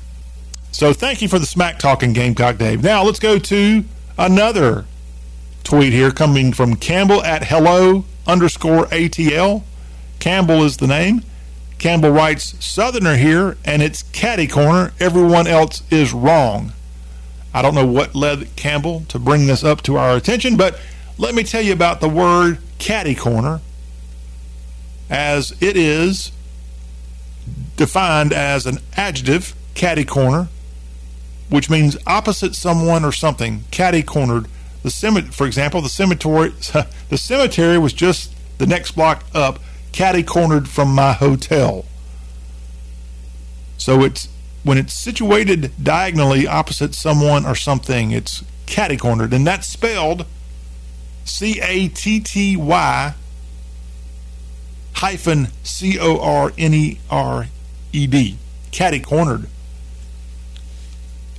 [0.73, 2.83] So thank you for the smack talking, Gamecock Dave.
[2.83, 3.85] Now let's go to
[4.17, 4.87] another
[5.63, 9.63] tweet here coming from Campbell at hello underscore ATL.
[10.19, 11.23] Campbell is the name.
[11.85, 14.95] Campbell writes, Southerner here, and it's catty corner.
[14.99, 16.73] Everyone else is wrong.
[17.53, 20.81] I don't know what led Campbell to bring this up to our attention, but
[21.19, 23.61] let me tell you about the word catty corner
[25.11, 26.33] as it is
[27.77, 30.49] defined as an adjective, catty corner,
[31.51, 34.47] which means opposite someone or something, catty cornered.
[34.83, 36.49] The cemetery, for example, the cemetery,
[37.11, 39.59] the cemetery was just the next block up,
[39.95, 41.85] catty cornered from my hotel.
[43.79, 44.29] So it's
[44.65, 50.27] when it's situated diagonally opposite someone or something, it's catty cornered, and that's spelled
[51.25, 53.15] C A T T Y
[54.95, 57.47] hyphen C O R N E R
[57.93, 58.37] E D.
[58.73, 59.47] Catty cornered.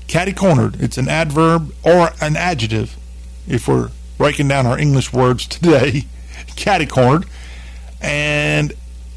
[0.07, 0.81] Catty cornered.
[0.81, 2.95] It's an adverb or an adjective
[3.49, 6.03] if we're breaking down our English words today.
[6.55, 7.25] Catty cornered.
[8.05, 8.71] And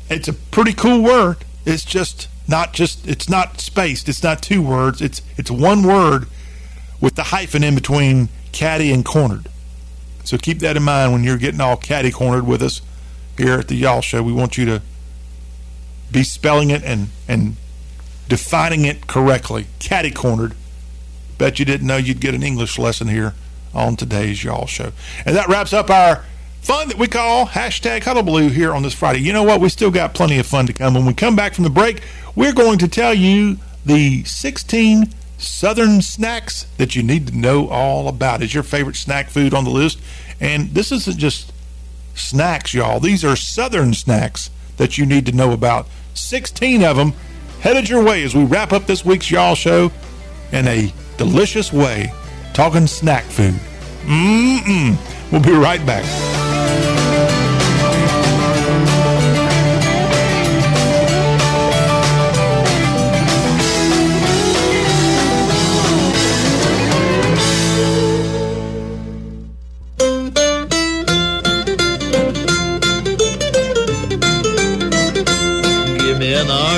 [0.08, 1.44] it's a pretty cool word.
[1.66, 4.08] It's just not just it's not spaced.
[4.08, 5.02] It's not two words.
[5.02, 6.26] It's it's one word
[6.98, 9.50] with the hyphen in between catty and cornered.
[10.24, 12.80] So keep that in mind when you're getting all catty cornered with us
[13.36, 14.22] here at the Y'all Show.
[14.22, 14.82] We want you to
[16.10, 17.56] be spelling it and and
[18.26, 19.66] defining it correctly.
[19.80, 20.54] Catty cornered.
[21.36, 23.34] Bet you didn't know you'd get an English lesson here
[23.74, 24.92] on today's Y'all Show.
[25.26, 26.24] And that wraps up our
[26.60, 29.20] fun that we call hashtag Hullabaloo here on this Friday.
[29.20, 29.60] You know what?
[29.60, 30.94] We still got plenty of fun to come.
[30.94, 32.02] When we come back from the break,
[32.34, 38.08] we're going to tell you the 16 Southern snacks that you need to know all
[38.08, 38.42] about.
[38.42, 40.00] Is your favorite snack food on the list?
[40.40, 41.52] And this isn't just
[42.14, 43.00] snacks, y'all.
[43.00, 45.86] These are Southern snacks that you need to know about.
[46.14, 47.12] 16 of them
[47.60, 49.92] headed your way as we wrap up this week's Y'all Show
[50.52, 52.12] in a delicious way,
[52.54, 53.54] talking snack food.
[54.04, 54.96] Mmm.
[55.30, 56.04] We'll be right back.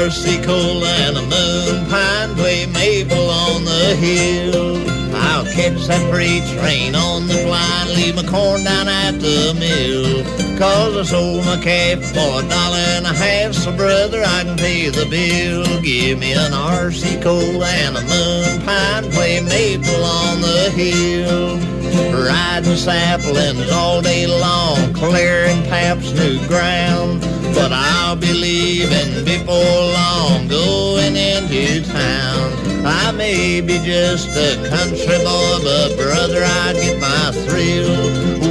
[0.01, 4.90] RC cola and a moon pie, play maple on the hill.
[5.61, 10.25] Catch that freight train on the fly and leave my corn down at the mill.
[10.59, 14.57] Cause I sold my calf for a dollar and a half, so brother, I can
[14.57, 15.65] pay the bill.
[15.83, 21.59] Give me an RC cola and a moon pie, play maple on the hill.
[22.11, 27.21] Riding saplings all day long, clearing Pap's new ground.
[27.53, 32.60] But I'll be leaving before long, going into town.
[32.85, 37.97] I may be just a country boy, but brother, I get my thrill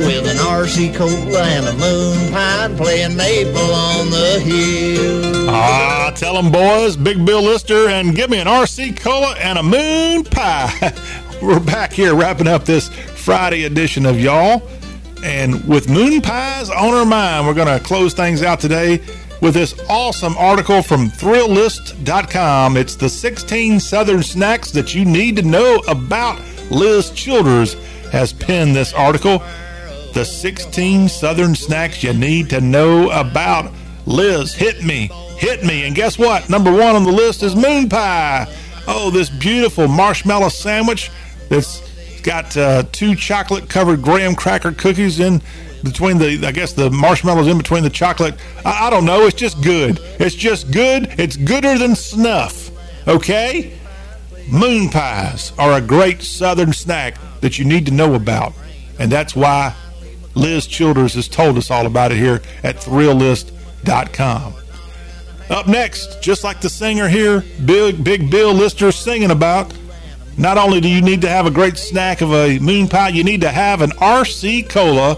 [0.06, 5.50] with an RC cola and a moon pie playing maple on the hill.
[5.50, 9.64] Ah, tell 'em boys, Big Bill Lister, and give me an RC Cola and a
[9.64, 10.94] moon pie.
[11.42, 14.62] We're back here wrapping up this Friday edition of Y'all.
[15.24, 19.02] And with moon pies on our mind, we're going to close things out today
[19.42, 22.78] with this awesome article from Thrillist.com.
[22.78, 26.42] It's the 16 Southern snacks that you need to know about.
[26.70, 27.76] Liz Childers
[28.12, 29.42] has penned this article.
[30.14, 33.72] The 16 Southern snacks you need to know about.
[34.06, 35.86] Liz, hit me, hit me.
[35.86, 36.50] And guess what?
[36.50, 38.48] Number one on the list is moon pie.
[38.88, 41.12] Oh, this beautiful marshmallow sandwich
[41.48, 41.88] that's
[42.22, 45.42] got uh, two chocolate covered graham cracker cookies in
[45.84, 48.36] between the I guess the marshmallows in between the chocolate.
[48.66, 49.26] I, I don't know.
[49.26, 50.00] It's just good.
[50.20, 51.16] It's just good.
[51.20, 52.72] It's gooder than snuff.
[53.08, 53.78] Okay?
[54.52, 58.54] Moon pies are a great southern snack that you need to know about.
[58.98, 59.76] And that's why
[60.36, 64.54] Liz Childers has told us all about it here at Thrillist.com.
[65.50, 69.74] Up next, just like the singer here, Big Big Bill Lister singing about,
[70.38, 73.24] Not only do you need to have a great snack of a moon pie, you
[73.24, 75.18] need to have an RC Cola,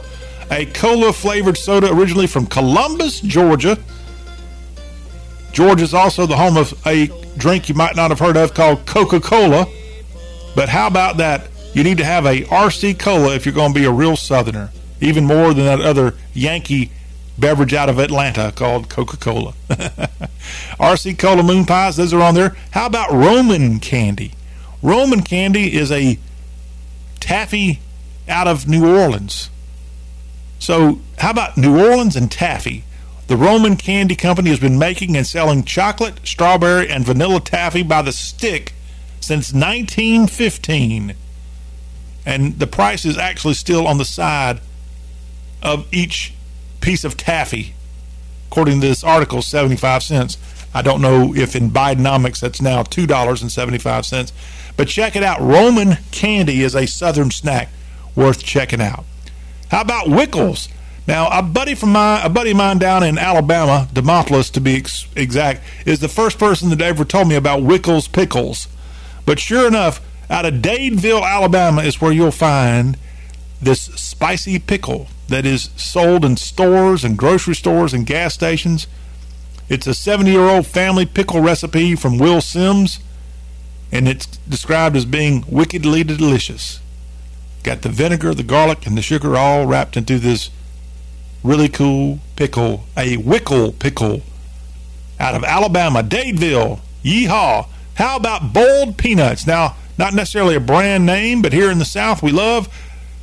[0.52, 3.78] a cola flavored soda originally from Columbus, Georgia.
[5.54, 8.86] Georgia is also the home of a drink you might not have heard of called
[8.86, 9.66] Coca Cola.
[10.56, 11.48] But how about that?
[11.74, 14.72] You need to have a RC Cola if you're going to be a real Southerner,
[15.00, 16.92] even more than that other Yankee
[17.40, 19.54] beverage out of Atlanta called Coca Cola.
[19.70, 22.58] RC Cola moon pies, those are on there.
[22.72, 24.34] How about Roman candy?
[24.82, 26.20] Roman candy is a
[27.22, 27.80] taffy
[28.28, 29.51] out of New Orleans.
[30.62, 32.84] So, how about New Orleans and taffy?
[33.26, 38.04] The Roman Candy Company has been making and selling chocolate, strawberry, and vanilla taffy by
[38.04, 38.74] the stick
[39.20, 41.16] since 1915.
[42.28, 44.62] And the price is actually still on the side
[45.64, 46.36] of each
[46.80, 47.74] piece of taffy.
[48.52, 50.38] According to this article, 75 cents.
[50.76, 54.32] I don't know if in Bidenomics that's now $2.75.
[54.78, 55.42] But check it out.
[55.42, 57.70] Roman candy is a southern snack
[58.16, 59.06] worth checking out.
[59.72, 60.68] How about Wickles?
[61.08, 64.76] Now, a buddy from my a buddy of mine down in Alabama, Demopolis to be
[64.76, 68.68] ex- exact, is the first person that ever told me about Wickles pickles.
[69.26, 72.98] But sure enough, out of Dadeville, Alabama, is where you'll find
[73.62, 78.88] this spicy pickle that is sold in stores and grocery stores and gas stations.
[79.70, 83.00] It's a 70 year old family pickle recipe from Will Sims,
[83.90, 86.82] and it's described as being wickedly delicious.
[87.64, 90.50] Got the vinegar, the garlic, and the sugar all wrapped into this
[91.44, 94.22] really cool pickle, a wickle pickle
[95.20, 96.80] out of Alabama, Dadeville.
[97.04, 97.68] Yeehaw!
[97.96, 99.46] How about boiled peanuts?
[99.46, 102.68] Now, not necessarily a brand name, but here in the South, we love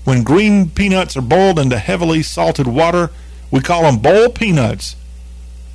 [0.05, 3.11] when green peanuts are boiled into heavily salted water.
[3.51, 4.95] We call them boiled peanuts.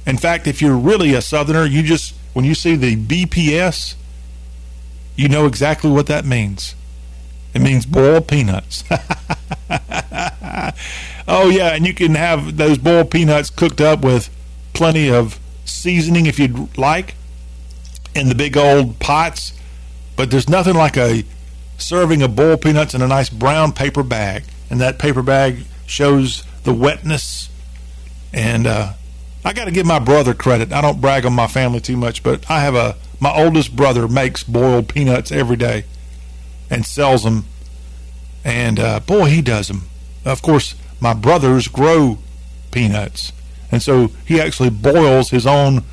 [0.05, 3.95] In fact, if you're really a Southerner, you just, when you see the BPS,
[5.15, 6.75] you know exactly what that means.
[7.53, 8.83] It means boiled peanuts.
[11.27, 14.29] oh, yeah, and you can have those boiled peanuts cooked up with
[14.73, 17.15] plenty of seasoning if you'd like
[18.15, 19.53] in the big old pots.
[20.15, 21.25] But there's nothing like a
[21.77, 24.43] serving of boiled peanuts in a nice brown paper bag.
[24.69, 27.49] And that paper bag shows the wetness.
[28.33, 28.93] And uh,
[29.45, 30.73] I got to give my brother credit.
[30.73, 34.07] I don't brag on my family too much, but I have a my oldest brother
[34.07, 35.85] makes boiled peanuts every day
[36.69, 37.45] and sells them.
[38.43, 39.83] And uh, boy, he does them.
[40.25, 42.17] Of course, my brothers grow
[42.71, 43.31] peanuts,
[43.71, 45.83] and so he actually boils his own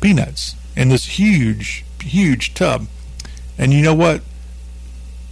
[0.00, 2.86] peanuts in this huge, huge tub.
[3.58, 4.22] And you know what?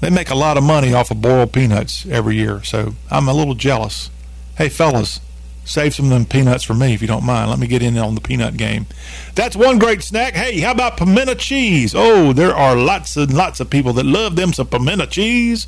[0.01, 3.33] They make a lot of money off of boiled peanuts every year, so I'm a
[3.33, 4.11] little jealous.
[4.57, 5.21] Hey, fellas,
[5.65, 7.51] save some of them peanuts for me if you don't mind.
[7.51, 8.87] Let me get in on the peanut game.
[9.35, 10.35] That's one great snack.
[10.35, 11.95] Hey, how about pimento cheese?
[11.95, 15.67] Oh, there are lots and lots of people that love them some pimento cheese.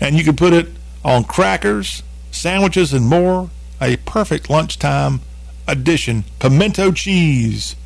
[0.00, 0.68] And you can put it
[1.04, 3.50] on crackers, sandwiches, and more.
[3.80, 5.20] A perfect lunchtime
[5.66, 6.24] addition.
[6.38, 7.76] Pimento cheese.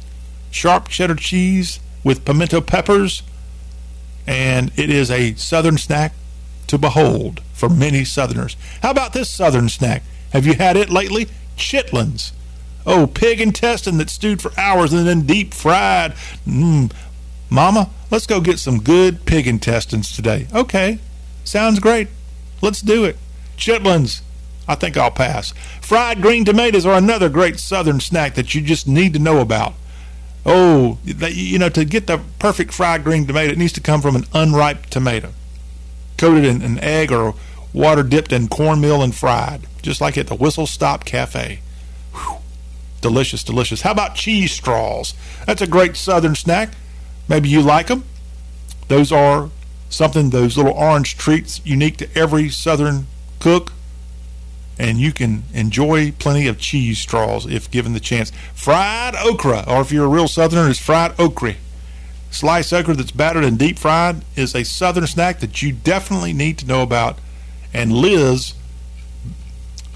[0.51, 3.23] Sharp cheddar cheese with pimento peppers.
[4.27, 6.13] And it is a southern snack
[6.67, 8.57] to behold for many southerners.
[8.83, 10.03] How about this southern snack?
[10.33, 11.29] Have you had it lately?
[11.57, 12.33] Chitlins.
[12.87, 16.13] Oh, pig intestine that's stewed for hours and then deep fried.
[16.47, 16.93] Mmm.
[17.51, 20.47] Mama, let's go get some good pig intestines today.
[20.55, 20.99] Okay.
[21.45, 22.09] Sounds great.
[22.61, 23.17] Let's do it.
[23.57, 24.21] Chitlins.
[24.67, 25.53] I think I'll pass.
[25.81, 29.73] Fried green tomatoes are another great southern snack that you just need to know about.
[30.45, 34.03] Oh, that- you know, to get the perfect fried green tomato, it needs to come
[34.03, 35.33] from an unripe tomato,
[36.19, 37.35] coated in an egg or
[37.73, 41.61] water dipped in cornmeal and fried, just like at the Whistle Stop Cafe.
[42.13, 42.39] Whew.
[43.01, 43.83] Delicious, delicious.
[43.83, 45.15] How about cheese straws?
[45.47, 46.71] That's a great southern snack.
[47.29, 48.05] Maybe you like them.
[48.89, 49.51] Those are
[49.91, 53.07] something, those little orange treats unique to every southern
[53.39, 53.73] cook.
[54.79, 58.31] And you can enjoy plenty of cheese straws if given the chance.
[58.55, 61.57] Fried okra, or if you're a real southerner, it's fried okra.
[62.31, 66.59] Sliced okra that's battered and deep fried is a southern snack that you definitely need
[66.59, 67.19] to know about.
[67.73, 68.55] And Liz,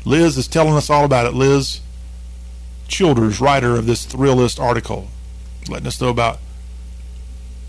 [0.05, 1.35] Liz is telling us all about it.
[1.35, 1.81] Liz
[2.93, 5.09] Childers, writer of this Thrillist article,
[5.67, 6.41] letting us know about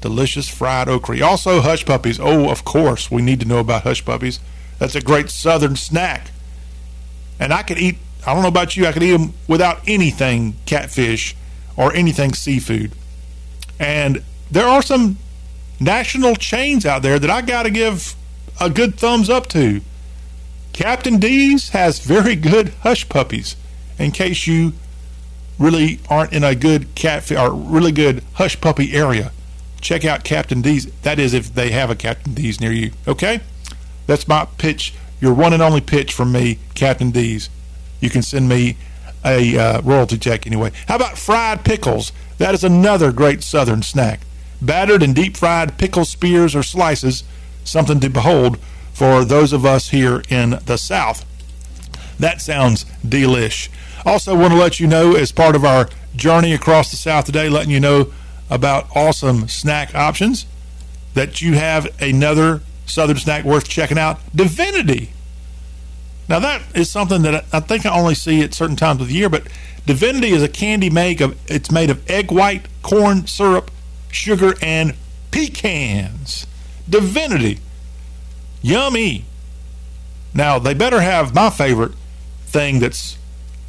[0.02, 1.22] delicious fried okra.
[1.22, 2.20] Also, hush puppies.
[2.20, 4.42] Oh, of course, we need to know about hush puppies.
[4.80, 6.32] That's a great southern snack.
[7.40, 10.56] And I could eat, I don't know about you, I could eat them without anything
[10.66, 11.38] catfish
[11.78, 12.92] or anything seafood.
[13.80, 15.18] And there are some
[15.80, 18.16] national chains out there that I got to give
[18.60, 19.80] a good thumbs up to.
[20.74, 23.56] Captain D's has very good hush puppies.
[24.00, 24.74] In case you
[25.60, 29.32] really aren't in a good catfish or really good hush puppy area,
[29.82, 30.92] check out Captain D's.
[31.04, 32.92] That is, if they have a Captain D's near you.
[33.08, 33.42] Okay?
[34.08, 37.50] That's my pitch, your one and only pitch from me, Captain D's.
[38.02, 38.76] You can send me
[39.24, 40.72] a uh, royalty check anyway.
[40.88, 42.12] How about fried pickles?
[42.40, 44.22] That is another great southern snack.
[44.60, 47.24] Battered and deep fried pickle spears or slices,
[47.64, 48.58] something to behold
[48.94, 51.26] for those of us here in the South.
[52.20, 53.70] That sounds delish.
[54.06, 57.50] Also, want to let you know as part of our journey across the South today,
[57.50, 58.12] letting you know
[58.50, 60.46] about awesome snack options
[61.14, 65.12] that you have another Southern snack worth checking out Divinity.
[66.30, 69.14] Now, that is something that I think I only see at certain times of the
[69.14, 69.48] year, but
[69.86, 73.70] Divinity is a candy made of, it's made of egg white, corn syrup,
[74.10, 74.96] sugar, and
[75.32, 76.48] pecans.
[76.90, 77.60] Divinity.
[78.64, 79.26] Yummy.
[80.34, 81.92] Now, they better have my favorite
[82.48, 83.18] thing that's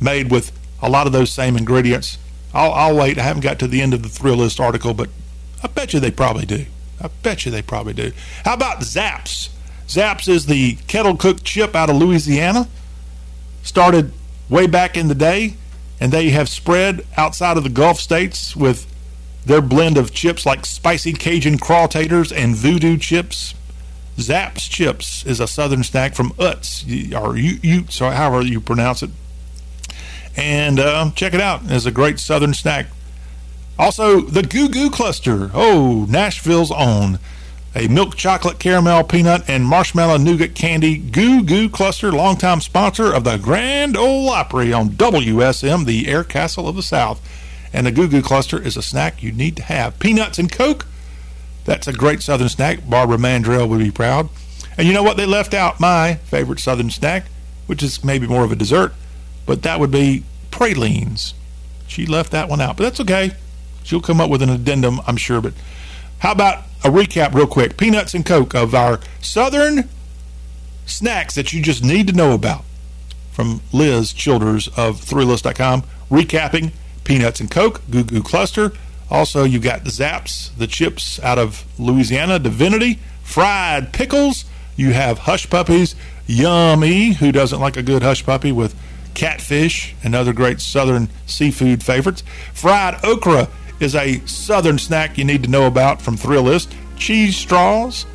[0.00, 2.16] made with a lot of those same ingredients.
[2.54, 3.18] I'll, I'll wait.
[3.18, 5.10] I haven't got to the end of the Thrillist article, but
[5.62, 6.66] I bet you they probably do.
[7.00, 8.12] I bet you they probably do.
[8.44, 9.50] How about Zapp's?
[9.88, 12.68] Zapp's is the kettle cooked chip out of Louisiana.
[13.62, 14.12] Started
[14.48, 15.54] way back in the day,
[15.98, 18.86] and they have spread outside of the Gulf states with
[19.44, 23.54] their blend of chips like spicy Cajun crawtators and voodoo chips.
[24.18, 26.84] Zapp's chips is a southern snack from Utz,
[27.14, 29.10] or Utes, or however you pronounce it.
[30.36, 31.62] And uh, check it out.
[31.64, 32.86] It's a great southern snack.
[33.78, 35.50] Also, the Goo Goo Cluster.
[35.52, 37.18] Oh, Nashville's own.
[37.76, 43.24] A milk chocolate caramel peanut and marshmallow nougat candy Goo Goo Cluster, longtime sponsor of
[43.24, 47.20] the Grand Ole Opry on WSM, the Air Castle of the South.
[47.72, 49.98] And the Goo Goo Cluster is a snack you need to have.
[49.98, 50.86] Peanuts and Coke.
[51.64, 52.88] That's a great southern snack.
[52.88, 54.28] Barbara Mandrell would be proud.
[54.76, 55.16] And you know what?
[55.16, 57.26] They left out my favorite southern snack,
[57.66, 58.92] which is maybe more of a dessert,
[59.46, 61.34] but that would be pralines.
[61.86, 63.32] She left that one out, but that's okay.
[63.82, 65.40] She'll come up with an addendum, I'm sure.
[65.40, 65.54] But
[66.18, 67.76] how about a recap, real quick?
[67.76, 69.88] Peanuts and Coke of our southern
[70.86, 72.64] snacks that you just need to know about
[73.30, 75.84] from Liz Childers of Thrillist.com.
[76.10, 76.72] Recapping
[77.04, 78.72] Peanuts and Coke, Goo Goo Cluster.
[79.14, 84.44] Also, you've got Zapp's, the chips out of Louisiana, Divinity, fried pickles.
[84.74, 85.94] You have Hush Puppies,
[86.26, 87.12] Yummy.
[87.12, 88.74] Who doesn't like a good Hush Puppy with
[89.14, 92.24] catfish and other great southern seafood favorites?
[92.54, 96.74] Fried okra is a southern snack you need to know about from Thrillist.
[96.96, 98.06] Cheese straws,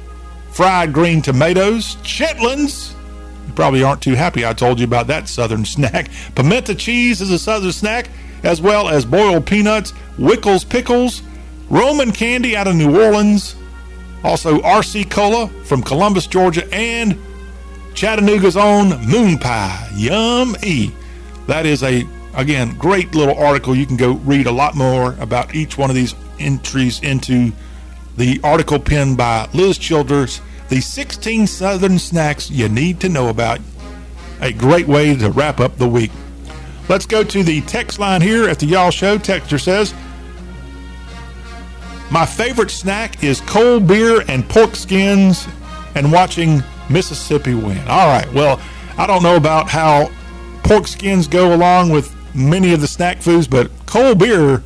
[0.52, 2.94] fried green tomatoes, chitlins.
[3.48, 6.10] You probably aren't too happy I told you about that southern snack.
[6.36, 8.10] Pimento cheese is a southern snack,
[8.44, 11.22] as well as boiled peanuts, Wickles pickles,
[11.70, 13.56] Roman candy out of New Orleans,
[14.24, 17.18] also RC Cola from Columbus, Georgia, and
[17.94, 19.90] Chattanooga's own Moon Pie.
[19.96, 20.92] Yum E.
[21.48, 22.06] That is a
[22.36, 23.76] again great little article.
[23.76, 27.52] You can go read a lot more about each one of these entries into
[28.18, 30.42] the article penned by Liz Childers.
[30.70, 33.60] The 16 Southern snacks you need to know about.
[34.42, 36.12] A great way to wrap up the week.
[36.90, 39.20] Let's go to the text line here at the Y'all Show.
[39.20, 39.94] Texter says,
[42.10, 45.48] My favorite snack is cold beer and pork skins
[45.94, 47.78] and watching Mississippi win.
[47.88, 48.28] All right.
[48.34, 48.60] Well,
[48.98, 50.10] I don't know about how
[50.64, 54.64] pork skins go along with many of the snack foods, but cold beer,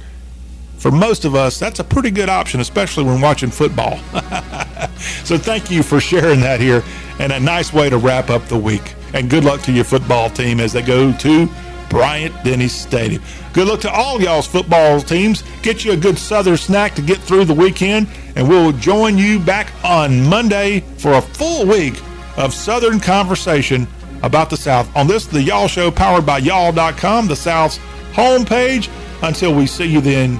[0.77, 3.97] for most of us, that's a pretty good option, especially when watching football.
[5.25, 6.83] so thank you for sharing that here
[7.19, 8.95] and a nice way to wrap up the week.
[9.13, 11.49] And good luck to your football team as they go to
[11.93, 13.21] Bryant Denny Stadium.
[13.53, 15.43] Good luck to all y'all's football teams.
[15.61, 19.39] Get you a good Southern snack to get through the weekend, and we'll join you
[19.39, 22.01] back on Monday for a full week
[22.35, 23.87] of Southern conversation
[24.23, 27.77] about the South on this, the Y'all Show, powered by y'all.com, the South's
[28.13, 28.89] homepage.
[29.21, 30.37] Until we see you then,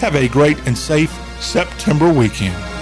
[0.00, 2.75] have a great and safe September weekend.